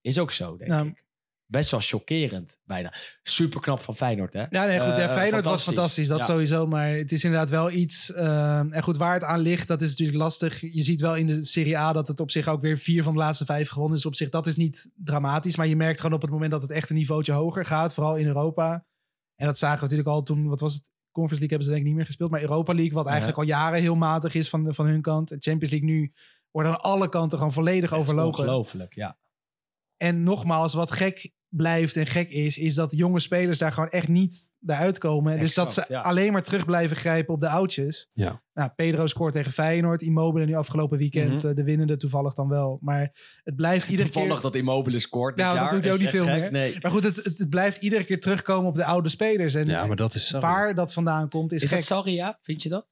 [0.00, 1.06] Is ook zo, denk Nou, ik.
[1.46, 2.92] Best wel chockerend, bijna.
[3.22, 4.40] Super knap van Feyenoord, hè?
[4.50, 4.88] Ja, nee, goed.
[4.96, 6.24] Ja, Eh, Feyenoord was fantastisch, dat Ja.
[6.24, 6.66] sowieso.
[6.66, 8.12] Maar het is inderdaad wel iets.
[8.12, 10.60] eh, en goed, waar het aan ligt, dat is natuurlijk lastig.
[10.60, 13.12] Je ziet wel in de Serie A dat het op zich ook weer vier van
[13.12, 14.06] de laatste vijf gewonnen is.
[14.06, 15.56] Op zich, dat is niet dramatisch.
[15.56, 18.16] Maar je merkt gewoon op het moment dat het echt een niveautje hoger gaat, vooral
[18.16, 18.84] in Europa.
[19.36, 20.90] En dat zagen we natuurlijk al toen, wat was het?
[21.10, 22.30] Conference League hebben ze denk ik niet meer gespeeld.
[22.30, 25.28] Maar Europa League, wat eigenlijk al jaren heel matig is van, van hun kant.
[25.38, 26.12] Champions League nu
[26.50, 28.38] worden aan alle kanten gewoon volledig is overlopen.
[28.40, 29.18] Ongelooflijk, ja.
[29.96, 34.08] En nogmaals, wat gek blijft en gek is, is dat jonge spelers daar gewoon echt
[34.08, 35.38] niet eruit komen.
[35.38, 36.00] dus dat ze ja.
[36.00, 38.08] alleen maar terug blijven grijpen op de oudjes.
[38.12, 38.42] Ja.
[38.52, 40.02] Nou, Pedro scoort tegen Feyenoord.
[40.02, 41.46] Immobile nu afgelopen weekend Mhm.
[41.48, 42.78] eh, de winnende toevallig dan wel.
[42.80, 43.12] Maar
[43.44, 44.42] het blijft iedere Toevallig keer...
[44.50, 46.40] dat Immobile scoort dit Nou, dat doet hij ook niet veel gek.
[46.40, 46.50] meer.
[46.50, 46.76] Nee.
[46.80, 49.54] Maar goed, het, het, het blijft iedere keer terugkomen op de oude spelers.
[49.54, 51.78] En Ja, maar dat is waar dat vandaan komt is, Is gek.
[51.78, 52.38] dat Sarri, ja?
[52.42, 52.86] Vind je dat?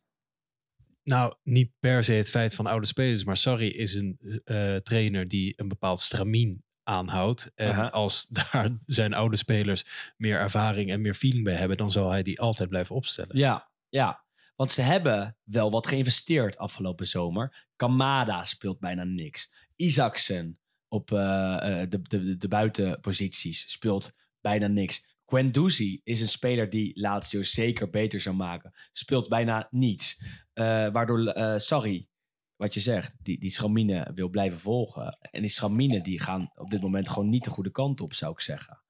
[1.06, 5.28] Nou, niet per se het feit van oude spelers, maar Sarri is een eh, trainer
[5.28, 7.50] die een bepaald stramien aanhoudt.
[7.54, 7.88] En Aha.
[7.88, 12.22] als daar zijn oude spelers meer ervaring en meer feeling bij hebben, dan zal hij
[12.22, 13.38] die altijd blijven opstellen.
[13.38, 14.24] Ja, ja.
[14.56, 17.68] Want ze hebben wel wat geïnvesteerd afgelopen zomer.
[17.76, 19.52] Kamada speelt bijna niks.
[19.76, 25.04] Isaacsen op eh, eh, de, de, de buitenposities speelt bijna niks.
[25.26, 28.72] Guendouzi is een speler die Lazio zeker beter zou maken.
[28.92, 30.22] Speelt bijna niets.
[30.56, 32.08] Eh, waardoor eh Sarri,
[32.56, 35.18] wat je zegt, die, die Schramine wil blijven volgen.
[35.20, 38.32] En die Schramine die gaan op dit moment gewoon niet de goede kant op, zou
[38.32, 38.82] ik zeggen.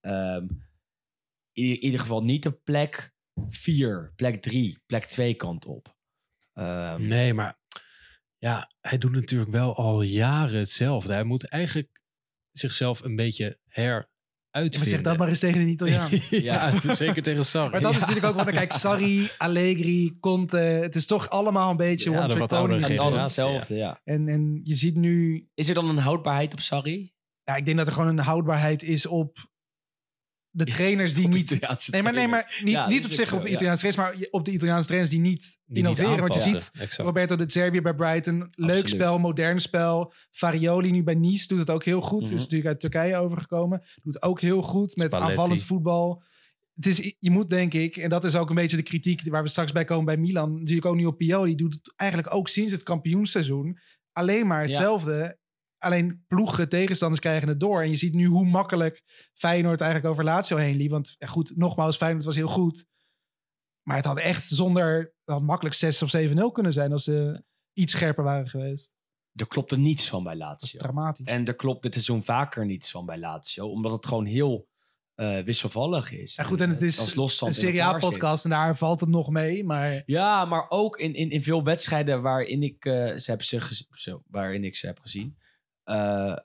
[0.00, 0.46] Ehm,
[1.52, 3.14] in ieder geval niet de plek
[3.48, 5.96] 4, plek 3, plek 2 kant op.
[6.52, 7.58] Ehm, Nee, maar
[8.36, 11.12] ja, hij doet natuurlijk wel al jaren hetzelfde.
[11.12, 12.02] Hij moet eigenlijk
[12.50, 13.58] zichzelf een beetje
[14.60, 16.10] Maar zeg dat maar eens tegen een Italiaan.
[16.30, 17.70] ja, zeker tegen Sarri.
[17.70, 20.56] Maar dat is natuurlijk ook, want dan kijk, Sarri, Allegri, Conte.
[20.56, 23.74] Het is toch allemaal een beetje Ja, de wat oudere het is altijd generatie, hetzelfde,
[23.74, 24.00] ja.
[24.04, 27.12] En, en je ziet nu Is er dan een houdbaarheid op Sarri?
[27.44, 29.48] Ja, ik denk dat er gewoon een houdbaarheid is op
[30.58, 31.60] de trainers die niet.
[31.90, 34.28] Nee, maar, nee, maar niet, niet dat op zich op de zo, Italiaanse trainers, maar
[34.30, 36.20] op de Italiaanse trainers die niet innoveren.
[36.20, 36.70] Want je ziet.
[36.96, 40.12] Roberto de Zerbi bij Brighton, leuk spel, modern spel.
[40.30, 42.22] Farioli nu bij Nice doet het ook heel goed.
[42.22, 42.34] Mhm.
[42.34, 43.82] Is natuurlijk uit Turkije overgekomen.
[44.02, 46.22] Doet ook heel goed met aanvallend voetbal.
[46.74, 49.42] Het is, je moet denk ik, en dat is ook een beetje de kritiek waar
[49.42, 50.58] we straks bij komen bij Milan.
[50.58, 51.54] Natuurlijk ook nu op Pioli.
[51.54, 53.78] Die doet het eigenlijk ook sinds het kampioensseizoen
[54.12, 55.37] alleen maar hetzelfde.
[55.78, 57.82] Alleen ploegen, tegenstanders krijgen het door.
[57.82, 59.02] En je ziet nu hoe makkelijk
[59.34, 60.90] Feyenoord eigenlijk over Lazio heen liep.
[60.90, 62.84] Want ja, goed, nogmaals, Feyenoord was heel goed.
[63.82, 64.98] Maar het had echt zonder...
[64.98, 68.92] Het had makkelijk 6 of 7-0 kunnen zijn als ze iets scherper waren geweest.
[69.34, 70.80] Er klopte niets van bij Dat is Lazio.
[70.80, 71.26] dramatisch.
[71.26, 73.68] En er klopt dit seizoen vaker niets van bij Lazio.
[73.68, 74.68] Omdat het gewoon heel
[75.14, 76.34] eh, wisselvallig is.
[76.34, 77.82] Ja, goed, en het is als losstand een Serie.
[77.82, 79.64] A-podcast en daar valt het nog mee.
[79.64, 84.20] Maar Ja, maar ook in, in, in veel wedstrijden waarin ik, eh, ze heb ze
[84.26, 85.36] waarin ik ze heb gezien,
[85.88, 86.36] eh,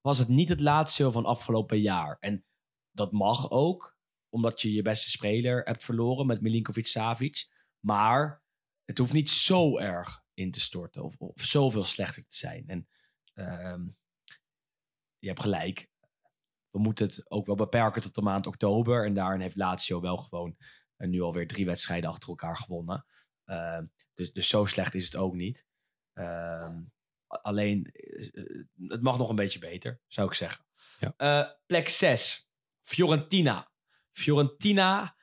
[0.00, 2.16] was het niet het Lazio van afgelopen jaar.
[2.20, 2.44] En
[2.90, 3.96] dat mag ook,
[4.28, 7.48] omdat je je beste speler hebt verloren met Milinkovic-Savic.
[7.80, 8.42] Maar
[8.84, 12.68] het hoeft niet zo erg in te storten of, of zoveel slechter te zijn.
[12.68, 12.88] En
[13.34, 13.86] ehm,
[15.18, 15.90] je hebt gelijk.
[16.70, 19.04] We moeten het ook wel beperken tot de maand oktober.
[19.04, 20.56] En daarin heeft Lazio wel gewoon
[20.96, 23.06] en nu alweer drie wedstrijden achter elkaar gewonnen.
[23.44, 25.66] Ehm, dus, dus zo slecht is het ook niet.
[26.12, 26.82] Ehm,
[27.42, 30.64] alleen, eh, eh, het mag nog een beetje beter, zou ik zeggen.
[30.98, 31.14] Ja.
[31.16, 32.50] Eh, plek 6,
[32.82, 33.70] Fiorentina.
[34.12, 35.16] Fiorentina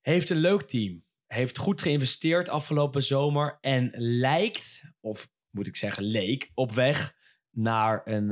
[0.00, 1.04] heeft een leuk team.
[1.26, 3.58] Heeft goed geïnvesteerd afgelopen zomer.
[3.60, 7.14] En lijkt, of moet ik zeggen leek, op weg
[7.50, 8.30] naar een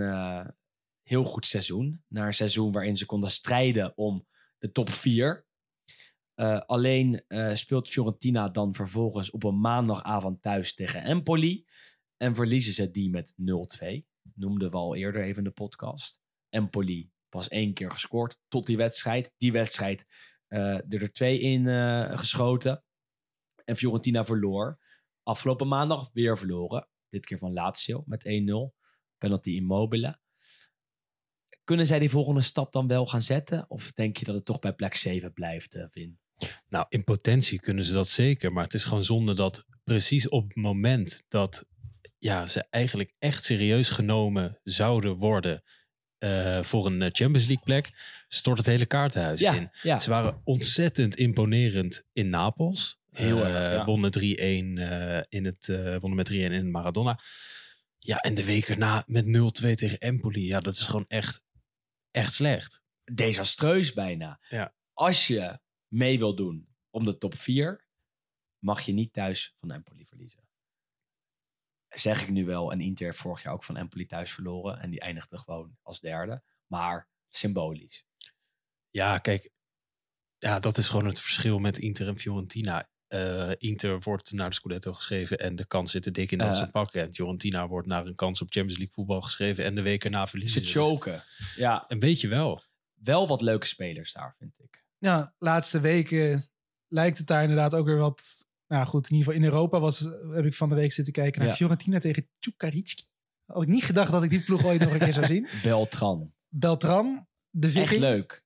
[1.03, 2.05] heel goed seizoen.
[2.09, 4.27] Naar een seizoen waarin ze konden strijden om
[4.59, 5.49] de top 4.
[6.39, 11.67] Eh, alleen speelt Fiorentina dan vervolgens op een maandagavond thuis tegen Empoli.
[12.19, 13.37] En verliezen ze die met 0-2.
[14.35, 16.21] Noemden we al eerder even in de podcast.
[16.49, 19.35] Empoli pas één keer gescoord tot die wedstrijd.
[19.37, 20.07] Die wedstrijd
[20.47, 22.85] eh, er twee in eh, geschoten.
[23.65, 24.79] En Fiorentina verloor.
[25.23, 26.89] Afgelopen maandag weer verloren.
[27.09, 28.31] Dit keer van Lazio met 1-0.
[29.19, 30.21] Penalty Immobile.
[31.65, 33.71] Kunnen zij die volgende stap dan wel gaan zetten?
[33.71, 36.19] Of denk je dat het toch bij plek 7 blijft, eh, Vin?
[36.69, 38.53] Nou, in potentie kunnen ze dat zeker.
[38.53, 41.69] Maar het is gewoon zonde dat precies op het moment dat
[42.19, 45.63] ja, ze eigenlijk echt serieus genomen zouden worden
[46.19, 47.91] eh, voor een eh, Champions League plek,
[48.29, 49.71] stort het hele kaartenhuis in.
[49.83, 49.99] ja.
[49.99, 53.01] Ze waren ontzettend imponerend in Napels.
[53.11, 53.85] Heel erg, ja.
[53.85, 55.67] Wonnen 3-1 eh, in het,
[56.01, 57.21] wonnen met 3-1 in Maradona.
[57.99, 59.29] Ja, en de week erna met 0-2
[59.75, 60.47] tegen Empoli.
[60.47, 61.45] Ja, dat is gewoon echt,
[62.11, 62.83] echt slecht.
[63.05, 64.41] desastreus bijna.
[64.49, 64.75] Ja.
[64.93, 65.59] Als je
[65.89, 67.87] mee wil doen om de top 4,
[68.59, 70.48] mag je niet thuis van Empoli verliezen.
[71.89, 74.81] Zeg ik nu wel, en Inter heeft vorig jaar ook van Empoli thuis verloren.
[74.81, 76.43] En die eindigde gewoon als derde.
[76.67, 78.05] Maar symbolisch.
[78.91, 79.51] Ja, kijk,
[80.39, 82.89] ja, dat is gewoon het verschil met Inter en Fiorentina.
[83.07, 86.49] Eh, Inter wordt naar de Scudetto geschreven en de kans zit er dik in dat
[86.49, 86.55] Eh.
[86.55, 87.03] ze hem pakken.
[87.03, 90.27] En Fiorentina wordt naar een kans op Champions League voetbal geschreven en de weken na
[90.27, 90.73] verliezen Ze ze.
[90.79, 91.23] Dus choken.
[91.57, 92.63] Ja, een beetje wel.
[92.95, 94.85] wel wat leuke spelers daar, vind ik.
[94.99, 96.51] Ja, laatste weken
[96.89, 98.47] lijkt het daar inderdaad ook weer wat...
[98.69, 99.99] Nou goed, in ieder geval in Europa was,
[100.31, 101.55] heb ik van de week zitten kijken naar Ja.
[101.57, 103.05] Fiorentina tegen Tjukaritski.
[103.45, 105.49] Had ik niet gedacht dat ik die ploeg ooit nog een keer zou zien.
[105.63, 106.33] Beltran.
[106.49, 108.01] Beltran, de Echt Viking.
[108.01, 108.45] leuk.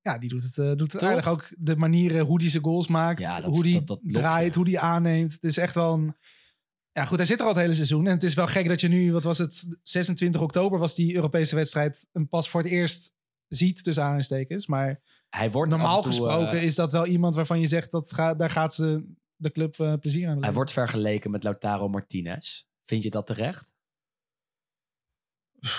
[0.00, 1.28] Ja, die doet het, eh, doet het aardig.
[1.28, 3.20] Ook de manieren hoe die zijn goals maakt.
[3.20, 4.18] Ja, dat- hoe die dat- dat lokje.
[4.18, 5.32] draait, hoe die aanneemt.
[5.32, 6.16] Het is echt wel een...
[6.92, 8.06] Ja, goed, hij zit er al het hele seizoen.
[8.06, 11.14] En het is wel gek dat je nu, wat was het, 26 oktober was die
[11.14, 13.12] Europese wedstrijd, een pas voor het eerst
[13.48, 14.66] ziet, tussen aanhalingstekens.
[14.66, 15.00] Maar
[15.36, 18.34] Hij wordt normaal toe, gesproken eh, is dat wel iemand waarvan je zegt, dat ga,
[18.34, 20.42] daar gaat ze de club eh, plezier aan doen.
[20.44, 22.64] hij wordt vergeleken met Lautaro Martinez.
[22.84, 23.74] Vind je dat terecht?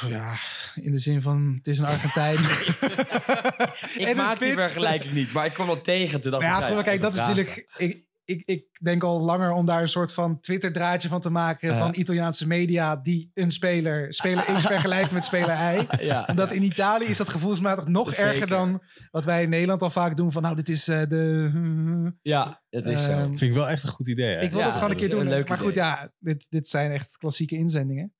[0.07, 0.35] Ja,
[0.75, 2.37] in de zin van, het is een Argentijn.
[4.01, 7.01] Ik En maak die vergelijking niet, maar ik kwam wel tegen toen dat ja, kijk,
[7.01, 7.67] dat is natuurlijk.
[7.77, 11.69] Ik, ik, ik denk al langer om daar een soort van Twitter-draadje van te maken.
[11.69, 11.77] Ja.
[11.77, 15.85] van Italiaanse media die een speler, speler X vergelijken met speler Y.
[16.05, 18.31] Ja, Omdat in Italië is dat gevoelsmatig nog Zeker.
[18.31, 20.31] erger dan wat wij in Nederland al vaak doen.
[20.31, 22.11] Van nou, dit is eh, de.
[22.21, 23.11] ja, het is zo.
[23.11, 24.35] Ehm, Vind ik wel echt een goed idee.
[24.35, 24.41] hè?
[24.41, 25.33] Ik wil Ja, het gewoon dat een keer een doen.
[25.33, 25.83] leuk maar goed, idee.
[25.83, 28.13] ja, dit, dit zijn echt klassieke inzendingen.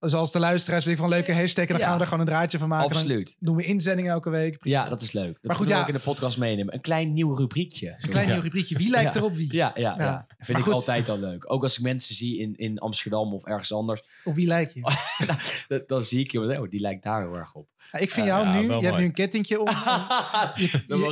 [0.00, 1.86] Dus als de luisteraars weet ik van leuke hashtag, en dan Ja.
[1.86, 2.88] gaan we er gewoon een draadje van maken.
[2.90, 3.36] Dan Absoluut.
[3.38, 4.56] doen we inzendingen elke week.
[4.60, 5.32] Ja, dat is leuk.
[5.34, 5.80] Dat Maar goed, ja.
[5.80, 6.74] ook in de podcast meenemen.
[6.74, 7.94] Een klein nieuw rubriekje.
[7.98, 8.76] Een klein nieuw rubriekje.
[8.78, 9.20] Wie lijkt Ja.
[9.20, 9.54] er op wie?
[9.54, 9.96] Ja, ja, ja.
[10.04, 10.24] Ja.
[10.28, 10.72] vind Maar ik goed.
[10.72, 11.52] altijd al leuk.
[11.52, 14.02] Ook als ik mensen zie in, in Amsterdam of ergens anders.
[14.24, 14.80] Op wie lijk je?
[15.68, 17.68] dan, dan zie ik iemand, oh, die lijkt daar heel erg op.
[17.96, 19.68] Ja, ik vind jou ja, nu, je hebt nu een kettingje om.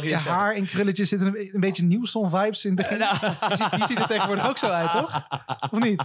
[0.02, 2.98] Je, haar in krulletjes zitten een, een beetje Nieuwson vibes in het begin.
[2.98, 5.27] Die, ziet- die ziet er tegenwoordig ook zo uit, toch?
[5.70, 6.05] Of niet?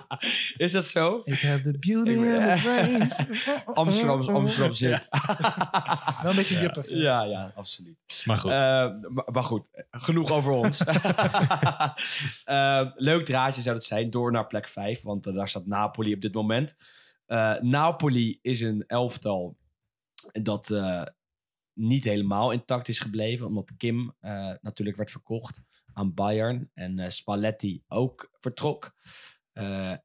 [0.58, 1.22] Is dat zo?
[1.24, 3.20] Ik heb de beauty and ben- the brains.
[3.74, 5.08] Amsterdam, Amsterdam zit.
[6.22, 6.86] Wel een beetje juppig.
[6.90, 7.98] Ja, ja, absoluut.
[8.26, 8.52] Maar goed.
[8.52, 10.82] Eh, maar, maar goed, genoeg over ons.
[12.46, 15.02] Eh, leuk draadje zou het zijn, door naar plek 5.
[15.02, 16.76] Want eh, daar staat Napoli op dit moment.
[17.26, 19.58] Eh, Napoli is een elftal
[20.32, 21.04] dat eh,
[21.74, 23.48] niet helemaal intact is gebleven.
[23.48, 25.62] Omdat Kim eh, natuurlijk werd verkocht
[25.94, 26.72] aan Bayern.
[26.74, 28.98] En eh, Spalletti ook vertrok.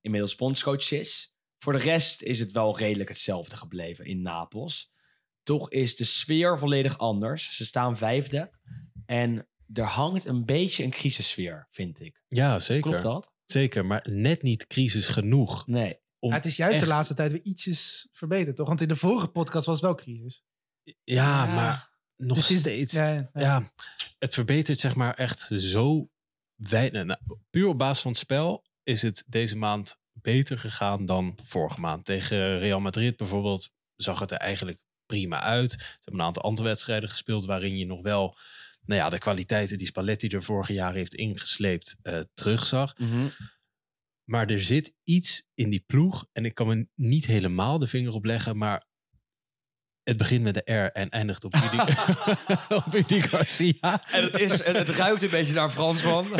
[0.00, 1.34] Inmiddels bondscoach is.
[1.58, 4.92] Voor de rest is het wel redelijk hetzelfde gebleven in Napels.
[5.42, 7.56] Toch is de sfeer volledig anders.
[7.56, 8.50] Ze staan vijfde.
[9.06, 12.22] En er hangt een beetje een crisissfeer, vind ik.
[12.28, 12.82] ja, zeker.
[12.82, 13.32] Klopt dat?
[13.44, 15.66] Zeker, maar net niet crisis genoeg.
[15.66, 15.98] Nee.
[16.24, 18.68] Om Ja, het is juist echt- de laatste tijd weer ietsjes verbeterd, toch?
[18.68, 20.42] Want in de vorige podcast was het wel crisis.
[20.82, 21.54] Ja, Ja.
[21.54, 22.92] maar nog Dus steeds.
[22.92, 23.72] Ja, Ja, ja.
[24.18, 26.08] het verbetert zeg maar echt zo
[26.54, 27.04] weinig.
[27.04, 27.18] Nou,
[27.50, 32.04] puur op basis van het spel is het deze maand beter gegaan dan vorige maand.
[32.04, 35.70] Tegen Real Madrid bijvoorbeeld zag het er eigenlijk prima uit.
[35.70, 38.38] Ze hebben een aantal andere wedstrijden gespeeld waarin je nog wel
[38.86, 42.98] nou ja, de kwaliteiten die Spalletti er vorige jaar heeft ingesleept eh, terugzag.
[42.98, 43.26] Mhm.
[44.24, 46.26] Maar er zit iets in die ploeg.
[46.32, 48.58] En ik kan me niet helemaal de vinger op leggen.
[48.58, 48.86] Maar
[50.02, 51.76] het begint met de R en eindigt op Rudy,
[53.22, 54.04] op Garcia.
[54.10, 56.26] En het, is, het ruikt een beetje naar Fransman.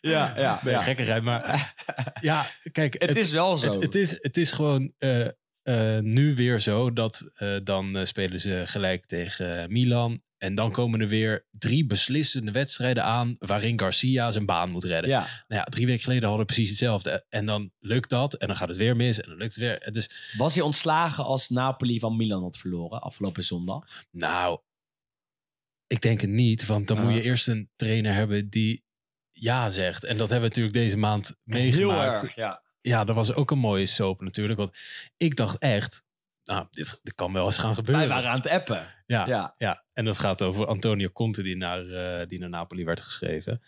[0.00, 0.60] ja, ja.
[0.64, 0.80] Nee, ja.
[0.80, 1.22] gekkigheid.
[1.22, 1.74] Maar
[2.20, 3.02] ja, kijk.
[3.02, 3.72] Het, is wel zo.
[3.72, 4.92] het, het, is, het is gewoon...
[4.98, 5.28] eh,
[5.70, 10.22] eh, nu weer zo dat eh, dan eh, spelen ze gelijk tegen Milan.
[10.38, 15.10] En dan komen er weer drie beslissende wedstrijden aan waarin Garcia zijn baan moet redden.
[15.10, 15.18] Ja.
[15.20, 17.24] Nou ja, drie weken geleden hadden we precies hetzelfde.
[17.28, 19.76] En dan lukt dat en dan gaat het weer mis en dan lukt het weer.
[19.80, 24.04] Het is, Was hij ontslagen als Napoli van Milan had verloren afgelopen zondag?
[24.10, 24.60] nou,
[25.86, 26.66] ik denk het niet.
[26.66, 27.04] Want dan Ah.
[27.04, 28.84] moet je eerst een trainer hebben die
[29.32, 30.04] ja zegt.
[30.04, 32.22] En dat hebben we natuurlijk deze maand Heel meegemaakt.
[32.22, 32.62] erg, ja.
[32.80, 34.58] Ja, dat was ook een mooie soap natuurlijk.
[34.58, 34.78] Want
[35.16, 36.04] ik dacht echt,
[36.44, 38.08] nou, dit, dit kan wel eens gaan gebeuren.
[38.08, 38.86] Wij waren aan het appen.
[39.06, 39.54] ja, ja.
[39.58, 39.84] Ja.
[39.92, 43.62] en dat gaat over Antonio Conte die naar, eh, die naar Napoli werd geschreven.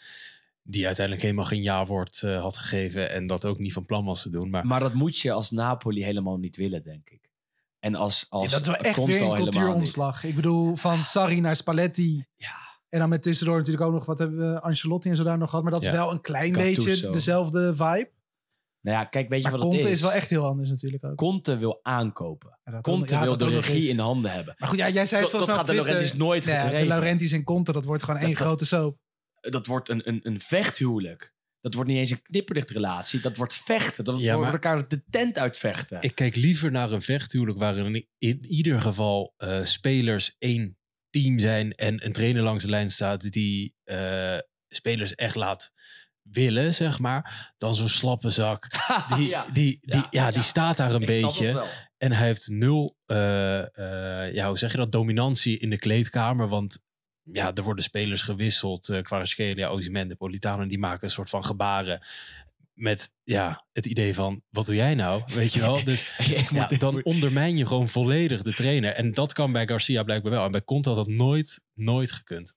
[0.62, 3.10] Die uiteindelijk helemaal geen ja-woord eh, had gegeven.
[3.10, 4.50] En dat ook niet van plan was te doen.
[4.50, 7.30] Maar, Maar dat moet je als Napoli helemaal niet willen, denk ik.
[7.78, 10.24] En als, als Ja, dat is wel echt Conte weer een cultuuromslag.
[10.24, 12.24] Ik bedoel, van Sarri naar Spalletti.
[12.36, 12.54] Ja.
[12.88, 15.48] En dan met tussendoor natuurlijk ook nog, wat hebben we Ancelotti en zo daar nog
[15.48, 15.64] gehad.
[15.64, 15.88] Maar dat Ja.
[15.90, 18.10] is wel een klein beetje dezelfde vibe.
[18.82, 19.92] Nou ja, kijk, weet je Maar wat Conte het is.
[19.92, 20.00] is?
[20.00, 21.16] wel echt heel anders natuurlijk ook.
[21.16, 22.58] Conte wil aankopen.
[22.64, 24.54] Ja, dat Conte ja, wil dat de regie in handen hebben.
[24.58, 25.90] Maar goed, ja, jij zei het Dat, volgens dat mij gaat op de.
[25.90, 26.86] Laurentiis nooit Nee, ja, de.
[26.86, 28.98] Laurentiis en Conte, dat wordt gewoon één Dat- grote soap.
[29.40, 31.34] Dat wordt een, een, een vechthuwelijk.
[31.60, 33.20] Dat wordt niet eens een knipperlichtrelatie.
[33.20, 34.04] Dat wordt vechten.
[34.04, 35.98] Dat Ja, wordt elkaar de tent uitvechten.
[36.02, 40.76] ik kijk liever naar een vechthuwelijk waarin in, in ieder geval eh, spelers één
[41.10, 41.72] team zijn.
[41.72, 44.38] En een trainer langs de lijn staat die eh,
[44.68, 45.72] spelers echt laat
[46.22, 47.52] willen, zeg maar.
[47.58, 48.66] Dan zo'n slappe zak.
[49.16, 49.46] Die, Ja.
[49.52, 51.66] die, die, ja, Ja, die staat daar een Ik beetje.
[51.98, 56.48] En hij heeft nul, eh, eh, ja, hoe zeg je dat, dominantie in de kleedkamer.
[56.48, 56.78] Want
[57.32, 58.88] ja, er worden spelers gewisseld.
[58.88, 60.66] Uh, Kvaratskhelia, Osimhen, de Politano.
[60.66, 62.06] Die maken een soort van gebaren.
[62.72, 65.22] Met ja, het idee van, wat doe jij nou?
[65.26, 65.84] Weet je wel?
[65.90, 66.16] Dus
[66.50, 68.94] ja, dan ondermijn je gewoon volledig de trainer.
[68.94, 70.44] En dat kan bij Garcia blijkbaar wel.
[70.44, 72.54] En bij Conte had dat nooit, nooit gekund.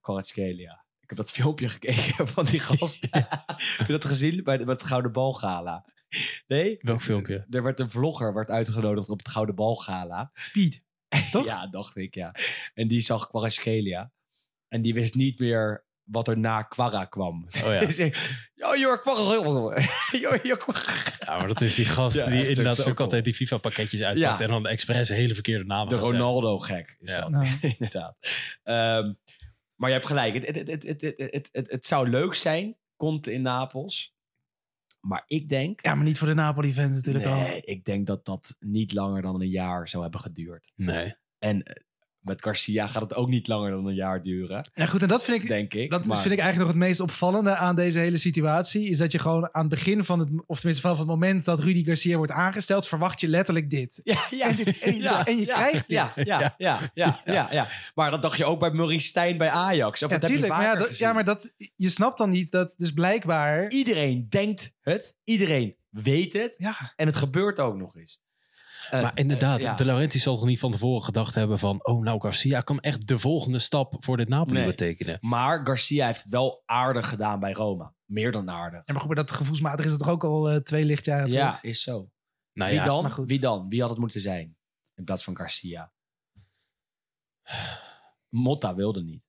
[0.00, 0.84] Kvaratskhelia.
[1.08, 3.06] Ik heb dat filmpje gekeken van die gast.
[3.76, 5.84] heb je dat gezien bij, de- bij het Gouden Bal Gala?
[6.46, 6.78] Nee?
[6.80, 7.46] Welk filmpje?
[7.50, 10.30] Er werd een vlogger werd uitgenodigd op het Gouden Bal Gala.
[10.34, 10.82] Speed.
[11.30, 11.44] Toch?
[11.44, 12.34] Ja, dacht ik, ja.
[12.74, 14.10] En die zag Kvaratskhelia.
[14.68, 17.44] En die wist niet meer wat er na Quara kwam.
[17.54, 17.68] Oh ja.
[17.70, 18.12] Hij zei,
[18.54, 19.80] Yo, you're Quara.
[20.42, 20.80] Yo, Quara.
[21.18, 24.38] Ja, maar dat is die gast Ja, die inderdaad ook altijd die FIFA-pakketjes uitpakt.
[24.38, 24.44] Ja.
[24.44, 25.96] En dan expres hele verkeerde namen De.
[25.96, 26.96] Ronaldo-gek.
[26.98, 27.20] is Ja.
[27.20, 27.30] dat.
[27.30, 28.16] Nou, Inderdaad.
[28.62, 29.12] Ehm,
[29.76, 30.34] maar je hebt gelijk.
[30.34, 34.14] Het, het, het, het, het, het, het, het zou leuk zijn, komt in Napels.
[35.00, 35.84] Maar ik denk...
[35.84, 37.38] ja, maar niet voor de Napoli-fans natuurlijk al.
[37.38, 40.72] nee, ik denk dat dat niet langer dan een jaar zou hebben geduurd.
[40.74, 41.14] Nee.
[41.38, 41.85] En
[42.26, 45.24] met Garcia gaat het ook niet langer dan een jaar duren, Ja, goed, en dat
[45.24, 45.90] vind ik, denk ik.
[45.90, 48.88] dat Maar- vind ik eigenlijk nog het meest opvallende aan deze hele situatie.
[48.88, 51.60] Is dat je gewoon aan het begin van het, of tenminste vanaf het moment dat
[51.60, 54.00] Rudy Garcia wordt aangesteld, verwacht je letterlijk dit.
[54.04, 57.20] Ja, ja, En dit- en je- ja, en je ja, krijgt ja, ja, ja, ja,
[57.24, 57.66] ja, ja.
[57.94, 60.02] Maar dat dacht je ook bij Maurice Stijn bij Ajax.
[60.02, 60.52] Of Ja, dat tuurlijk.
[60.52, 63.68] heb je Maar ja, dat, maar dat, je snapt dan niet dat dus blijkbaar...
[63.70, 65.16] Iedereen denkt het.
[65.24, 66.54] Iedereen weet het.
[66.58, 68.20] Ja, En het gebeurt ook nog eens.
[68.90, 69.74] Eh, Maar inderdaad, eh, ja.
[69.74, 71.86] De Laurentiis zal toch niet van tevoren gedacht hebben van...
[71.86, 74.66] oh, nou, Garcia kan echt de volgende stap voor dit Napoli Nee.
[74.66, 75.18] betekenen.
[75.20, 77.94] Maar Garcia heeft het wel aardig gedaan bij Roma.
[78.04, 78.82] Meer dan aardig.
[78.84, 81.46] ja maar goed, maar dat gevoelsmatig is het toch ook al eh, twee lichtjaren Ja,
[81.48, 81.62] terug.
[81.62, 82.10] is zo.
[82.52, 83.12] Nou Wie ja, dan?
[83.26, 83.68] Wie dan?
[83.68, 84.56] Wie had het moeten zijn?
[84.94, 85.92] In plaats van Garcia.
[88.28, 89.22] Motta wilde niet.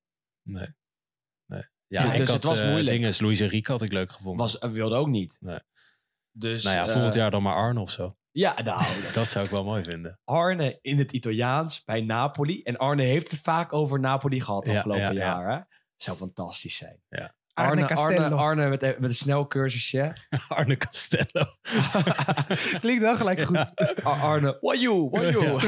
[0.44, 0.68] nee.
[1.46, 1.64] nee.
[1.88, 2.88] Ja, Dus ik het had, was moeilijk.
[2.88, 4.42] Dinges, Luis Enrique had ik leuk gevonden.
[4.42, 5.38] Was, wilde ook niet.
[5.40, 5.60] Nee.
[6.32, 8.18] Dus, nou ja, volgend jaar dan maar Arne of zo.
[8.38, 8.82] Ja, nou,
[9.14, 10.20] Dat zou ik wel mooi vinden.
[10.24, 12.62] Arne in het Italiaans bij Napoli.
[12.62, 15.18] En Arne heeft het vaak over Napoli gehad Ja, afgelopen ja, ja.
[15.18, 15.56] jaar.
[15.58, 15.62] Hè?
[15.98, 17.00] Zou fantastisch zijn.
[17.10, 18.36] Arne Arne, Arne, Castello.
[18.38, 20.14] Arne met, met een snelcursusje.
[20.48, 21.46] Arne Castello.
[22.80, 23.76] Klinkt wel gelijk goed.
[24.04, 25.60] Ar- Arne, what you, what you.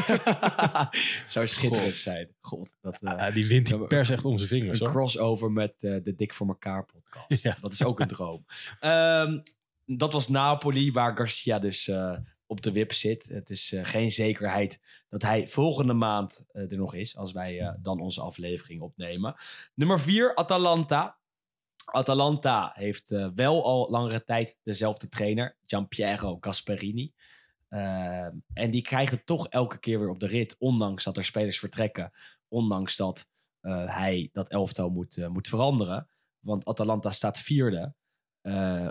[1.27, 2.35] Zou schitterend zijn.
[2.41, 4.95] God, dat, eh, Ja, die wint Ja, die pers echt om zijn vingers een hoor.
[4.95, 7.43] crossover met eh, de Dik voor elkaar podcast.
[7.43, 7.57] Ja.
[7.61, 8.45] Dat is ook een droom.
[8.79, 9.39] Ehm,
[9.85, 12.17] dat was Napoli, waar Garcia dus eh,
[12.49, 13.27] op de wip zit.
[13.27, 17.59] Het is eh, geen zekerheid dat hij volgende maand eh, er nog is, als wij
[17.59, 19.35] eh, dan onze aflevering opnemen.
[19.73, 21.17] Nummer vier, Atalanta.
[21.85, 27.13] Atalanta heeft wel al langere tijd dezelfde trainer, Giampiero Gasperini.
[28.53, 32.11] En die krijgen toch elke keer weer op de rit, ondanks dat er spelers vertrekken.
[32.47, 33.27] Ondanks dat
[33.85, 36.07] hij dat elftal moet, moet veranderen.
[36.39, 37.93] Want Atalanta staat vierde.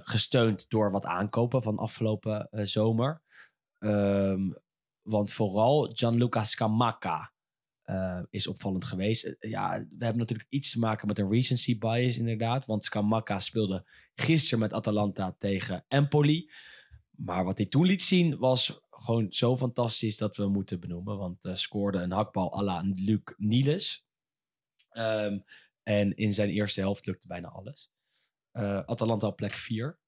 [0.03, 3.23] gesteund door wat aankopen van afgelopen zomer.
[3.79, 4.51] Ehm,
[5.03, 7.33] want vooral Gianluca Scamacca
[7.89, 9.25] eh, is opvallend geweest.
[9.25, 12.67] Eh, ja, we hebben natuurlijk iets te maken met een recency bias inderdaad.
[12.67, 16.51] Want Scamacca speelde gisteren met Atalanta tegen Empoli.
[17.11, 21.19] Maar wat hij toen liet zien was gewoon zo fantastisch dat we hem moeten benoemen.
[21.19, 24.07] Want eh scoorde een hakbal à la Luc Niels.
[24.89, 25.39] Ehm,
[25.83, 27.91] en in zijn eerste helft lukte bijna alles.
[28.87, 29.99] Atalanta op plek 4.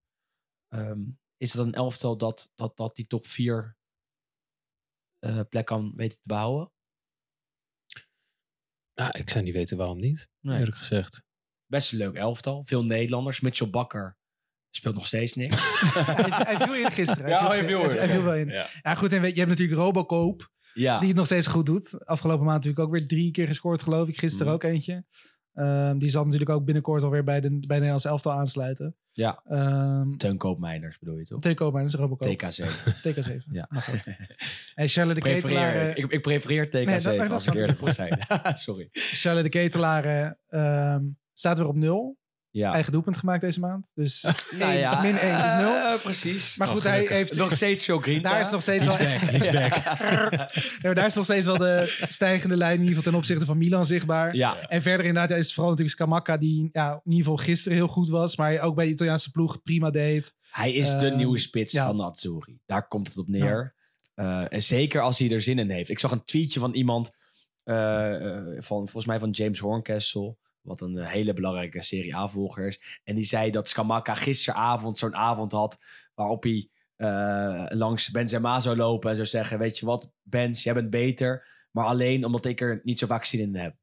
[0.69, 1.03] Ehm,
[1.41, 3.77] is dat een elftal dat, dat, dat die top 4
[5.19, 6.73] eh, plek kan weten te behouden?
[8.95, 10.59] Nou, ik zou niet weten waarom niet, Nee.
[10.59, 11.23] eerlijk gezegd.
[11.67, 12.65] Best een leuk elftal.
[12.65, 13.41] Veel Nederlanders.
[13.41, 14.19] Mitchell Bakker
[14.71, 15.57] speelt nog steeds niks.
[15.95, 16.05] hij,
[16.57, 17.29] hij viel in gisteren.
[17.29, 17.97] Ja, hij viel in.
[17.97, 18.49] Hij, viel wel in.
[18.49, 18.69] Ja.
[18.83, 19.13] Ja, goed.
[19.13, 20.51] En weet- je hebt natuurlijk Robocoop.
[20.75, 22.07] ja, Die het nog steeds goed doet.
[22.07, 24.19] Afgelopen maand natuurlijk ook weer drie keer gescoord, geloof ik.
[24.19, 24.55] Gisteren Mhm.
[24.55, 25.05] ook eentje.
[25.61, 28.97] Ehm, die zal natuurlijk ook binnenkort alweer bij de, bij de Nederlands elftal aansluiten.
[29.13, 29.43] ja.
[29.49, 31.41] Um, Teun Koopmeiners bedoel je toch?
[31.41, 32.43] Teun Robocoop.
[32.43, 32.65] TK7.
[33.09, 33.45] TK7.
[33.51, 33.69] Ja.
[34.75, 35.97] En Charlotte de Ketelaar...
[35.99, 38.19] Ik, ik prefereer TK7 Nee, dat- dat als ik eerlijk moet zijn.
[38.53, 38.89] Sorry.
[38.93, 40.31] Charlotte de Ketelaar eh,
[40.95, 41.05] ehm,
[41.35, 42.19] staat weer op nul.
[42.53, 42.73] Ja.
[42.73, 43.87] Eigen doelpunt gemaakt deze maand.
[43.95, 44.23] Dus
[44.59, 45.63] Nou ja, min 1 is 0.
[45.63, 46.57] eh, precies.
[46.57, 47.35] Maar goed, Oh, hij heeft...
[47.37, 48.23] nog steeds veel green.
[48.23, 48.97] daar is nog steeds wel...
[49.35, 49.75] He's back.
[49.75, 50.51] Ja,
[50.83, 53.59] maar daar is nog steeds wel de stijgende lijn in ieder geval ten opzichte van
[53.59, 54.35] Milan zichtbaar.
[54.35, 57.77] Ja, En verder inderdaad is het vooral natuurlijk Scamacca die ja, in ieder geval gisteren
[57.79, 58.37] heel goed was.
[58.37, 60.35] Maar ook bij de Italiaanse ploeg prima deed.
[60.51, 61.87] hij is de Ehm, nieuwe spits ja.
[61.87, 62.61] van de Azzurri.
[62.67, 63.75] Daar komt het op neer.
[64.15, 65.91] Eh, en zeker als hij er zin in heeft.
[65.91, 67.11] Ik zag een tweetje van iemand,
[67.65, 72.67] eh, eh, van, volgens mij van James Horncastle, wat een eh, hele belangrijke Serie A-volger
[72.67, 73.01] is.
[73.05, 75.79] En die zei dat Scamacca gisteravond zo'n avond had
[76.15, 80.75] waarop hij eh, langs Benzema zou lopen en zou zeggen, weet je wat, Benz, jij
[80.75, 83.77] bent beter, maar alleen omdat ik er niet zo vaak zin in heb.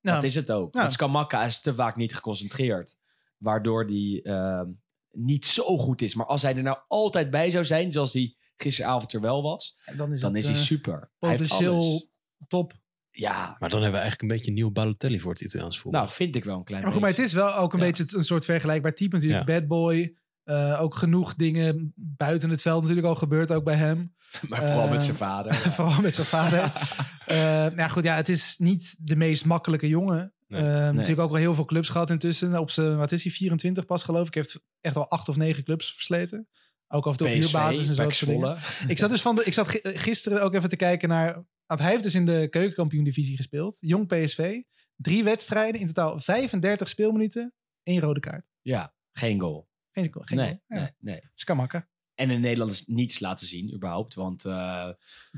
[0.00, 0.74] Nou, Dat is het ook.
[0.74, 2.96] Want Scamacca is te vaak niet geconcentreerd.
[3.36, 4.70] Waardoor die ehm,
[5.10, 6.14] niet zo goed is.
[6.14, 9.78] Maar als hij er nou altijd bij zou zijn, zoals hij gisteravond er wel was,
[9.84, 11.10] en dan is, dan het, is hij eh, super.
[11.18, 12.10] Potentieel
[12.48, 12.80] top.
[13.14, 16.00] Ja, Maar dan hebben we eigenlijk een beetje een nieuw Balotelli voor het Italiaans voetbal.
[16.00, 17.24] nou vind ik wel een klein Maar goed, maar beetje.
[17.24, 17.84] het is wel ook een Ja.
[17.86, 19.44] beetje een soort vergelijkbaar type natuurlijk.
[19.46, 20.16] Bad boy.
[20.44, 24.14] Eh, ook genoeg dingen buiten het veld natuurlijk al gebeurd, ook bij hem.
[24.48, 25.52] Maar vooral met eh, zijn vader.
[25.64, 25.70] ja.
[25.72, 26.72] Vooral met zijn vader.
[27.26, 30.32] Eh, nou ja, goed, ja, het is niet de meest makkelijke jongen.
[30.48, 30.60] Nee.
[30.62, 30.92] Eh, Nee.
[30.92, 32.58] Natuurlijk ook wel heel veel clubs gehad intussen.
[32.58, 34.34] Op zijn, wat is hij, 24 pas geloof ik.
[34.34, 36.48] Heeft echt al acht of negen clubs versleten.
[36.94, 38.10] Ook af en toe op PSV, huurbasis en zo.
[38.10, 38.58] Soort dingen.
[38.92, 41.44] Ik zat dus van de, ik zat gi- gisteren ook even te kijken naar.
[41.66, 43.76] Hij heeft dus in de keukenkampioen-divisie gespeeld.
[43.80, 44.60] Jong PSV.
[44.96, 47.54] Drie wedstrijden, in totaal 35 speelminuten.
[47.82, 48.46] één rode kaart.
[48.60, 49.68] Ja, geen goal.
[49.90, 50.60] Geen, geen nee, goal.
[50.66, 51.30] Ja, nee, nee.
[51.34, 51.88] Skamakken.
[52.14, 54.14] En in Nederland is niets laten zien, überhaupt.
[54.14, 54.88] Want eh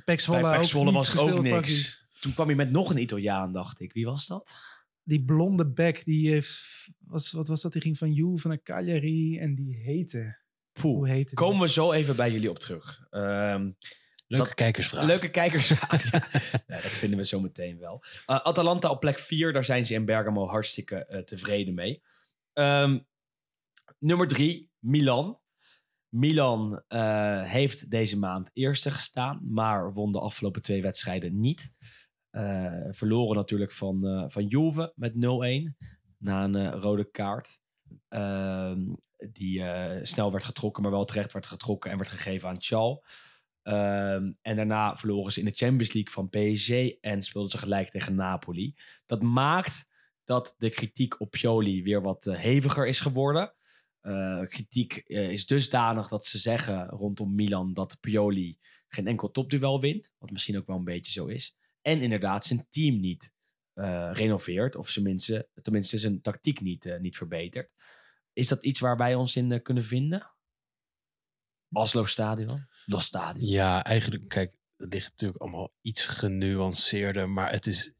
[0.05, 2.06] Pek Zwolle, bij Pek ook Zwolle was ook niks.
[2.20, 3.93] Toen kwam hij met nog een Italiaan, dacht ik.
[3.93, 4.55] Wie was dat?
[5.02, 6.89] Die blonde bek, die heeft...
[6.98, 7.72] Was, wat was dat?
[7.72, 9.39] Die ging van Juve naar Cagliari.
[9.39, 10.43] En die heette...
[10.80, 11.24] Hoe?
[11.34, 13.06] Komen we zo even bij jullie op terug.
[13.10, 13.70] Ehm,
[14.26, 15.05] Leuke dat- kijkersvraag.
[15.06, 15.68] Leuke kijkers.
[16.66, 18.05] ja, dat vinden we zo meteen wel.
[18.05, 22.02] Uh, Atalanta op plek 4, daar zijn ze in Bergamo hartstikke eh, tevreden mee.
[22.52, 22.98] Ehm,
[23.98, 25.38] nummer 3, Milan.
[26.09, 31.70] Milan eh, heeft deze maand eerste gestaan, maar won de afgelopen twee wedstrijden niet.
[32.30, 35.76] Eh, verloren natuurlijk van, eh, van Juve met 0-1
[36.18, 37.59] na een rode kaart.
[38.09, 38.80] Ehm,
[39.32, 43.05] die eh, snel werd getrokken, maar wel terecht werd getrokken en werd gegeven aan Chal.
[43.62, 47.90] Ehm, en daarna verloren ze in de Champions League van PSG en speelden ze gelijk
[47.90, 48.74] tegen Napoli.
[49.06, 49.92] Dat maakt
[50.24, 53.55] dat de kritiek op Pioli weer wat eh, heviger is geworden.
[54.01, 60.12] Eh, kritiek is dusdanig dat ze zeggen rondom Milan dat Pioli geen enkel topduel wint.
[60.18, 61.56] Wat misschien ook wel een beetje zo is.
[61.82, 63.32] En inderdaad zijn team niet
[64.12, 64.76] renoveert.
[64.76, 67.70] Of tenminste, tenminste zijn tactiek niet, niet verbetert.
[68.35, 70.35] Is dat iets waar wij ons in eh, kunnen vinden?
[71.73, 72.66] Oslo Stadion?
[72.85, 73.48] Los Stadion?
[73.48, 77.94] Ja, eigenlijk, kijk, het ligt natuurlijk allemaal iets genuanceerder, maar het is,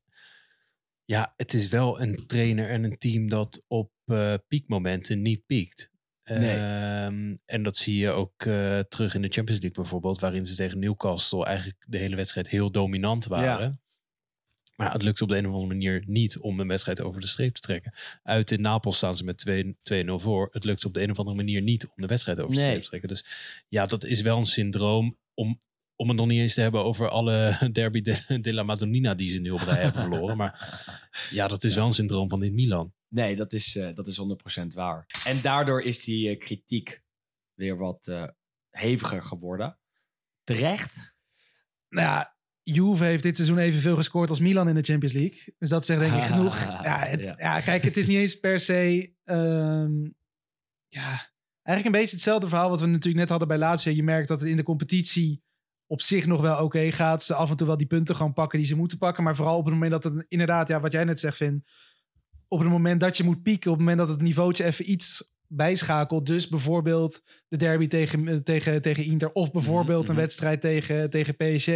[1.05, 5.93] ja, het is wel een trainer en een team dat op eh, piekmomenten niet piekt.
[6.25, 6.57] Nee.
[6.57, 10.55] Ehm, en dat zie je ook eh, terug in de Champions League bijvoorbeeld, waarin ze
[10.55, 13.84] tegen Newcastle eigenlijk de hele wedstrijd heel dominant waren.
[14.77, 17.27] Maar het lukt op de een of andere manier niet om een wedstrijd over de
[17.27, 17.95] streep te trekken.
[18.23, 20.49] Uit in Napels staan ze met 2 2-0 voor.
[20.53, 22.67] Het lukt op de een of andere manier niet om de wedstrijd over de Nee.
[22.69, 23.09] streep te trekken.
[23.09, 23.25] Dus
[23.69, 25.59] ja, dat is wel een syndroom om,
[25.97, 29.31] om het nog niet eens te hebben over alle derby de, de la Madonnina die
[29.31, 30.37] ze nu op rij hebben verloren.
[30.37, 30.81] Maar
[31.31, 32.93] ja, dat is wel een syndroom van dit Milan.
[33.09, 35.07] Nee, dat is, eh, dat is 100% waar.
[35.25, 37.03] En daardoor is die eh, kritiek
[37.55, 38.25] weer wat eh,
[38.71, 39.79] heviger geworden.
[40.45, 40.95] Terecht?
[41.89, 42.34] Nou ja,
[42.65, 45.55] Juve heeft dit seizoen evenveel gescoord als Milan in de Champions League.
[45.59, 46.59] Dus dat zegt denk ik genoeg.
[46.83, 47.35] Ja, het, Ja.
[47.39, 47.61] ja.
[47.61, 49.13] kijk, het is niet eens per se...
[49.25, 49.93] ehm,
[50.89, 51.33] ja,
[51.63, 53.93] eigenlijk een beetje hetzelfde verhaal wat we natuurlijk net hadden bij Lazio.
[53.93, 55.43] Je merkt dat het in de competitie
[55.87, 57.23] op zich nog wel oké gaat.
[57.23, 59.25] Ze af en toe wel die punten gewoon pakken die ze moeten pakken.
[59.25, 61.65] Maar vooral op het moment dat het inderdaad, ja, wat jij net zegt, Vin.
[62.49, 65.33] Op het moment dat je moet pieken, op het moment dat het niveautje even iets
[65.47, 66.27] bijschakelt.
[66.27, 69.33] Dus bijvoorbeeld de derby tegen, tegen, tegen Inter.
[69.33, 70.25] Of bijvoorbeeld Mhm, een mhm.
[70.25, 71.69] wedstrijd tegen, tegen PSG.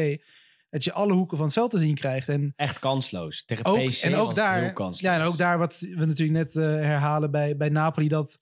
[0.70, 2.28] Dat je alle hoeken van het veld te zien krijgt.
[2.28, 3.44] En Echt kansloos.
[3.44, 5.00] Tegen ook, PC en ook daar, heel kansloos.
[5.00, 8.38] ja, en ook daar wat we natuurlijk net eh, herhalen bij, bij Napoli, dat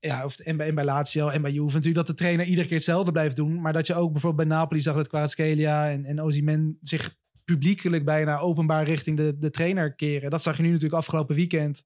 [0.00, 2.66] ja, of, en, bij, en bij Lazio en bij Juve natuurlijk dat de trainer iedere
[2.66, 3.60] keer hetzelfde blijft doen.
[3.60, 8.04] Maar dat je ook bijvoorbeeld bij Napoli zag dat Kvaratskhelia en, en Osimhen zich publiekelijk
[8.04, 10.30] bijna openbaar richting de, de trainer keren.
[10.30, 11.82] Dat zag je nu natuurlijk afgelopen weekend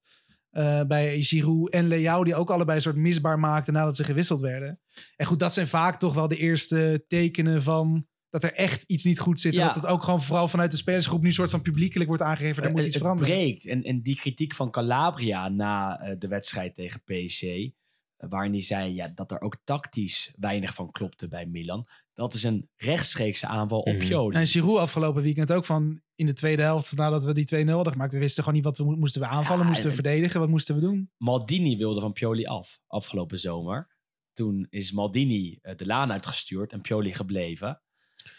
[0.51, 4.41] eh, bij Giroud en Leao, die ook allebei een soort misbaar maakten nadat ze gewisseld
[4.41, 4.81] werden.
[5.17, 9.05] En goed, dat zijn vaak toch wel de eerste tekenen van dat er echt iets
[9.05, 9.55] niet goed zit.
[9.55, 9.65] En.
[9.67, 12.63] Dat het ook gewoon vooral vanuit de spelersgroep nu een soort van publiekelijk wordt aangegeven.
[12.63, 13.35] Er moet het, iets het veranderen.
[13.35, 13.67] breekt.
[13.67, 17.69] En, en die kritiek van Calabria na eh, de wedstrijd tegen PSC, eh,
[18.17, 21.89] waarin hij zei ja, dat er ook tactisch weinig van klopte bij Milan.
[22.15, 24.07] Dat is een rechtstreekse aanval op Mhm.
[24.07, 24.37] Pioli.
[24.37, 27.93] En Giroud afgelopen weekend ook van in de tweede helft, nadat we die 2-0 hadden
[27.93, 28.13] gemaakt.
[28.13, 30.41] We wisten gewoon niet wat we mo- moesten we aanvallen, Ja, moesten we en- verdedigen,
[30.41, 31.11] wat moesten we doen?
[31.17, 33.89] Maldini wilde van Pioli af afgelopen zomer.
[34.33, 37.83] Toen is Maldini eh, de laan uitgestuurd en Pioli gebleven.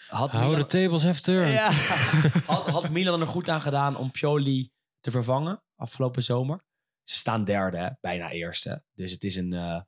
[0.07, 1.53] Had How the Milan- tables have turned.
[1.53, 1.71] Ja.
[2.53, 6.63] had, had Milan er goed aan gedaan om Pioli te vervangen afgelopen zomer?
[7.03, 8.84] Ze staan derde, bijna eerste.
[8.93, 9.81] Dus het is een eh,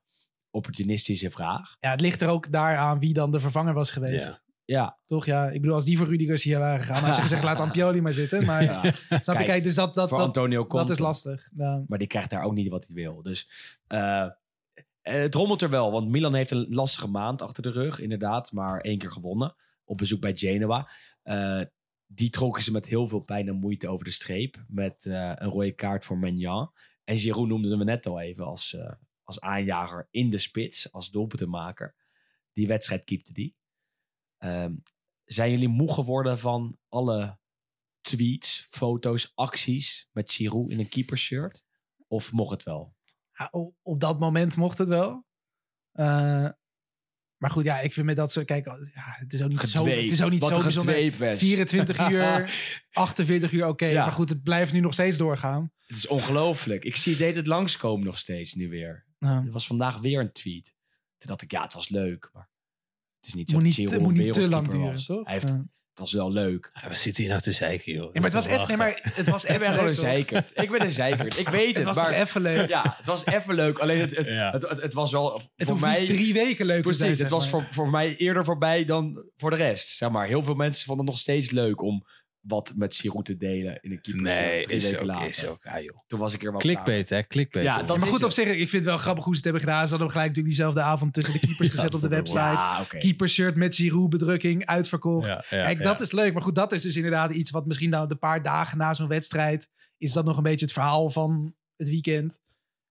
[0.50, 1.76] opportunistische vraag.
[1.80, 4.26] Ja, het ligt er ook daaraan wie dan de vervanger was geweest.
[4.26, 4.44] Ja.
[4.66, 5.26] Ja, Toch?
[5.26, 8.02] Ja, ik bedoel, als die voor Rudigers hier waren gegaan, had je gezegd, laat Ampioli
[8.02, 8.46] maar zitten.
[8.46, 8.82] Maar ja.
[8.82, 9.32] snap je?
[9.34, 10.86] Kijk, Kijk, dus dat, dat, voor dat, Antonio Conte.
[10.86, 11.50] dat is lastig.
[11.54, 11.84] Ja.
[11.88, 13.22] Maar die krijgt daar ook niet wat hij wil.
[13.22, 13.50] Dus
[13.88, 14.28] eh,
[15.02, 15.92] het rommelt er wel.
[15.92, 18.00] Want Milan heeft een lastige maand achter de rug.
[18.00, 19.56] Inderdaad, maar één keer gewonnen.
[19.86, 20.90] Op bezoek bij Genoa.
[21.22, 21.62] Eh,
[22.06, 24.64] die trokken ze met heel veel pijn en moeite over de streep.
[24.68, 26.74] Met eh, een rode kaart voor Magnan.
[27.04, 28.94] En Giroud noemden we net al even als, eh,
[29.24, 30.92] als aanjager in de spits.
[30.92, 31.96] Als doelpuntenmaker.
[32.54, 33.56] Die wedstrijd keepte die.
[34.38, 34.76] Ehm,
[35.24, 37.40] zijn jullie moe geworden van alle
[38.02, 41.64] tweets, foto's, acties met Giroud in een keepershirt?
[42.08, 42.96] Of mocht het wel?
[43.82, 45.26] Op dat moment mocht het wel.
[47.46, 48.46] Maar goed, ja, ik vind met dat soort...
[48.46, 50.96] Kijk, ja, het is ook niet zo, het is ook niet Wat zo bijzonder.
[50.96, 52.54] gedweep, 24 uur,
[52.92, 53.86] 48 uur, oké.
[53.86, 54.04] Ja.
[54.04, 55.72] Maar goed, het blijft nu nog steeds doorgaan.
[55.86, 56.84] Het is ongelooflijk.
[56.84, 59.06] Ik zie dit het langskomen nog steeds nu weer.
[59.20, 59.44] Ja.
[59.46, 60.74] Er was vandaag weer een tweet.
[61.18, 62.30] Toen dacht ik, ja, het was leuk.
[62.34, 62.50] Maar
[63.20, 65.26] het is niet zo moet niet, moet niet te lang duren, toch?
[65.26, 65.56] Hij heeft,
[66.00, 66.70] was wel leuk.
[66.82, 68.04] Ja, we zitten hier nou te zeiken, joh.
[68.04, 70.52] Ja, maar het was even, nee, maar het was Ik even ben gewoon een zeikert.
[70.54, 71.38] Ik ben een zeikert.
[71.40, 71.76] Ik weet het.
[71.76, 72.70] Het was maar, even leuk.
[72.70, 73.78] Ja, het was even leuk.
[73.80, 74.52] Alleen het, het, Ja.
[74.52, 76.00] het, het, het was wel Het voor hoeft mij...
[76.00, 77.62] niet drie weken leuk te zijn, Precies, het was maar.
[77.62, 79.88] voor, voor mij eerder voorbij dan voor de rest.
[79.98, 82.06] Zeg maar, heel veel mensen vonden het nog steeds leuk om
[82.48, 84.22] wat met Giroud te delen in een keeper.
[84.22, 85.28] Nee, drie is weken ook, later.
[85.28, 85.66] is ook.
[85.66, 85.98] Ah, joh.
[86.08, 87.28] Toen was ik er wel klaar Clickbait, hè?
[87.28, 87.66] Clickbait.
[87.66, 89.50] Ja, dat maar is goed, op zich, ik vind het wel grappig hoe ze het
[89.52, 89.88] hebben gedaan.
[89.88, 92.40] Ze hadden hem gelijk natuurlijk diezelfde avond tussen de keepers gezet op de website.
[92.40, 92.98] Ja, oké.
[92.98, 95.28] Keepershirt met Giroud-bedrukking, uitverkocht.
[95.28, 95.84] Ja, ja, Kijk, ja.
[95.84, 96.34] dat is leuk.
[96.34, 99.08] Maar goed, dat is dus inderdaad iets wat misschien nou de paar dagen na zo'n
[99.08, 99.68] wedstrijd...
[99.98, 102.40] is dat nog een beetje het verhaal van het weekend.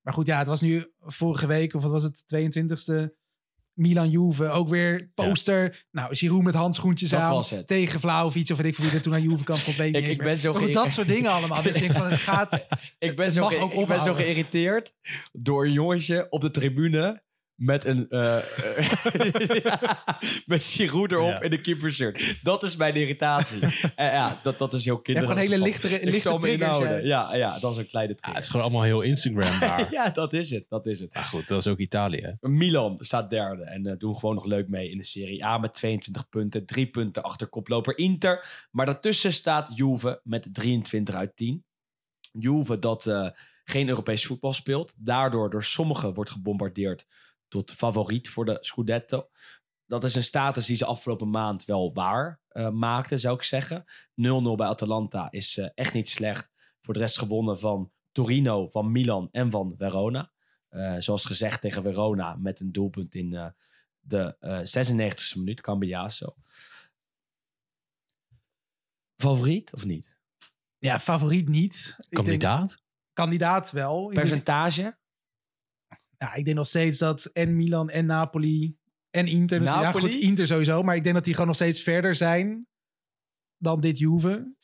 [0.00, 3.22] Maar goed, ja, het was nu vorige week, of wat was het, 22e...
[3.74, 5.84] Milan-Juve, ook weer poster.
[5.90, 7.44] Nou, Giroud met handschoentjes Dat aan.
[7.66, 9.76] Tegen Vlaovic of weet ik veel wie er toen aan Juve-kant stond.
[9.76, 11.62] Weet ik, Ik- ben zo goed, dat soort dingen allemaal.
[11.62, 12.66] Dus ik van, het gaat...
[12.98, 14.94] Ik ben, zo mag ge- ook ik ben zo geïrriteerd
[15.32, 17.22] door een jongetje op de tribune
[17.54, 18.38] met een eh,
[19.62, 20.02] ja,
[20.46, 21.40] met Giroud erop Ja.
[21.40, 22.38] in een keepershirt.
[22.42, 23.58] Dat is mijn irritatie.
[23.96, 25.38] En ja, dat, dat is heel Je hebt kinderachtig.
[25.44, 26.76] gewoon hele lichtere, Ik lichte zal me triggers.
[26.78, 27.06] inhouden.
[27.06, 27.34] ja.
[27.34, 29.92] Ja, dat is een kleine Ja, het is gewoon allemaal heel Instagrambaar.
[29.92, 30.64] Ja, dat is het.
[30.68, 31.14] Dat is het.
[31.14, 32.20] Maar goed, dat is ook Italië.
[32.40, 32.48] hè?
[32.48, 35.72] Milan staat derde en eh, doen gewoon nog leuk mee in de Serie A met
[35.74, 36.66] 22 punten.
[36.66, 38.66] Drie punten achter koploper Inter.
[38.70, 41.64] Maar daartussen staat Juve met 23 uit 10.
[42.32, 43.28] Juve dat eh,
[43.64, 44.94] geen Europees voetbal speelt.
[44.98, 47.06] Daardoor door sommigen wordt gebombardeerd
[47.54, 49.28] tot favoriet voor de Scudetto.
[49.86, 53.84] Dat is een status die ze afgelopen maand wel waar eh maakten, zou ik zeggen.
[53.84, 53.84] 0-0
[54.56, 56.52] bij Atalanta is eh, echt niet slecht.
[56.82, 60.30] Voor de rest gewonnen van Torino, van Milan en van Verona.
[60.68, 63.46] Eh, zoals gezegd tegen Verona met een doelpunt in eh,
[64.00, 66.34] de eh 96e minuut, Cambiaso.
[69.16, 70.18] Favoriet of niet?
[70.78, 71.94] Ja, favoriet niet.
[71.96, 72.82] Denk- Kandidaat?
[73.12, 74.06] kandidaat wel.
[74.06, 74.96] Percentage?
[76.24, 78.76] Ja, ik denk nog steeds dat en Milan en Napoli
[79.10, 79.60] en Inter...
[79.60, 80.06] natuurlijk- Napoli?
[80.06, 80.82] Ja, goed, Inter sowieso.
[80.82, 82.66] Maar ik denk dat die gewoon nog steeds verder zijn
[83.58, 84.54] dan dit Juve.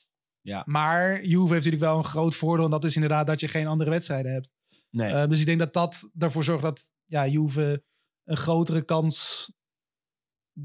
[0.40, 0.62] Ja.
[0.66, 2.64] Maar Juve heeft natuurlijk wel een groot voordeel.
[2.64, 4.50] En dat is inderdaad dat je geen andere wedstrijden hebt.
[4.90, 5.12] Nee.
[5.12, 7.84] Eh, dus ik denk dat dat ervoor zorgt dat ja, Juve
[8.24, 9.48] een grotere kans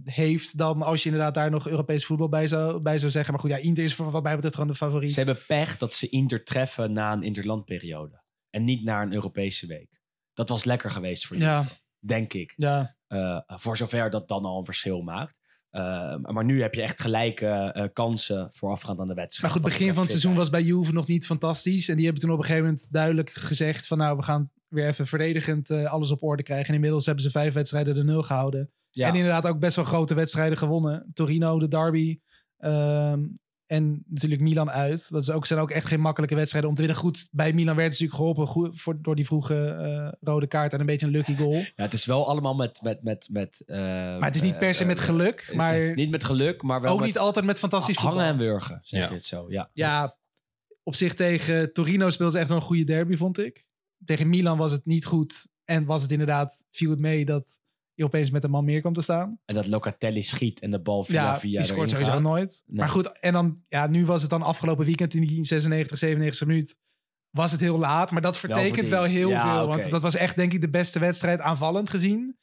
[0.04, 3.34] heeft dan als je inderdaad daar nog Europees voetbal bij zou, bij zou zeggen.
[3.34, 5.14] Maar goed, ja, Inter is voor wat mij betreft gewoon de favoriet.
[5.14, 8.24] Ze hebben pech dat ze Inter treffen na een interlandperiode.
[8.50, 10.04] En niet na een Europese week.
[10.36, 11.60] Dat was lekker geweest voor Ja.
[11.62, 12.54] Juve, denk ik.
[12.56, 15.40] Ja, Eh, voor zover dat dan al een verschil maakt.
[15.70, 19.42] Eh, maar nu heb je echt gelijke eh, kansen voorafgaand aan de wedstrijd.
[19.42, 21.90] maar goed, Wat begin van het seizoen was bij Juve nog niet fantastisch.
[21.90, 24.88] En die hebben toen op een gegeven moment duidelijk gezegd van nou, we gaan weer
[24.88, 26.68] even verdedigend alles op orde krijgen.
[26.68, 28.72] En inmiddels hebben ze vijf wedstrijden de nul gehouden.
[28.90, 29.08] Ja.
[29.08, 31.12] En inderdaad ook best wel grote wedstrijden gewonnen.
[31.14, 32.20] Torino, de derby.
[32.58, 33.24] ehm,
[33.66, 35.12] En natuurlijk Milan uit.
[35.12, 37.02] Dat is ook, zijn ook echt geen makkelijke wedstrijden om te winnen.
[37.02, 40.74] Goed, bij Milan werd het natuurlijk geholpen goed, voor, door die vroege eh, rode kaart
[40.74, 41.54] en een beetje een lucky goal.
[41.54, 42.80] Ja, het is wel allemaal met...
[42.82, 45.52] met, met, met eh, Maar het is niet per se eh, met geluk.
[45.54, 48.18] Maar Niet met geluk, maar wel ook met niet altijd met fantastisch voetbal.
[48.18, 49.10] hangen en wurgen, zeg Ja.
[49.10, 49.46] je het zo.
[49.50, 49.70] Ja.
[49.74, 50.18] Ja,
[50.84, 53.66] op zich tegen Torino speelde ze echt wel een goede derby, vond ik.
[54.06, 55.48] Tegen Milan was het niet goed.
[55.64, 57.58] En was het inderdaad, viel het mee dat
[57.96, 59.40] je opeens met een man meer kwam te staan.
[59.46, 62.22] En dat Locatelli schiet en de bal via ja, via die scoort sowieso gaat.
[62.22, 62.64] nooit.
[62.66, 62.80] Nee.
[62.80, 66.48] Maar goed, en dan, ja, nu was het dan afgelopen weekend in die 96, 97
[66.48, 66.76] minuut.
[67.30, 69.68] Was het heel laat, maar dat vertekent wel heel Ja, veel.
[69.68, 72.38] Want dat was echt, denk ik, de beste wedstrijd aanvallend gezien.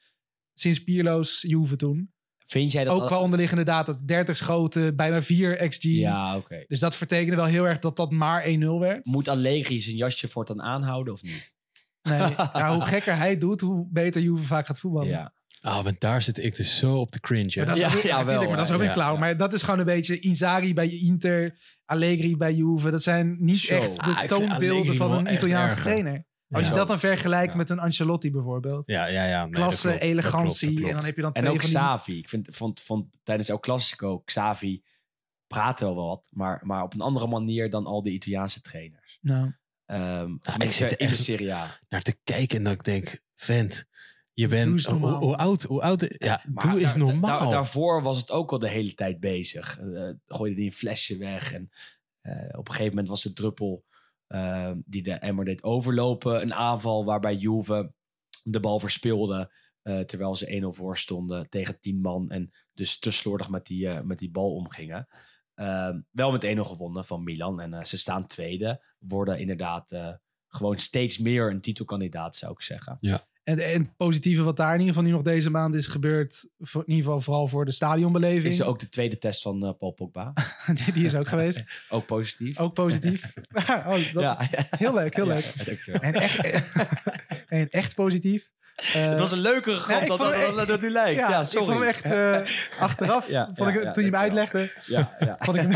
[0.54, 2.12] Sinds Pierlo's Juve toen.
[2.46, 3.00] Vind jij dat...
[3.00, 3.98] Ook qua onderliggende data.
[4.04, 5.82] 30 schoten, bijna 4 XG.
[5.82, 6.64] Ja, oké.
[6.66, 8.48] Dus dat vertekende wel heel erg dat dat maar 1-0
[8.78, 9.04] werd.
[9.04, 11.54] Moet Allegri zijn jasje voortaan aanhouden of niet?
[12.02, 12.18] Nee,
[12.52, 15.08] ja, hoe gekker hij doet, hoe beter Juve vaak gaat voetballen.
[15.08, 15.34] Ja.
[15.62, 17.51] Ah, want daar zit ik dus zo op de cringe.
[17.51, 17.56] hè.
[17.66, 19.12] Maar dat is Ja, ook ja, natuurlijk, wel, maar dat is ook ja, weer klauw.
[19.12, 19.18] ja.
[19.18, 22.90] Maar dat is gewoon een beetje Inzaghi bij Inter, Allegri bij Juve.
[22.90, 23.74] Dat zijn niet Zo.
[23.74, 26.24] echt de Ah, toonbeelden van een Italiaanse trainer.
[26.51, 27.59] Als je dat dan vergelijkt Ja.
[27.59, 28.82] met een Ancelotti bijvoorbeeld.
[28.86, 29.43] Ja, ja, ja.
[29.44, 30.74] nee, dat Klasse, klopt, dat klopt, dat elegantie.
[30.74, 30.89] klopt.
[30.89, 31.78] En dan heb je dan En twee ook van die...
[31.78, 32.18] Xavi.
[32.18, 34.82] Ik vind, vond, vond tijdens El Clasico, Xavi
[35.47, 39.18] praatte wel wat, maar, maar op een andere manier dan al die Italiaanse trainers.
[39.20, 39.52] Nou,
[39.86, 41.78] Ehm ik ik zit in de Serie A.
[41.89, 43.84] Naar te kijken en dat ik denk, vent,
[44.34, 44.84] je bent...
[44.86, 45.62] Hoe, oud?
[45.62, 46.06] Hoe oud?
[46.18, 47.40] Ja, Maar doe eens daar- normaal.
[47.40, 49.78] daar- daarvoor was het ook al de hele tijd bezig.
[49.80, 51.52] Eh gooide die een flesje weg.
[51.52, 51.70] En
[52.20, 53.84] eh, op een gegeven moment was de druppel
[54.26, 56.42] eh, die de emmer deed overlopen.
[56.42, 57.92] Een aanval waarbij Juve
[58.42, 59.52] de bal verspeelde.
[59.82, 62.30] eh, terwijl ze 1-0 voor stonden tegen 10 man.
[62.30, 65.09] En dus te slordig met die, eh, met die bal omgingen.
[65.54, 67.60] Ehm, wel met 1-0 gewonnen van Milan.
[67.60, 68.84] En eh, ze staan tweede.
[68.98, 70.12] Worden inderdaad eh,
[70.48, 72.96] gewoon steeds meer een titelkandidaat, zou ik zeggen.
[73.44, 76.47] En, en het positieve wat daar in ieder geval nu nog deze maand is gebeurd.
[76.59, 78.52] voor- In ieder geval vooral voor de stadionbeleving.
[78.52, 80.32] Is ook de tweede test van eh, Paul Pogba.
[80.85, 81.70] Die- Die is ook geweest.
[81.89, 82.59] Ook positief.
[82.59, 83.32] Ook positief.
[83.69, 84.66] oh, dat, ja, ja.
[84.70, 85.86] Heel leuk, heel Ja, leuk.
[86.01, 86.73] En echt,
[87.48, 88.51] en echt positief.
[88.77, 91.19] Eh, Het was een leukere grap dan dat, hem dat, dat nu lijkt.
[91.20, 91.66] Ja, ja, sorry.
[91.66, 94.47] ik vond hem echt eh, achteraf, Ja, vond ik, ja, ja, toen je me dankjewel.
[94.47, 95.36] uitlegde, Ja, ja.
[95.40, 95.73] vond ik hem...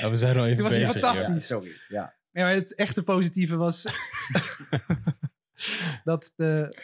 [0.00, 1.26] Ja, we zijn al even Toen was hij fantastisch.
[1.26, 1.32] ja.
[1.34, 1.72] Ja, sorry.
[1.88, 2.14] Ja.
[2.32, 3.86] Nee, maar het echte positieve was
[6.04, 6.76] dat de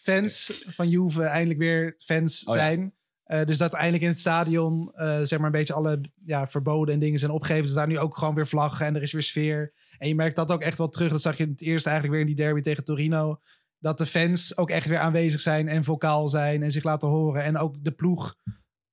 [0.00, 2.60] fans van Juve eindelijk weer fans Oh ja.
[2.60, 2.94] zijn.
[3.24, 6.94] Eh, dus dat eindelijk in het stadion eh, zeg maar een beetje alle ja, verboden
[6.94, 7.64] en dingen zijn opgegeven.
[7.64, 9.72] Dus daar nu ook gewoon weer vlaggen en er is weer sfeer.
[9.98, 11.10] En je merkt dat ook echt wel terug.
[11.10, 13.40] Dat zag je in het eerste eigenlijk weer in die derby tegen Torino.
[13.78, 17.42] Dat de fans ook echt weer aanwezig zijn en vocaal zijn en zich laten horen.
[17.42, 18.36] En ook de ploeg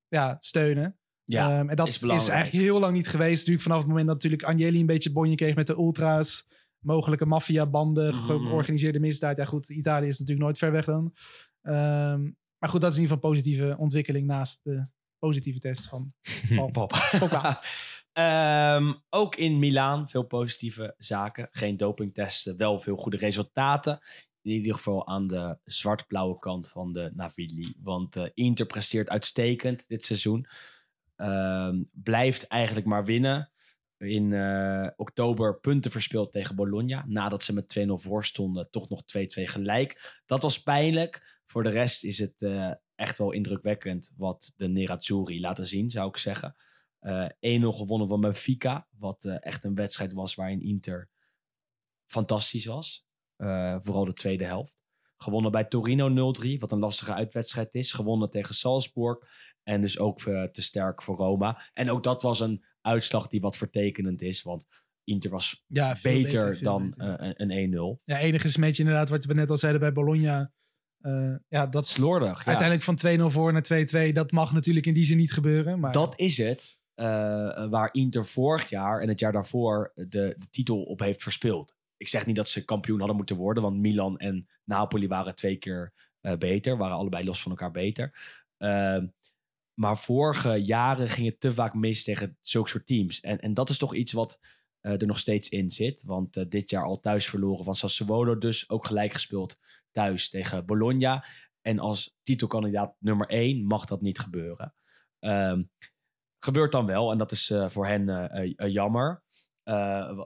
[0.08, 0.98] ja, steunen.
[1.28, 3.38] Ja, Ehm, en dat is is, eigenlijk heel lang niet geweest.
[3.38, 6.48] Natuurlijk vanaf het moment dat natuurlijk Agnelli een beetje bonje kreeg met de ultra's.
[6.88, 8.26] Mogelijke maffiabanden, Mhm.
[8.26, 9.38] georganiseerde misdaad.
[9.38, 11.14] Ja goed, Italië is natuurlijk nooit ver weg dan.
[11.62, 12.22] Ehm,
[12.58, 14.88] maar goed, dat is in ieder geval een positieve ontwikkeling naast de
[15.20, 16.12] positieve test van
[16.56, 16.92] Paul Pop.
[18.14, 21.48] Ehm, ook in Milaan veel positieve zaken.
[21.52, 24.00] Geen dopingtesten, wel veel goede resultaten.
[24.42, 27.76] In ieder geval aan de zwart-blauwe kant van de Navilli.
[27.84, 30.48] Want eh, Inter presteert uitstekend dit seizoen.
[31.16, 33.52] Ehm, blijft eigenlijk maar winnen.
[33.98, 37.06] In eh, oktober punten verspeeld tegen Bologna.
[37.08, 40.22] Nadat ze met 2-0 voor stonden, toch nog 2-2 gelijk.
[40.26, 41.42] Dat was pijnlijk.
[41.46, 46.08] Voor de rest is het eh, echt wel indrukwekkend wat de Nerazzurri laten zien, zou
[46.08, 46.56] ik zeggen.
[47.00, 47.30] Eh 1-0
[47.62, 48.88] gewonnen van Benfica.
[48.98, 51.10] Wat echt een wedstrijd was waarin Inter
[52.06, 53.06] fantastisch was.
[53.82, 54.84] Vooral de tweede helft.
[55.18, 57.92] Gewonnen bij Torino 0-3, wat een lastige uitwedstrijd is.
[57.92, 59.18] Gewonnen tegen Salzburg.
[59.64, 60.20] En dus ook
[60.52, 61.70] te sterk voor Roma.
[61.74, 64.42] En ook dat was een uitslag die wat vertekenend is.
[64.44, 64.66] Want
[65.04, 67.20] Inter was Ja, beter, dan beter.
[67.20, 68.02] eh, een- een 1-0.
[68.04, 70.52] Ja, enige smetje inderdaad, wat we net al zeiden bij Bologna.
[70.98, 72.38] Eh, ja, dat Slordig.
[72.40, 72.46] Ja.
[72.46, 74.14] uiteindelijk van 2-0 voor naar 2-2.
[74.14, 75.80] Dat mag natuurlijk in die zin niet gebeuren.
[75.80, 77.06] Maar Dat is het eh,
[77.70, 81.76] waar Inter vorig jaar en het jaar daarvoor de, de titel op heeft verspeeld.
[81.98, 85.56] Ik zeg niet dat ze kampioen hadden moeten worden, want Milan en Napoli waren twee
[85.56, 85.94] keer
[86.40, 88.14] beter, waren allebei los van elkaar beter.
[89.80, 93.20] Maar vorige jaren ging het te vaak mis tegen zulke soort teams.
[93.20, 94.40] En, en dat is toch iets wat
[94.80, 96.04] eh, er nog steeds in zit.
[96.04, 99.60] Want eh, dit jaar al thuis verloren van Sassuolo, dus ook gelijk gespeeld
[99.92, 101.26] thuis tegen Bologna.
[101.62, 104.74] En als titelkandidaat nummer 1 mag dat niet gebeuren.
[105.20, 105.64] Ehm,
[106.40, 109.24] gebeurt dan wel en dat is eh, voor hen jammer.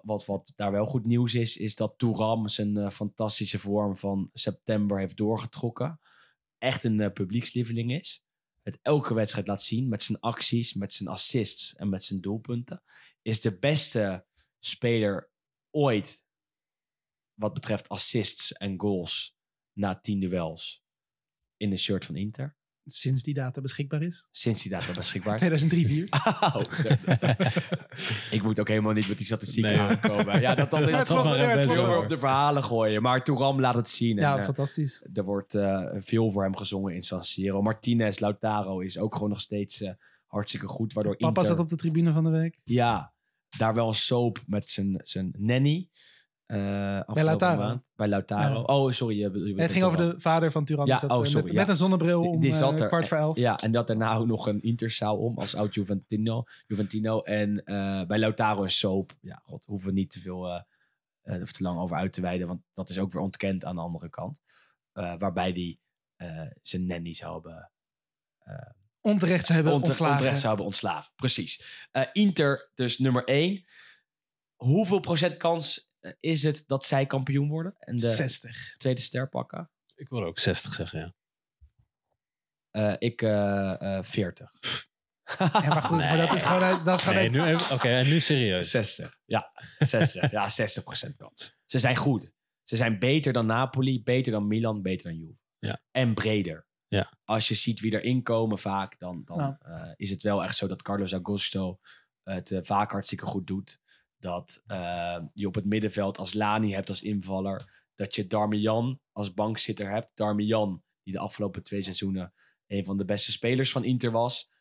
[0.01, 4.99] Wat, wat daar wel goed nieuws is, is dat Touram zijn fantastische vorm van september
[4.99, 5.99] heeft doorgetrokken.
[6.57, 8.25] Echt een publiekslieveling is.
[8.61, 12.83] Het elke wedstrijd laat zien met zijn acties, met zijn assists en met zijn doelpunten.
[13.21, 14.25] Is de beste
[14.59, 15.31] speler
[15.69, 16.25] ooit
[17.33, 19.37] wat betreft assists en goals
[19.73, 20.83] na tien duels
[21.57, 22.57] in de shirt van Inter.
[22.85, 24.27] Sinds die data beschikbaar is.
[24.31, 25.37] Sinds die data beschikbaar.
[25.47, 26.07] 2003 4
[26.55, 26.61] Oh,
[28.37, 29.79] ik moet ook helemaal niet met die statistieken Nee.
[29.81, 30.41] aankomen.
[30.41, 31.73] Ja, dat, dat is het dat klopt, maar ja, het best klopt.
[31.73, 31.91] veel wel.
[31.95, 33.01] meer op de verhalen gooien.
[33.01, 34.17] Maar Touram laat het zien.
[34.17, 35.05] Ja, en, eh, fantastisch.
[35.13, 37.61] er wordt eh, veel voor hem gezongen in San Siro.
[37.61, 39.91] Martinez, Lautaro is ook gewoon nog steeds eh,
[40.27, 40.93] hartstikke goed.
[40.93, 42.59] Waardoor Papa Inter, zat op de tribune van de week.
[42.63, 43.13] Ja,
[43.57, 45.89] daar wel een soap met zijn, zijn nanny.
[46.51, 47.61] Eh, afgelopen Lautaro?
[47.61, 47.83] maand.
[47.95, 48.53] Bij Lautaro.
[48.53, 48.61] Ja.
[48.61, 49.15] Oh, sorry.
[49.15, 50.85] Je, je, Nee, het ging over de vader van Turan.
[50.85, 51.59] Ja, zat, oh, eh, sorry, met, ja.
[51.59, 52.87] met een zonnebril om die zat eh, er.
[52.87, 53.37] kwart voor elf.
[53.37, 56.43] Ja, en dat daarna ook nog een Intersau om als oud Juventino.
[56.67, 57.21] Juventino.
[57.21, 57.63] En
[58.07, 59.13] bij Lautaro is soap.
[59.21, 60.65] Ja, god, hoeven we niet te veel
[61.23, 62.47] of te lang over uit te wijden.
[62.47, 64.41] Want dat is ook weer ontkend aan de andere kant.
[64.93, 65.79] Waarbij die
[66.61, 67.71] zijn nanny zou hebben
[69.01, 70.13] Onterecht hebben ontslagen.
[70.13, 71.11] onterecht zou hebben ontslagen.
[71.15, 71.85] Precies.
[72.13, 73.65] Inter dus nummer 1.
[74.55, 77.75] Hoeveel procent kans is het dat zij kampioen worden?
[77.79, 78.75] En de 60.
[78.77, 79.71] tweede ster pakken?
[79.95, 81.13] Ik wil ook 60 zeggen, ja.
[82.71, 84.51] Eh, ik eh, eh, 40.
[85.37, 86.61] Ja, maar goed, maar dat is gewoon...
[86.61, 88.69] uit- Dat is gewoon Nee, uit- nu even- Oké, en nu serieus.
[88.71, 89.17] 60.
[89.25, 90.31] Ja, 60.
[90.31, 91.57] ja, 60% kans.
[91.65, 92.33] Ze zijn goed.
[92.63, 95.39] Ze zijn beter dan Napoli, beter dan Milan, beter dan Juve.
[95.59, 95.81] Ja.
[95.91, 96.67] En breder.
[96.87, 97.13] Ja.
[97.23, 100.67] Als je ziet wie erin komen vaak, dan, dan eh, is het wel echt zo
[100.67, 101.79] dat Carlos Augusto
[102.23, 103.79] het eh, vaak hartstikke goed doet.
[104.21, 107.89] Dat eh, je op het middenveld als Lani hebt als invaller.
[107.95, 110.09] Dat je Darmian als bankzitter hebt.
[110.13, 112.33] Darmian, die de afgelopen twee seizoenen
[112.67, 114.51] een van de beste spelers van Inter was.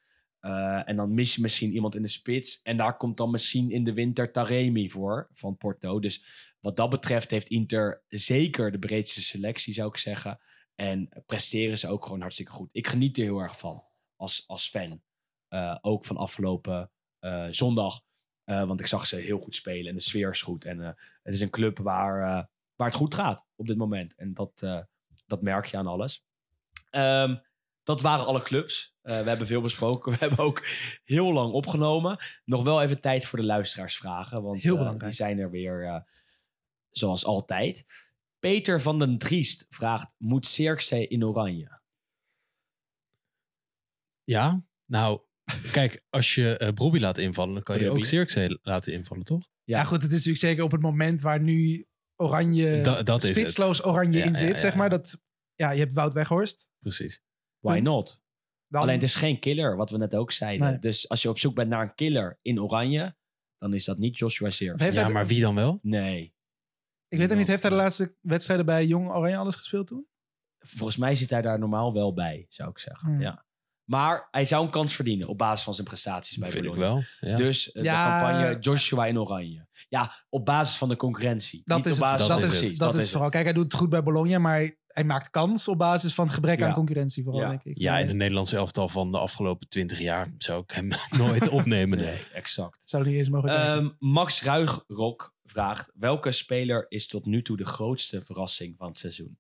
[0.41, 2.63] Eh, en dan mis je misschien iemand in de spits.
[2.63, 6.01] En daar komt dan misschien in de winter Taremi voor van Porto.
[6.01, 6.25] Dus
[6.61, 10.41] wat dat betreft heeft Inter zeker de breedste selectie, zou ik zeggen.
[10.75, 12.69] En presteren ze ook gewoon hartstikke goed.
[12.73, 13.85] Ik geniet er heel erg van
[14.17, 15.03] als, als fan.
[15.49, 16.91] Eh, ook van afgelopen
[17.51, 18.01] zondag.
[18.51, 20.65] Eh, want ik zag ze heel goed spelen en de sfeer is goed.
[20.65, 20.91] En eh,
[21.23, 22.45] het is een club waar, eh,
[22.77, 24.15] waar het goed gaat op dit moment.
[24.15, 24.81] En dat, eh,
[25.27, 26.25] dat merk je aan alles.
[26.91, 27.37] Ehm,
[27.83, 28.95] dat waren alle clubs.
[29.03, 30.13] Eh, we hebben veel besproken.
[30.13, 30.67] We hebben ook
[31.05, 32.19] heel lang opgenomen.
[32.45, 34.43] Nog wel even tijd voor de luisteraarsvragen.
[34.43, 35.05] Want Heel belangrijk.
[35.05, 36.01] die zijn er weer eh,
[36.91, 37.85] zoals altijd.
[38.39, 41.81] Peter van den Driest vraagt: Moet Cirkzee in oranje?
[44.25, 45.21] Ja, nou,
[45.73, 49.49] kijk, als je eh Brobbey laat invallen, dan kan je ook Zirkzee laten invallen, toch?
[49.65, 49.85] Ja.
[49.85, 51.87] goed, het is natuurlijk zeker op het moment waar nu
[52.17, 54.91] oranje, Da- dat is spitsloos oranje Ja, in ja, zit, ja, zeg maar.
[54.91, 55.19] Dat,
[55.55, 56.67] ja, je hebt Wout Weghorst.
[56.79, 57.21] Precies.
[57.59, 57.85] Why Punt.
[57.87, 58.23] not?
[58.67, 60.67] Dan, Alleen het is geen killer, wat we net ook zeiden.
[60.71, 60.79] Nee.
[60.79, 63.17] Dus als je op zoek bent naar een killer in oranje,
[63.59, 64.85] dan is dat niet Joshua Zirkzee.
[64.85, 65.79] Heeft Ja, hij- maar wie dan wel?
[65.83, 66.35] Nee.
[67.09, 70.07] ik weet het niet, heeft hij de laatste wedstrijden bij Jong Oranje alles gespeeld toen?
[70.59, 73.09] Volgens mij zit hij daar normaal wel bij, zou ik zeggen.
[73.09, 73.21] Hmm.
[73.21, 73.47] Ja.
[73.91, 76.95] Maar hij zou een kans verdienen op basis van zijn prestaties bij Vind ik Bologna.
[77.21, 77.31] wel.
[77.31, 77.37] Ja.
[77.37, 78.05] Dus eh, Ja.
[78.05, 79.67] de campagne Joshua in oranje.
[79.89, 81.63] Ja, op basis van de concurrentie.
[81.65, 82.69] Dat Niet is, op het, basis dat, dat is, het.
[82.69, 82.79] het.
[82.79, 83.11] dat, is, het.
[83.11, 83.31] vooral.
[83.31, 86.35] Kijk, hij doet het goed bij Bologna, maar hij maakt kans op basis van het
[86.35, 86.67] gebrek Ja.
[86.69, 87.49] aan concurrentie, vooral, Ja.
[87.49, 87.79] denk ik.
[87.79, 90.89] ja, in het Nederlandse elftal van de afgelopen 20 jaar zou ik hem
[91.19, 91.99] nooit opnemen.
[91.99, 92.07] Nee.
[92.07, 92.83] Nee, exact.
[92.91, 93.51] Zou niet eens mogen.
[93.51, 98.99] Ehm, Max Ruigrok vraagt: welke speler is tot nu toe de grootste verrassing van het
[98.99, 99.39] seizoen?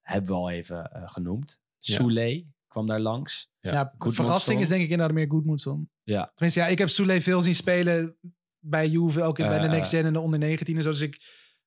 [0.00, 1.60] Hebben we al even eh, genoemd.
[1.78, 1.94] Ja.
[1.94, 3.48] Soule kwam daar langs.
[3.60, 5.90] ja, ja, verrassing is denk ik inderdaad meer Goodmoedson.
[6.02, 6.30] Ja.
[6.34, 8.16] Tenminste, ja, ik heb Soule veel zien spelen
[8.58, 10.90] bij Juve, ook in- bij de Eh, Next Gen en de onder 19 en zo.
[10.90, 11.20] Dus ik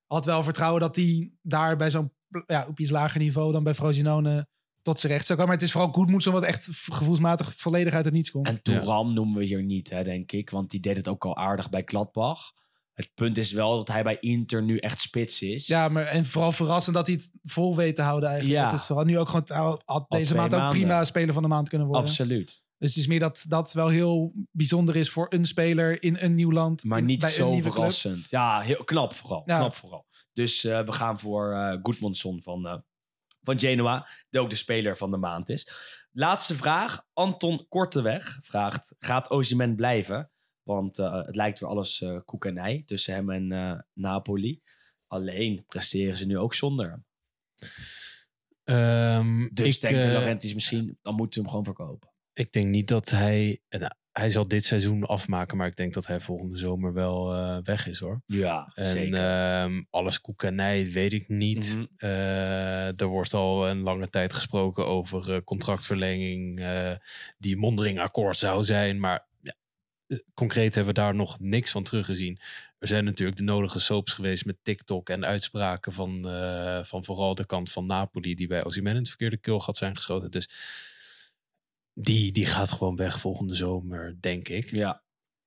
[0.06, 2.12] had wel vertrouwen dat hij daar bij zo'n
[2.46, 4.46] ja, op iets lager niveau dan bij Frosinone
[4.82, 5.52] tot zijn recht zou komen.
[5.52, 8.46] Maar het is vooral Goodmoedson wat echt gevoelsmatig volledig uit het niets komt.
[8.46, 10.50] En Touram noemen we hier niet, hè, denk ik.
[10.50, 12.52] Want die deed het ook al aardig bij Gladbach.
[12.94, 15.66] Het punt is wel dat hij bij Inter nu echt spits is.
[15.66, 18.60] Ja, maar en vooral verrassend dat hij het vol weet te houden eigenlijk.
[18.60, 18.70] Ja.
[18.70, 20.78] Het is vooral nu ook gewoon, deze maand ook maanden.
[20.78, 22.06] prima speler van de maand kunnen worden.
[22.08, 22.62] Absoluut.
[22.78, 26.34] Dus het is meer dat dat wel heel bijzonder is voor een speler in een
[26.34, 26.84] nieuw land.
[26.84, 27.74] Maar in- niet bij een zo nieuwe club.
[27.74, 28.28] verrassend.
[28.30, 29.42] Ja, heel knap vooral.
[29.46, 29.58] Ja.
[29.58, 30.06] Knap vooral.
[30.32, 32.76] Dus eh, we gaan voor Goedmundsson van, eh,
[33.42, 34.08] van Genoa.
[34.30, 35.68] Die ook de speler van de maand is.
[36.12, 37.02] Laatste vraag.
[37.12, 40.30] Anton Korteweg vraagt: Gaat Osimhen blijven?
[40.64, 44.62] Want eh, het lijkt weer alles eh, koek en ei tussen hem en eh, Napoli.
[45.06, 47.04] Alleen presteren ze nu ook zonder hem.
[48.64, 52.08] Ehm, Dus ik, denkt de Laurentiis misschien, dan moeten we hem gewoon verkopen.
[52.32, 53.60] ik denk niet dat hij...
[53.68, 57.26] nou, hij zal dit seizoen afmaken, maar ik denk dat hij volgende zomer wel
[57.62, 58.22] weg is hoor.
[58.26, 59.18] Ja, En zeker.
[59.18, 61.76] ehm, alles koekenij weet ik niet.
[61.76, 62.04] Mhm.
[62.96, 66.62] Er wordt al een lange tijd gesproken over contractverlenging
[67.38, 69.00] die mondeling akkoord zou zijn.
[69.00, 69.26] Maar
[70.34, 72.38] concreet hebben we daar nog niks van teruggezien.
[72.78, 77.34] Er zijn natuurlijk de nodige soaps geweest met TikTok en uitspraken van, eh, van vooral
[77.34, 80.30] de kant van Napoli die bij Osimhen in het verkeerde keelgat zijn geschoten.
[80.30, 80.48] Dus
[81.94, 84.70] die, die gaat gewoon weg volgende zomer, denk ik.
[84.70, 85.02] ja,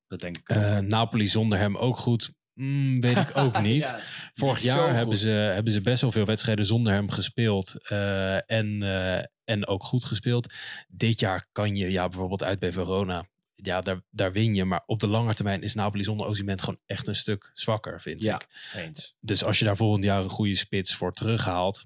[0.07, 0.49] dat denk ik.
[0.49, 2.31] Eh, Napoli zonder hem ook goed.
[2.53, 3.87] Mm, weet ik ook niet.
[3.87, 3.99] Ja,
[4.33, 5.17] Vorig jaar hebben goed.
[5.23, 7.75] ze, hebben ze best wel veel wedstrijden zonder hem gespeeld.
[7.89, 10.53] eh, en, eh, en ook goed gespeeld.
[10.87, 13.25] Dit jaar kan je ja, bijvoorbeeld uit bij Verona.
[13.63, 14.65] Ja, daar, daar win je.
[14.65, 18.23] Maar op de lange termijn is Napoli zonder Osimhen gewoon echt een stuk zwakker, vind
[18.23, 18.47] Ja, ik.
[18.75, 19.15] eens.
[19.19, 21.85] Dus als je daar volgend jaar een goede spits voor terughaalt,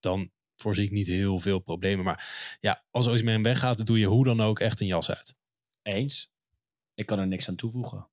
[0.00, 2.04] dan voorzie ik niet heel veel problemen.
[2.04, 5.34] Maar ja, als Osimhen weggaat, dan doe je hoe dan ook echt een jas uit.
[5.82, 6.30] Eens.
[6.94, 8.08] Ik kan er niks aan toevoegen.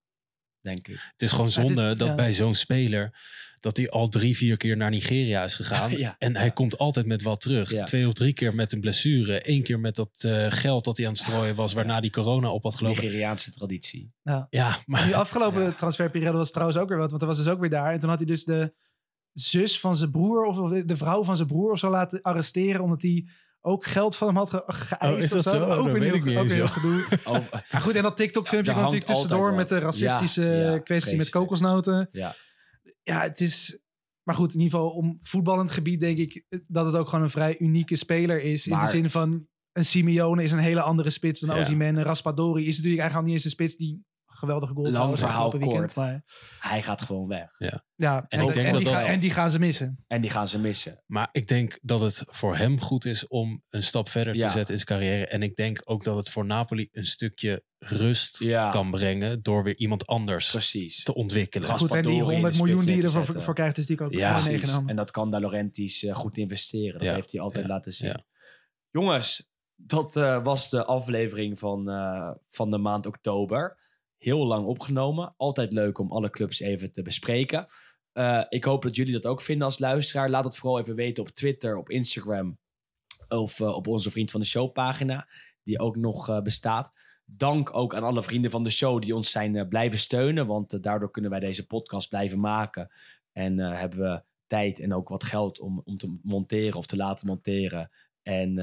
[0.61, 0.99] Denk ik.
[1.11, 2.15] Het is gewoon Ja, dit- zonde dat ja.
[2.15, 3.17] bij zo'n speler
[3.59, 5.91] dat hij al drie, vier keer naar Nigeria is gegaan.
[5.97, 6.15] Ja.
[6.17, 7.71] En hij komt altijd met wat terug.
[7.71, 7.83] Ja.
[7.83, 9.49] Twee of drie keer met een blessure.
[9.49, 12.49] Eén keer met dat eh, geld dat hij aan het strooien was, waarna die corona
[12.49, 13.03] op had gelopen.
[13.03, 14.11] Nigeriaanse traditie.
[14.49, 15.71] Ja, maar Die afgelopen Ja.
[15.71, 17.09] transferperiode was trouwens ook weer wat.
[17.09, 17.93] Want hij was dus ook weer daar.
[17.93, 18.73] En toen had hij dus de
[19.33, 20.45] zus van zijn broer...
[20.45, 22.81] of of de vrouw van zijn broer of zo laten arresteren...
[22.81, 23.27] omdat hij
[23.61, 25.13] ook geld van hem had ge geëist.
[25.13, 25.59] Oh, is of zo?
[25.61, 27.05] Ook Dat weer weet heel- ik niet ook heel gedoe.
[27.25, 31.17] Oh, Ja, goed, en dat TikTok-filmpje kwam natuurlijk tussendoor met de racistische Ja, ja, kwestie
[31.17, 32.09] met kokosnoten.
[32.11, 32.35] ja.
[33.03, 33.79] Ja, het is...
[34.23, 37.29] Maar goed, in ieder geval om voetballend gebied denk ik dat het ook gewoon een
[37.29, 38.67] vrij unieke speler is.
[38.67, 41.61] In de zin van, een Simeone is een hele andere spits dan Ja.
[41.61, 41.95] Osimhen.
[41.95, 44.05] Een Raspadori is natuurlijk eigenlijk al niet eens een spits die
[44.39, 45.73] geweldige goal Lang verhaal weekend.
[45.73, 45.95] kort.
[45.95, 46.23] Maar,
[46.59, 47.49] Hij gaat gewoon weg.
[47.57, 50.03] ja, en, ik en, denk dat die dat- gaan, en die gaan ze missen.
[50.07, 51.03] En die gaan ze missen.
[51.05, 54.49] Maar ik denk dat het voor hem goed is om een stap verder te Ja.
[54.49, 55.27] zetten in zijn carrière.
[55.27, 58.69] En ik denk ook dat het voor Napoli een stukje rust Ja.
[58.69, 61.03] kan brengen door weer iemand anders Precies.
[61.03, 61.67] te ontwikkelen.
[61.69, 63.87] Goed, en die Raspadori in de 100 spits miljoen die je ervoor voor krijgt, is
[63.87, 64.89] natuurlijk ook Ja, meegenomen.
[64.89, 66.93] En dat kan De Laurentiis eh, goed investeren.
[66.99, 67.13] Dat Ja.
[67.13, 67.71] heeft hij altijd Ja.
[67.73, 68.07] laten zien.
[68.09, 68.23] Ja.
[68.91, 73.77] Jongens, dat eh, was de aflevering van, eh, van de maand oktober.
[74.19, 75.33] Heel lang opgenomen.
[75.37, 77.67] Altijd leuk om alle clubs even te bespreken.
[78.11, 80.29] Eh, ik hoop dat jullie dat ook vinden als luisteraar.
[80.29, 82.57] Laat het vooral even weten op Twitter, op Instagram
[83.27, 85.27] of eh, op onze Vriend van de Show pagina,
[85.63, 86.93] die ook nog eh, bestaat.
[87.25, 91.11] Dank ook aan alle vrienden van de show die ons zijn blijven steunen, want daardoor
[91.11, 92.91] kunnen wij deze podcast blijven maken.
[93.31, 97.27] En hebben we tijd en ook wat geld om, om te monteren of te laten
[97.27, 97.89] monteren.
[98.21, 98.55] En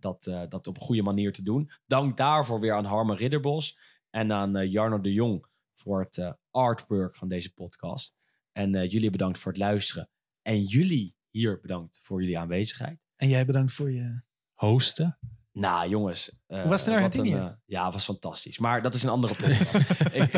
[0.00, 1.70] dat, dat op een goede manier te doen.
[1.86, 3.78] Dank daarvoor weer aan Harmen Ridderbos
[4.10, 8.14] en aan eh, Jarno de Jong voor het eh, artwork van deze podcast.
[8.52, 10.10] En eh, jullie bedankt voor het luisteren.
[10.42, 13.00] En jullie hier bedankt voor jullie aanwezigheid.
[13.16, 14.22] En jij bedankt voor je...
[14.54, 15.18] Hosten?
[15.52, 16.32] Nou, jongens.
[16.46, 17.34] Hoe was het in Argentinië?
[17.34, 18.58] een, ja, het was fantastisch.
[18.58, 19.90] Maar dat is een andere podcast.
[20.22, 20.32] ik,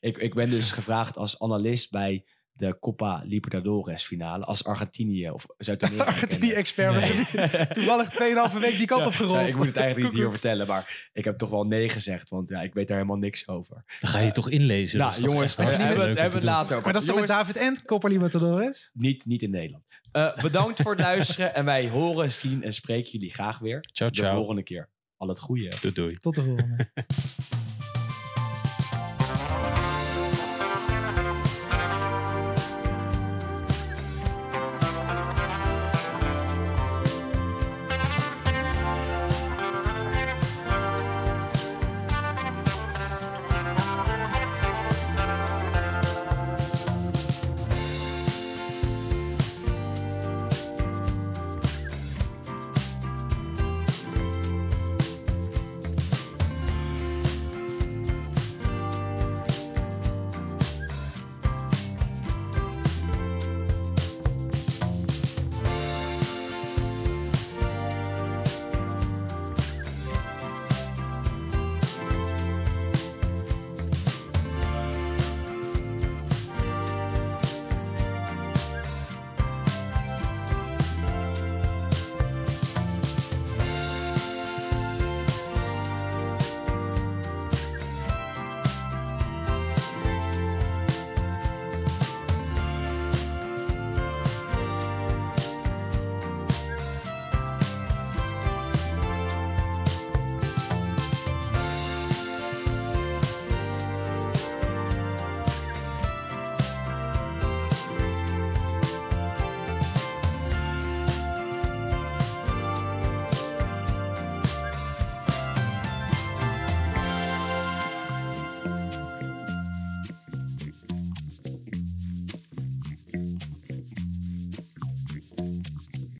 [0.00, 2.24] ik, ik ben dus gevraagd als analist bij
[2.58, 4.44] de Copa Libertadores finale.
[4.44, 6.06] Als Argentinië of Zuid-Amerika.
[6.12, 6.92] Argentinië-expert.
[7.00, 7.66] Nee.
[7.66, 8.12] Toevallig
[8.52, 9.46] 2,5 week die kant Ja, op gerold.
[9.46, 12.48] ik moet het eigenlijk niet hier vertellen, maar ik heb toch wel nee gezegd, want
[12.48, 13.84] ja, ik weet daar helemaal niks over.
[14.00, 14.98] Dan ga je toch inlezen.
[14.98, 16.84] nou, jongens, hebben we het hebben het later over.
[16.84, 18.90] Maar dat is dan met Jongens, David en Copa Libertadores?
[18.92, 19.84] niet, niet in Nederland.
[20.12, 24.10] Eh, bedankt voor het luisteren en wij horen, zien en spreken jullie graag weer Ciao,
[24.10, 24.34] de ciao.
[24.34, 24.88] volgende keer.
[25.16, 25.76] Al het goede.
[25.80, 26.18] Doei, doei.
[26.18, 26.90] Tot de volgende.